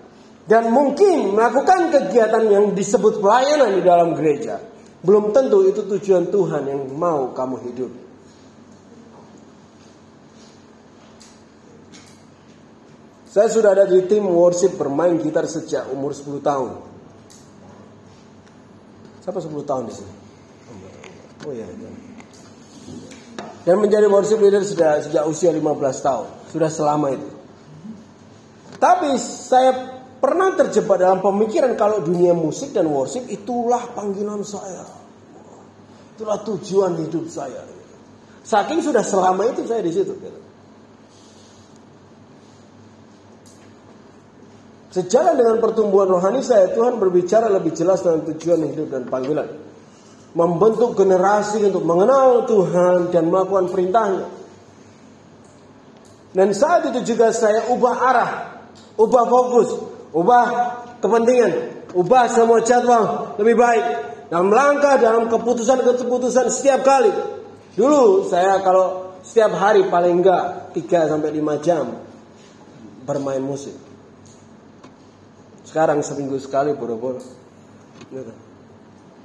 dan 0.48 0.72
mungkin 0.72 1.36
melakukan 1.36 1.92
kegiatan 1.92 2.48
yang 2.48 2.66
disebut 2.72 3.20
pelayanan 3.20 3.76
di 3.76 3.82
dalam 3.84 4.16
gereja. 4.16 4.64
Belum 5.04 5.36
tentu 5.36 5.68
itu 5.68 5.84
tujuan 5.84 6.32
Tuhan 6.32 6.64
yang 6.72 6.82
mau 6.96 7.36
kamu 7.36 7.56
hidup. 7.68 7.92
Saya 13.28 13.54
sudah 13.54 13.76
ada 13.76 13.86
di 13.86 14.02
tim 14.10 14.26
worship 14.26 14.80
bermain 14.80 15.20
gitar 15.22 15.46
sejak 15.46 15.92
umur 15.94 16.16
10 16.16 16.42
tahun. 16.42 16.72
Siapa 19.22 19.38
10 19.38 19.68
tahun 19.68 19.84
di 19.92 19.94
sini? 19.94 20.14
Oh 21.46 21.54
iya. 21.54 21.68
iya. 21.70 21.92
Dan 23.68 23.84
menjadi 23.84 24.08
worship 24.08 24.40
leader 24.40 24.64
sudah 24.64 25.04
sejak 25.06 25.28
usia 25.28 25.52
15 25.52 25.60
tahun. 26.02 26.28
Sudah 26.50 26.72
selama 26.72 27.14
itu. 27.14 27.30
Tapi 28.80 29.20
saya 29.22 29.97
pernah 30.18 30.54
terjebak 30.58 30.98
dalam 31.02 31.20
pemikiran 31.22 31.78
kalau 31.78 32.02
dunia 32.02 32.34
musik 32.34 32.74
dan 32.74 32.90
worship 32.90 33.26
itulah 33.30 33.82
panggilan 33.94 34.42
saya. 34.42 34.86
Itulah 36.18 36.42
tujuan 36.42 36.98
hidup 36.98 37.30
saya. 37.30 37.62
Saking 38.42 38.80
sudah 38.80 39.04
selama 39.04 39.46
itu 39.52 39.68
saya 39.68 39.84
di 39.84 39.94
situ. 39.94 40.14
Sejalan 44.88 45.38
dengan 45.38 45.62
pertumbuhan 45.62 46.10
rohani 46.10 46.42
saya, 46.42 46.74
Tuhan 46.74 46.98
berbicara 46.98 47.52
lebih 47.54 47.76
jelas 47.78 48.02
tentang 48.02 48.34
tujuan 48.34 48.66
hidup 48.72 48.88
dan 48.90 49.06
panggilan. 49.06 49.46
Membentuk 50.34 50.98
generasi 50.98 51.70
untuk 51.70 51.86
mengenal 51.86 52.50
Tuhan 52.50 53.14
dan 53.14 53.30
melakukan 53.30 53.70
perintahnya. 53.70 54.26
Dan 56.34 56.50
saat 56.56 56.90
itu 56.90 57.14
juga 57.14 57.30
saya 57.30 57.70
ubah 57.70 57.96
arah, 57.98 58.32
ubah 58.98 59.26
fokus, 59.30 59.70
ubah 60.18 60.46
kepentingan, 60.98 61.52
ubah 61.94 62.26
semua 62.26 62.66
jadwal 62.66 63.38
lebih 63.38 63.54
baik. 63.54 63.86
Dan 64.28 64.52
melangkah 64.52 65.00
dalam 65.00 65.32
keputusan-keputusan 65.32 66.52
setiap 66.52 66.84
kali. 66.84 67.14
Dulu 67.80 68.28
saya 68.28 68.60
kalau 68.60 69.16
setiap 69.24 69.56
hari 69.56 69.88
paling 69.88 70.20
enggak 70.20 70.76
3 70.76 71.12
sampai 71.16 71.32
5 71.32 71.64
jam 71.64 71.96
bermain 73.08 73.40
musik. 73.40 73.72
Sekarang 75.64 76.04
seminggu 76.04 76.36
sekali 76.44 76.76
boro-boro. 76.76 77.24
Gitu. 78.12 78.34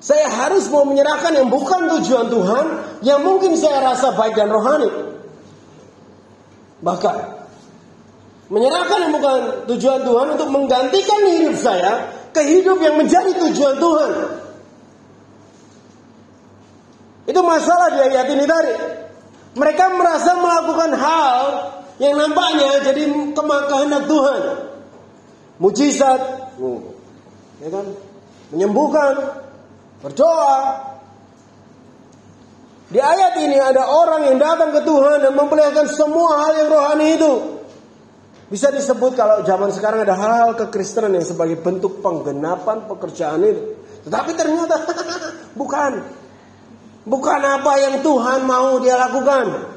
Saya 0.03 0.27
harus 0.27 0.71
mau 0.71 0.87
menyerahkan 0.87 1.35
yang 1.35 1.51
bukan 1.51 1.87
tujuan 1.99 2.27
Tuhan, 2.31 2.67
yang 3.07 3.23
mungkin 3.27 3.55
saya 3.59 3.83
rasa 3.83 4.15
baik 4.15 4.35
dan 4.35 4.51
rohani. 4.51 4.91
Bahkan 6.83 7.42
menyerahkan 8.53 9.09
bukan 9.09 9.39
tujuan 9.73 10.05
Tuhan 10.05 10.27
untuk 10.37 10.49
menggantikan 10.53 11.21
hidup 11.25 11.57
saya 11.57 12.13
ke 12.37 12.45
hidup 12.45 12.77
yang 12.85 13.01
menjadi 13.01 13.33
tujuan 13.49 13.81
Tuhan. 13.81 14.11
Itu 17.33 17.41
masalah 17.41 17.97
di 17.97 18.01
ayat 18.13 18.29
ini 18.29 18.45
tadi. 18.45 18.75
Mereka 19.57 19.85
merasa 19.97 20.37
melakukan 20.37 20.91
hal 20.97 21.45
yang 21.97 22.13
nampaknya 22.21 22.85
jadi 22.85 23.09
kehendak 23.33 24.05
Tuhan. 24.05 24.41
Mujizat, 25.57 26.21
ya 27.63 27.69
kan? 27.73 27.87
Menyembuhkan, 28.53 29.13
berdoa. 30.05 30.93
Di 32.93 33.01
ayat 33.01 33.33
ini 33.41 33.57
ada 33.57 33.89
orang 33.89 34.29
yang 34.29 34.37
datang 34.37 34.77
ke 34.77 34.85
Tuhan 34.85 35.25
dan 35.25 35.33
memperlihatkan 35.33 35.89
semua 35.89 36.45
hal 36.45 36.53
yang 36.61 36.69
rohani 36.69 37.07
itu. 37.17 37.62
Bisa 38.53 38.69
disebut 38.69 39.17
kalau 39.17 39.41
zaman 39.49 39.73
sekarang 39.73 40.05
ada 40.05 40.13
hal-hal 40.13 40.53
kekristenan 40.53 41.17
yang 41.17 41.25
sebagai 41.25 41.57
bentuk 41.57 42.05
penggenapan 42.05 42.85
pekerjaan 42.85 43.41
itu. 43.49 43.81
Tetapi 44.05 44.31
ternyata 44.37 44.77
bukan. 45.61 46.21
Bukan 47.09 47.41
apa 47.41 47.73
yang 47.81 48.05
Tuhan 48.05 48.45
mau 48.45 48.77
dia 48.77 49.01
lakukan. 49.01 49.73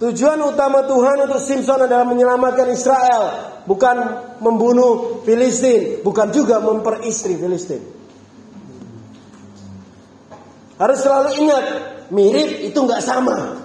Tujuan 0.00 0.40
utama 0.48 0.88
Tuhan 0.88 1.28
untuk 1.28 1.40
Simpson 1.44 1.84
adalah 1.84 2.08
menyelamatkan 2.08 2.72
Israel, 2.72 3.22
bukan 3.68 3.96
membunuh 4.40 5.20
Filistin, 5.28 6.00
bukan 6.00 6.32
juga 6.32 6.56
memperistri 6.64 7.36
Filistin. 7.36 7.84
Harus 10.80 10.98
selalu 11.04 11.30
ingat, 11.36 11.64
mirip 12.08 12.64
itu 12.64 12.76
nggak 12.80 13.04
sama. 13.04 13.60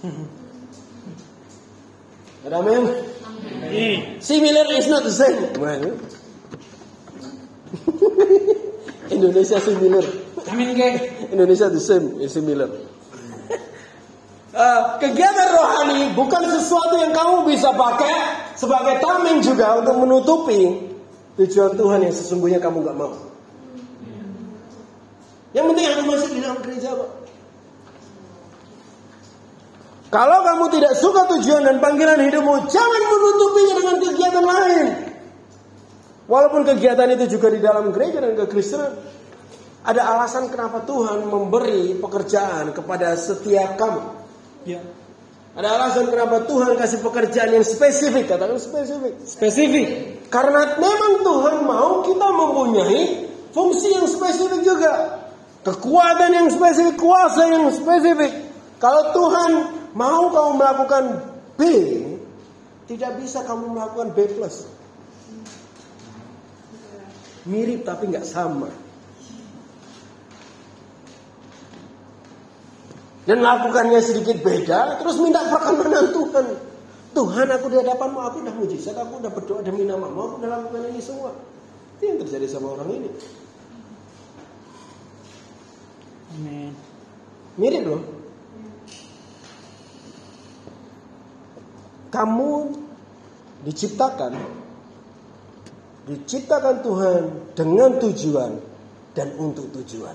Ada 2.46 2.62
amin? 2.62 2.82
Similar 4.22 4.66
is 4.78 4.86
not 4.86 5.02
the 5.02 5.10
same. 5.10 5.50
Indonesia 9.10 9.58
similar. 9.58 10.06
Amin? 10.46 10.78
Indonesia 11.34 11.66
the 11.66 11.82
same, 11.82 12.22
is 12.22 12.30
similar. 12.30 12.70
Uh, 14.56 14.96
kegiatan 14.96 15.52
rohani 15.52 16.16
bukan 16.16 16.48
sesuatu 16.48 16.96
yang 16.96 17.12
kamu 17.12 17.44
bisa 17.44 17.76
pakai 17.76 18.40
sebagai 18.56 19.04
tameng 19.04 19.44
juga 19.44 19.76
untuk 19.76 20.00
menutupi 20.00 20.80
tujuan 21.36 21.76
Tuhan 21.76 22.00
yang 22.00 22.14
sesungguhnya 22.16 22.56
kamu 22.56 22.88
gak 22.88 22.96
mau. 22.96 23.12
Yang 25.52 25.64
penting 25.68 25.86
aku 25.92 26.02
masuk 26.08 26.30
di 26.32 26.40
dalam 26.40 26.56
gereja, 26.64 26.88
Pak. 26.96 27.25
Kalau 30.06 30.38
kamu 30.46 30.64
tidak 30.70 30.92
suka 31.02 31.26
tujuan 31.34 31.66
dan 31.66 31.76
panggilan 31.82 32.22
hidupmu, 32.22 32.70
jangan 32.70 33.02
menutupinya 33.10 33.74
dengan 33.82 33.96
kegiatan 34.06 34.44
lain. 34.46 34.86
Walaupun 36.26 36.62
kegiatan 36.66 37.06
itu 37.14 37.38
juga 37.38 37.50
di 37.50 37.60
dalam 37.62 37.90
gereja 37.90 38.22
dan 38.22 38.34
kekristenan. 38.34 38.92
Ada 39.86 40.02
alasan 40.02 40.50
kenapa 40.50 40.82
Tuhan 40.82 41.30
memberi 41.30 41.94
pekerjaan 41.98 42.74
kepada 42.74 43.14
setiap 43.14 43.78
kamu. 43.78 44.02
Ya. 44.66 44.82
Ada 45.54 45.68
alasan 45.78 46.10
kenapa 46.10 46.42
Tuhan 46.42 46.74
kasih 46.74 47.00
pekerjaan 47.06 47.54
yang 47.54 47.62
spesifik, 47.62 48.34
katakan 48.34 48.58
spesifik. 48.58 49.14
Spesifik. 49.22 49.88
Karena 50.26 50.74
memang 50.74 51.22
Tuhan 51.22 51.56
mau 51.62 52.02
kita 52.02 52.28
mempunyai 52.34 53.02
fungsi 53.54 53.94
yang 53.94 54.10
spesifik 54.10 54.66
juga. 54.66 54.92
Kekuatan 55.62 56.30
yang 56.34 56.48
spesifik, 56.50 56.98
kuasa 56.98 57.42
yang 57.46 57.70
spesifik. 57.70 58.32
Kalau 58.82 59.14
Tuhan 59.14 59.50
mau 59.96 60.28
kamu 60.28 60.50
melakukan 60.60 61.04
B, 61.56 61.60
tidak 62.84 63.16
bisa 63.16 63.40
kamu 63.48 63.72
melakukan 63.72 64.12
B 64.12 64.28
plus. 64.36 64.68
Mirip 67.48 67.88
tapi 67.88 68.12
nggak 68.12 68.28
sama. 68.28 68.68
dan 73.26 73.42
lakukannya 73.42 73.98
sedikit 73.98 74.38
beda, 74.38 75.02
terus 75.02 75.18
minta 75.18 75.42
perkenanan 75.50 76.14
Tuhan. 76.14 76.46
Tuhan 77.10 77.46
aku 77.50 77.66
di 77.74 77.76
hadapanmu, 77.82 78.18
aku 78.22 78.36
udah 78.46 78.54
mujizat, 78.54 78.94
aku 78.94 79.18
udah 79.18 79.32
berdoa 79.34 79.60
demi 79.66 79.82
namamu, 79.82 80.30
aku 80.30 80.34
udah 80.38 80.50
lakukan 80.54 80.94
ini 80.94 81.02
semua. 81.02 81.34
Itu 81.98 82.02
yang 82.06 82.18
terjadi 82.22 82.46
sama 82.46 82.78
orang 82.78 82.88
ini. 83.02 83.10
Amin. 86.38 86.72
Mirip 87.58 87.82
loh. 87.82 88.15
Kamu 92.16 92.52
diciptakan 93.68 94.32
diciptakan 96.06 96.86
Tuhan 96.86 97.22
dengan 97.52 97.98
tujuan 97.98 98.52
dan 99.12 99.28
untuk 99.36 99.68
tujuan. 99.74 100.14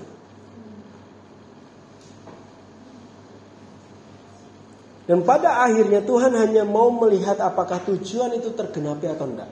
Dan 5.02 5.18
pada 5.26 5.66
akhirnya 5.68 6.00
Tuhan 6.00 6.32
hanya 6.32 6.64
mau 6.64 6.88
melihat 6.88 7.36
apakah 7.42 7.82
tujuan 7.84 8.32
itu 8.38 8.54
tergenapi 8.56 9.06
atau 9.10 9.26
enggak. 9.28 9.50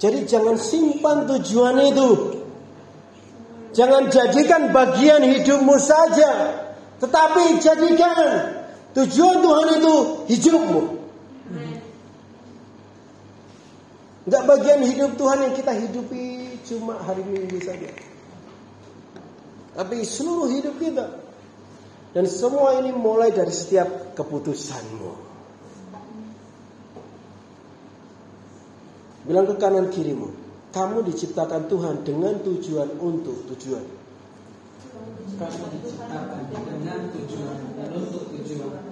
Jadi 0.00 0.24
jangan 0.24 0.56
simpan 0.56 1.28
tujuan 1.28 1.76
itu. 1.84 2.10
Jangan 3.76 4.08
jadikan 4.08 4.72
bagian 4.72 5.20
hidupmu 5.20 5.76
saja. 5.76 6.56
Tetapi 7.02 7.60
jadikan 7.60 8.59
tujuan 8.96 9.36
Tuhan 9.42 9.66
itu 9.78 9.94
hidupmu. 10.34 10.82
Enggak 14.30 14.42
bagian 14.46 14.80
hidup 14.86 15.18
Tuhan 15.18 15.38
yang 15.42 15.54
kita 15.58 15.72
hidupi 15.74 16.54
cuma 16.68 17.00
hari 17.02 17.24
minggu 17.26 17.58
saja. 17.64 17.90
Tapi 19.74 20.06
seluruh 20.06 20.50
hidup 20.50 20.76
kita. 20.78 21.06
Dan 22.10 22.26
semua 22.26 22.78
ini 22.82 22.90
mulai 22.90 23.30
dari 23.30 23.54
setiap 23.54 24.18
keputusanmu. 24.18 25.30
Bilang 29.30 29.46
ke 29.46 29.54
kanan 29.62 29.94
kirimu, 29.94 30.34
kamu 30.74 31.06
diciptakan 31.06 31.70
Tuhan 31.70 32.02
dengan 32.02 32.42
tujuan 32.42 32.98
untuk 32.98 33.46
tujuan. 33.54 33.99
Kamu 35.40 35.66
diciptakan 35.72 36.52
dengan 36.52 37.08
tujuan 37.16 37.58
dan 37.80 37.88
untuk 37.96 38.28
tujuan. 38.28 38.82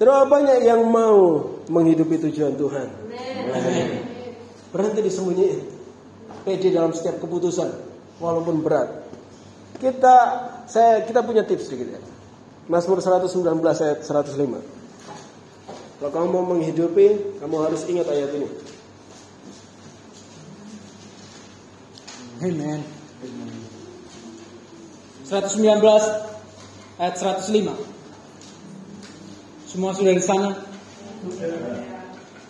Saudara 0.00 0.24
banyak 0.24 0.64
yang 0.64 0.88
mau 0.88 1.44
menghidupi 1.68 2.16
tujuan 2.30 2.56
Tuhan. 2.56 2.88
Berhenti 4.72 5.00
disembunyiin. 5.04 5.60
Pede 6.42 6.74
dalam 6.74 6.90
setiap 6.90 7.22
keputusan, 7.22 7.70
walaupun 8.18 8.66
berat. 8.66 9.06
Kita 9.78 10.16
saya 10.66 11.06
kita 11.06 11.22
punya 11.22 11.46
tips 11.46 11.70
sedikit 11.70 11.94
ya. 11.94 12.00
Mazmur 12.66 12.98
119 12.98 13.30
ayat 13.62 14.02
105. 14.02 14.58
Kalau 16.02 16.10
kamu 16.10 16.26
mau 16.34 16.42
menghidupi, 16.50 17.38
kamu 17.38 17.56
harus 17.62 17.86
ingat 17.86 18.10
ayat 18.10 18.34
ini. 18.34 18.50
Amen. 22.42 22.82
119 25.30 25.62
ayat 26.98 27.14
105. 27.14 27.70
Semua 29.70 29.94
sudah 29.94 30.10
di 30.10 30.18
sana? 30.18 30.50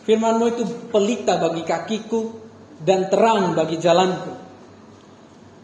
Firmanmu 0.08 0.44
itu 0.48 0.64
pelita 0.88 1.36
bagi 1.36 1.60
kakiku 1.68 2.32
dan 2.80 3.12
terang 3.12 3.52
bagi 3.52 3.76
jalanku. 3.76 4.32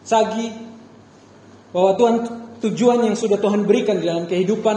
Sagi 0.05 0.53
bahwa 1.73 1.97
Tuhan 1.97 2.17
tujuan 2.69 3.09
yang 3.09 3.17
sudah 3.17 3.41
Tuhan 3.41 3.65
berikan 3.65 3.97
dalam 3.97 4.29
kehidupan 4.29 4.77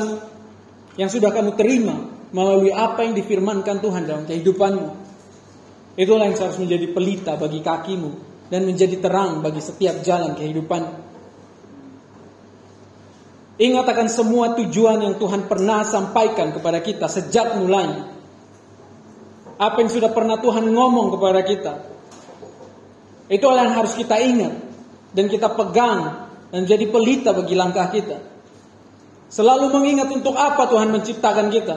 yang 0.95 1.11
sudah 1.11 1.27
kamu 1.27 1.59
terima 1.59 1.99
melalui 2.31 2.71
apa 2.71 3.03
yang 3.03 3.19
difirmankan 3.19 3.83
Tuhan 3.83 4.07
dalam 4.07 4.23
kehidupanmu. 4.23 5.11
Itulah 5.99 6.31
yang 6.31 6.39
harus 6.39 6.55
menjadi 6.55 6.87
pelita 6.95 7.35
bagi 7.35 7.59
kakimu 7.59 8.30
dan 8.51 8.67
menjadi 8.67 8.99
terang 8.99 9.39
bagi 9.39 9.63
setiap 9.63 10.03
jalan 10.03 10.35
kehidupan. 10.35 10.83
Ingat 13.61 13.85
akan 13.87 14.07
semua 14.11 14.57
tujuan 14.59 14.99
yang 14.99 15.15
Tuhan 15.15 15.47
pernah 15.47 15.87
sampaikan 15.87 16.51
kepada 16.51 16.83
kita 16.83 17.07
sejak 17.07 17.55
mulai. 17.55 18.03
Apa 19.55 19.77
yang 19.79 19.91
sudah 19.93 20.11
pernah 20.11 20.35
Tuhan 20.41 20.67
ngomong 20.67 21.15
kepada 21.15 21.41
kita. 21.47 21.73
Itulah 23.31 23.71
yang 23.71 23.75
harus 23.79 23.95
kita 23.95 24.19
ingat 24.19 24.53
dan 25.15 25.31
kita 25.31 25.47
pegang 25.55 26.27
dan 26.51 26.61
jadi 26.67 26.83
pelita 26.91 27.31
bagi 27.31 27.55
langkah 27.55 27.87
kita. 27.87 28.19
Selalu 29.31 29.71
mengingat 29.71 30.11
untuk 30.11 30.35
apa 30.35 30.67
Tuhan 30.67 30.91
menciptakan 30.91 31.47
kita. 31.47 31.75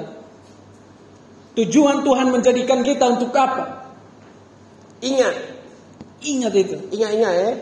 Tujuan 1.54 2.02
Tuhan 2.02 2.34
menjadikan 2.34 2.82
kita 2.82 3.14
untuk 3.14 3.30
apa? 3.30 3.94
Ingat, 4.98 5.53
Ingat 6.24 6.52
itu. 6.56 6.76
ingat-ingat 6.88 7.32
ya. 7.36 7.52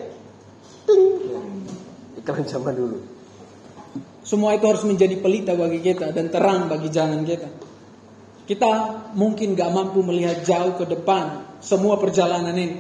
Ting. 0.86 1.02
Iklan 2.22 2.46
zaman 2.46 2.74
dulu. 2.78 2.98
Semua 4.22 4.54
itu 4.54 4.64
harus 4.70 4.86
menjadi 4.86 5.18
pelita 5.18 5.58
bagi 5.58 5.82
kita 5.82 6.14
dan 6.14 6.30
terang 6.30 6.70
bagi 6.70 6.86
jalan 6.94 7.26
kita. 7.26 7.50
Kita 8.46 8.70
mungkin 9.18 9.58
gak 9.58 9.70
mampu 9.74 10.02
melihat 10.06 10.46
jauh 10.46 10.78
ke 10.78 10.86
depan 10.86 11.58
semua 11.58 11.98
perjalanan 11.98 12.54
ini. 12.54 12.78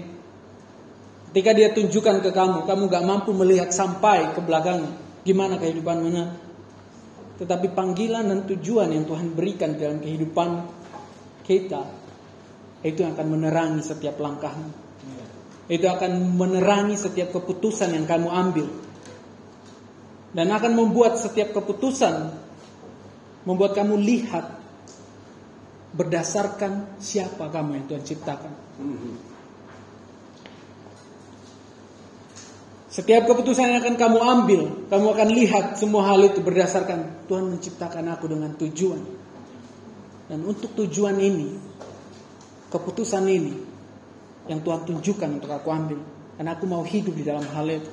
Ketika 1.32 1.50
dia 1.56 1.74
tunjukkan 1.74 2.22
ke 2.22 2.30
kamu, 2.30 2.68
kamu 2.68 2.82
gak 2.86 3.04
mampu 3.06 3.30
melihat 3.34 3.74
sampai 3.74 4.36
ke 4.36 4.40
belakang 4.42 4.86
gimana 5.26 5.58
kehidupan 5.58 5.96
mana. 5.98 6.24
Tetapi 7.42 7.74
panggilan 7.74 8.30
dan 8.30 8.46
tujuan 8.46 8.94
yang 8.94 9.02
Tuhan 9.02 9.34
berikan 9.34 9.74
dalam 9.74 9.98
kehidupan 9.98 10.50
kita 11.42 11.82
itu 12.86 12.98
yang 13.02 13.18
akan 13.18 13.26
menerangi 13.34 13.82
setiap 13.82 14.18
langkahmu. 14.18 14.81
Itu 15.70 15.86
akan 15.86 16.34
menerangi 16.34 16.98
setiap 16.98 17.30
keputusan 17.34 17.94
yang 17.94 18.06
kamu 18.06 18.28
ambil. 18.28 18.66
Dan 20.32 20.48
akan 20.48 20.72
membuat 20.72 21.20
setiap 21.20 21.52
keputusan 21.52 22.32
membuat 23.44 23.74
kamu 23.76 23.98
lihat 24.00 24.62
berdasarkan 25.92 26.96
siapa 26.96 27.52
kamu 27.52 27.70
yang 27.76 27.84
Tuhan 27.90 28.04
ciptakan. 28.06 28.52
Setiap 32.92 33.24
keputusan 33.24 33.72
yang 33.72 33.80
akan 33.80 33.96
kamu 33.96 34.18
ambil, 34.20 34.60
kamu 34.92 35.06
akan 35.16 35.28
lihat 35.32 35.64
semua 35.80 36.12
hal 36.12 36.28
itu 36.28 36.44
berdasarkan 36.44 37.24
Tuhan 37.24 37.48
menciptakan 37.48 38.04
aku 38.12 38.28
dengan 38.28 38.52
tujuan. 38.56 39.00
Dan 40.28 40.44
untuk 40.44 40.76
tujuan 40.76 41.16
ini, 41.16 41.56
keputusan 42.68 43.24
ini 43.28 43.71
yang 44.50 44.60
Tuhan 44.62 44.82
tunjukkan 44.86 45.28
untuk 45.38 45.50
aku 45.52 45.68
ambil. 45.70 45.98
Dan 46.38 46.46
aku 46.48 46.64
mau 46.66 46.82
hidup 46.82 47.14
di 47.14 47.22
dalam 47.22 47.44
hal 47.44 47.66
itu. 47.68 47.92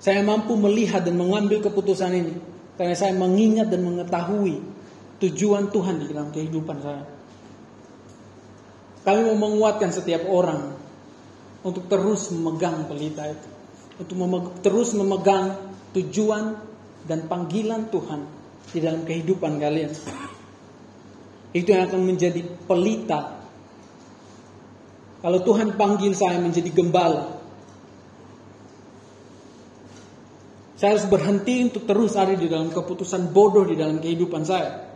Saya 0.00 0.24
mampu 0.24 0.56
melihat 0.56 1.04
dan 1.04 1.20
mengambil 1.20 1.60
keputusan 1.60 2.16
ini 2.16 2.34
karena 2.80 2.96
saya 2.96 3.12
mengingat 3.12 3.68
dan 3.68 3.84
mengetahui 3.84 4.64
tujuan 5.20 5.68
Tuhan 5.68 6.00
di 6.00 6.06
dalam 6.08 6.32
kehidupan 6.32 6.76
saya. 6.80 7.04
Kami 9.04 9.20
mau 9.28 9.36
menguatkan 9.36 9.92
setiap 9.92 10.24
orang 10.24 10.72
untuk 11.60 11.84
terus 11.92 12.32
memegang 12.32 12.88
pelita 12.88 13.28
itu, 13.28 13.48
untuk 14.00 14.16
memeg- 14.16 14.64
terus 14.64 14.96
memegang 14.96 15.76
tujuan 15.92 16.56
dan 17.04 17.28
panggilan 17.28 17.92
Tuhan 17.92 18.20
di 18.72 18.78
dalam 18.80 19.04
kehidupan 19.04 19.60
kalian. 19.60 19.92
Itu 21.50 21.74
yang 21.74 21.90
akan 21.90 22.00
menjadi 22.06 22.46
pelita. 22.66 23.42
Kalau 25.20 25.40
Tuhan 25.44 25.76
panggil 25.76 26.16
saya 26.16 26.40
menjadi 26.40 26.70
gembala, 26.72 27.40
Saya 30.80 30.96
harus 30.96 31.12
berhenti 31.12 31.60
untuk 31.60 31.84
terus 31.84 32.16
ada 32.16 32.32
di 32.32 32.48
dalam 32.48 32.72
keputusan 32.72 33.36
bodoh 33.36 33.68
di 33.68 33.76
dalam 33.76 34.00
kehidupan 34.00 34.48
saya. 34.48 34.88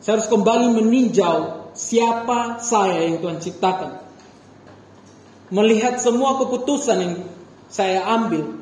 Saya 0.00 0.16
harus 0.16 0.28
kembali 0.32 0.80
meninjau 0.80 1.68
siapa 1.76 2.64
saya 2.64 3.04
yang 3.04 3.20
Tuhan 3.20 3.44
ciptakan. 3.44 3.92
Melihat 5.52 6.00
semua 6.00 6.40
keputusan 6.40 6.96
yang 6.96 7.14
saya 7.68 8.08
ambil. 8.08 8.56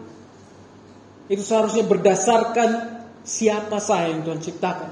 Itu 1.30 1.47
seharusnya 1.47 1.86
berdasarkan 1.86 2.70
siapa 3.22 3.78
saya 3.78 4.11
yang 4.11 4.26
Tuhan 4.26 4.43
ciptakan. 4.43 4.90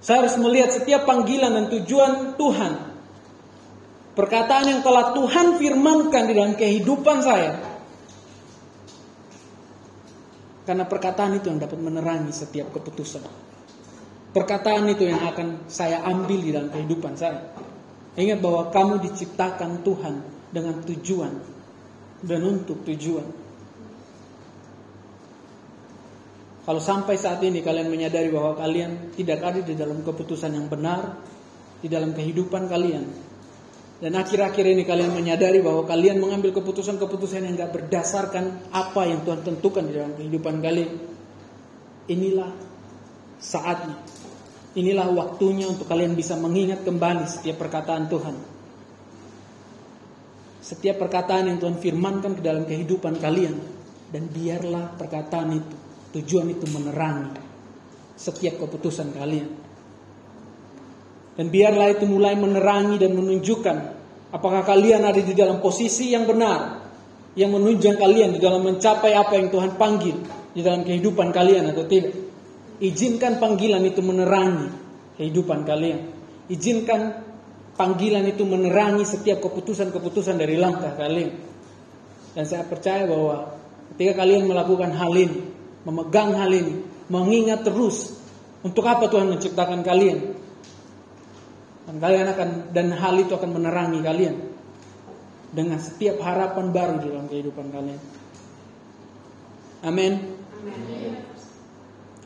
Saya 0.00 0.24
harus 0.24 0.36
melihat 0.40 0.72
setiap 0.72 1.04
panggilan 1.04 1.52
dan 1.52 1.66
tujuan 1.68 2.40
Tuhan 2.40 2.90
Perkataan 4.10 4.66
yang 4.66 4.80
telah 4.82 5.14
Tuhan 5.14 5.56
firmankan 5.56 6.22
di 6.28 6.32
dalam 6.34 6.52
kehidupan 6.58 7.18
saya. 7.22 7.56
Karena 10.66 10.84
perkataan 10.84 11.40
itu 11.40 11.48
yang 11.48 11.56
dapat 11.62 11.78
menerangi 11.78 12.28
setiap 12.34 12.68
keputusan. 12.74 13.24
Perkataan 14.36 14.92
itu 14.92 15.08
yang 15.08 15.24
akan 15.24 15.66
saya 15.72 16.02
ambil 16.04 16.36
di 16.36 16.50
dalam 16.52 16.68
kehidupan 16.68 17.16
saya. 17.16 17.54
Ingat 18.18 18.38
bahwa 18.42 18.68
kamu 18.68 19.08
diciptakan 19.08 19.86
Tuhan 19.86 20.14
dengan 20.52 20.82
tujuan 20.84 21.32
dan 22.20 22.40
untuk 22.44 22.82
tujuan. 22.86 23.24
Kalau 26.60 26.78
sampai 26.78 27.16
saat 27.16 27.40
ini 27.40 27.64
kalian 27.64 27.88
menyadari 27.88 28.28
bahwa 28.28 28.54
kalian 28.54 29.16
tidak 29.16 29.40
ada 29.40 29.60
di 29.64 29.74
dalam 29.74 30.04
keputusan 30.04 30.52
yang 30.54 30.68
benar 30.68 31.16
di 31.80 31.88
dalam 31.88 32.12
kehidupan 32.12 32.68
kalian, 32.68 33.08
dan 34.00 34.12
akhir-akhir 34.16 34.64
ini 34.64 34.84
kalian 34.88 35.12
menyadari 35.12 35.60
bahwa 35.60 35.84
kalian 35.84 36.20
mengambil 36.20 36.56
keputusan-keputusan 36.56 37.44
yang 37.44 37.56
gak 37.56 37.72
berdasarkan 37.72 38.72
apa 38.72 39.04
yang 39.04 39.20
Tuhan 39.24 39.40
tentukan 39.44 39.84
di 39.88 39.92
dalam 39.96 40.12
kehidupan 40.16 40.60
kalian. 40.64 40.92
Inilah 42.08 42.52
saatnya. 43.40 44.00
Inilah 44.76 45.08
waktunya 45.12 45.68
untuk 45.68 45.84
kalian 45.84 46.16
bisa 46.16 46.32
mengingat 46.36 46.80
kembali 46.84 47.28
setiap 47.28 47.60
perkataan 47.60 48.08
Tuhan. 48.08 48.36
Setiap 50.64 50.96
perkataan 50.96 51.52
yang 51.52 51.58
Tuhan 51.60 51.76
firmankan 51.80 52.36
ke 52.36 52.42
dalam 52.44 52.64
kehidupan 52.64 53.20
kalian. 53.20 53.56
Dan 54.10 54.26
biarlah 54.26 54.96
perkataan 54.98 55.54
itu, 55.54 55.76
tujuan 56.14 56.46
itu 56.50 56.66
menerangi 56.70 57.38
setiap 58.18 58.60
keputusan 58.60 59.16
kalian. 59.16 59.48
Dan 61.38 61.46
biarlah 61.48 61.88
itu 61.94 62.04
mulai 62.04 62.36
menerangi 62.36 63.00
dan 63.00 63.16
menunjukkan 63.16 63.76
apakah 64.34 64.62
kalian 64.66 65.06
ada 65.06 65.18
di 65.22 65.32
dalam 65.32 65.62
posisi 65.62 66.12
yang 66.12 66.28
benar 66.28 66.80
yang 67.38 67.54
menunjang 67.54 67.94
kalian 67.94 68.34
di 68.34 68.40
dalam 68.42 68.66
mencapai 68.66 69.14
apa 69.14 69.38
yang 69.38 69.48
Tuhan 69.54 69.78
panggil 69.78 70.16
di 70.50 70.60
dalam 70.66 70.82
kehidupan 70.82 71.30
kalian 71.30 71.70
atau 71.70 71.86
tidak. 71.86 72.14
Izinkan 72.80 73.38
panggilan 73.38 73.84
itu 73.86 74.00
menerangi 74.00 74.68
kehidupan 75.20 75.68
kalian. 75.68 76.00
Izinkan 76.50 77.22
panggilan 77.76 78.24
itu 78.26 78.42
menerangi 78.42 79.04
setiap 79.06 79.44
keputusan-keputusan 79.44 80.36
dari 80.40 80.56
langkah 80.58 80.96
kalian. 80.96 81.32
Dan 82.34 82.44
saya 82.48 82.64
percaya 82.66 83.06
bahwa 83.06 83.52
ketika 83.94 84.24
kalian 84.24 84.48
melakukan 84.48 84.90
hal 84.96 85.12
ini, 85.12 85.59
memegang 85.84 86.36
hal 86.36 86.50
ini, 86.52 86.84
mengingat 87.08 87.64
terus 87.64 88.20
untuk 88.60 88.84
apa 88.84 89.08
Tuhan 89.08 89.32
menciptakan 89.32 89.80
kalian, 89.80 90.36
dan 91.88 91.96
kalian 91.96 92.26
akan 92.30 92.48
dan 92.76 92.92
hal 92.92 93.14
itu 93.16 93.32
akan 93.34 93.50
menerangi 93.56 94.00
kalian 94.04 94.36
dengan 95.50 95.80
setiap 95.82 96.20
harapan 96.22 96.70
baru 96.70 96.94
di 97.02 97.06
dalam 97.10 97.26
kehidupan 97.26 97.66
kalian. 97.72 98.00
Amin. 99.80 100.12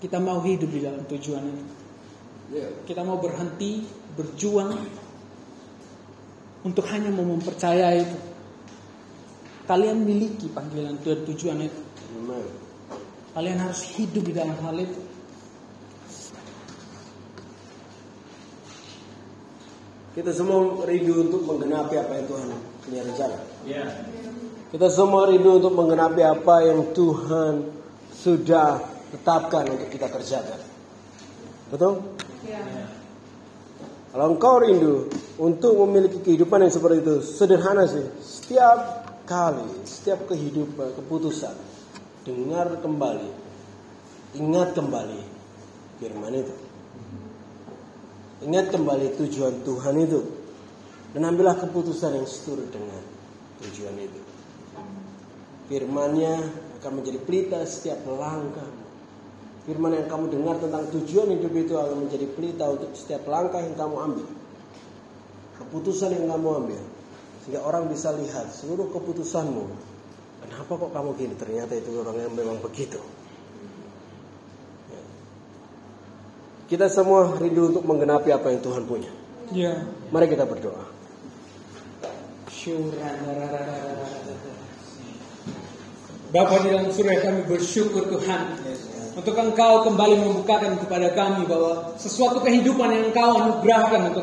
Kita 0.02 0.18
mau 0.20 0.42
hidup 0.42 0.68
di 0.68 0.80
dalam 0.82 1.06
tujuan 1.06 1.42
ini. 1.46 1.64
Kita 2.84 3.00
mau 3.06 3.16
berhenti 3.16 3.86
berjuang 4.18 4.74
untuk 6.66 6.84
hanya 6.92 7.08
mau 7.08 7.24
mempercayai 7.24 7.98
itu. 8.04 8.18
Kalian 9.64 10.04
miliki 10.04 10.52
panggilan 10.52 11.00
Tuhan 11.00 11.24
tujuan 11.24 11.58
itu. 11.64 11.80
Kalian 13.34 13.58
harus 13.58 13.82
hidup 13.98 14.22
di 14.22 14.32
dalam 14.32 14.54
hal 14.62 14.78
itu. 14.78 15.02
Kita 20.14 20.30
semua 20.30 20.86
rindu 20.86 21.26
untuk 21.26 21.42
menggenapi 21.42 21.98
apa 21.98 22.12
yang 22.14 22.26
Tuhan 22.30 22.48
punya 22.86 23.02
rencana. 23.02 23.38
Kita 24.70 24.86
semua 24.86 25.26
rindu 25.26 25.58
untuk 25.58 25.74
menggenapi 25.74 26.22
apa 26.22 26.54
yang 26.62 26.94
Tuhan 26.94 27.54
sudah 28.14 28.78
tetapkan 29.10 29.66
untuk 29.66 29.90
kita 29.90 30.06
kerjakan. 30.06 30.62
Betul? 31.74 32.06
Kalau 34.14 34.26
engkau 34.30 34.62
rindu 34.62 35.10
untuk 35.42 35.74
memiliki 35.82 36.22
kehidupan 36.22 36.62
yang 36.62 36.70
seperti 36.70 37.02
itu, 37.02 37.18
sederhana 37.18 37.82
sih. 37.90 38.06
Setiap 38.22 39.02
kali, 39.26 39.66
setiap 39.82 40.30
kehidupan, 40.30 40.94
keputusan, 40.94 41.73
dengar 42.24 42.80
kembali, 42.80 43.30
ingat 44.40 44.72
kembali 44.72 45.20
firman 46.00 46.34
itu. 46.34 46.54
Ingat 48.44 48.72
kembali 48.72 49.06
tujuan 49.20 49.64
Tuhan 49.64 49.96
itu. 50.04 50.20
Dan 51.14 51.30
ambillah 51.30 51.54
keputusan 51.62 52.18
yang 52.18 52.26
seturut 52.26 52.66
dengan 52.74 52.98
tujuan 53.62 53.94
itu. 54.02 54.20
Firmannya 55.70 56.34
akan 56.80 56.92
menjadi 57.00 57.22
pelita 57.22 57.62
setiap 57.64 58.02
langkah. 58.04 58.66
Firman 59.64 59.96
yang 59.96 60.10
kamu 60.10 60.28
dengar 60.28 60.60
tentang 60.60 60.90
tujuan 60.92 61.32
hidup 61.38 61.54
itu 61.56 61.72
akan 61.78 62.04
menjadi 62.04 62.26
pelita 62.34 62.68
untuk 62.68 62.92
setiap 62.92 63.24
langkah 63.30 63.62
yang 63.62 63.72
kamu 63.78 63.96
ambil. 63.96 64.28
Keputusan 65.62 66.12
yang 66.12 66.26
kamu 66.34 66.48
ambil. 66.66 66.82
Sehingga 67.46 67.60
orang 67.64 67.88
bisa 67.88 68.12
lihat 68.12 68.52
seluruh 68.52 68.92
keputusanmu. 68.92 69.93
Kenapa 70.44 70.72
kok 70.76 70.92
kamu 70.92 71.10
gini? 71.16 71.34
Ternyata 71.40 71.72
itu 71.74 71.90
orang 71.96 72.16
yang 72.20 72.32
memang 72.36 72.60
begitu. 72.60 73.00
Kita 76.68 76.88
semua 76.88 77.36
rindu 77.36 77.72
untuk 77.72 77.84
menggenapi 77.84 78.32
apa 78.32 78.52
yang 78.52 78.60
Tuhan 78.60 78.84
punya. 78.88 79.12
Ya. 79.52 79.84
Mari 80.12 80.28
kita 80.28 80.48
berdoa. 80.48 80.84
Bapak 86.32 86.58
di 86.64 86.68
dalam 86.72 86.88
surga 86.88 87.14
kami 87.20 87.40
bersyukur 87.44 88.08
Tuhan 88.08 88.42
untuk 89.14 89.34
Engkau 89.36 89.84
kembali 89.86 90.14
membukakan 90.16 90.80
kepada 90.80 91.12
kami 91.14 91.46
bahwa 91.46 91.92
sesuatu 91.98 92.40
kehidupan 92.42 92.90
yang 92.94 93.02
Engkau 93.10 93.36
anugerahkan 93.36 94.00
untuk 94.14 94.22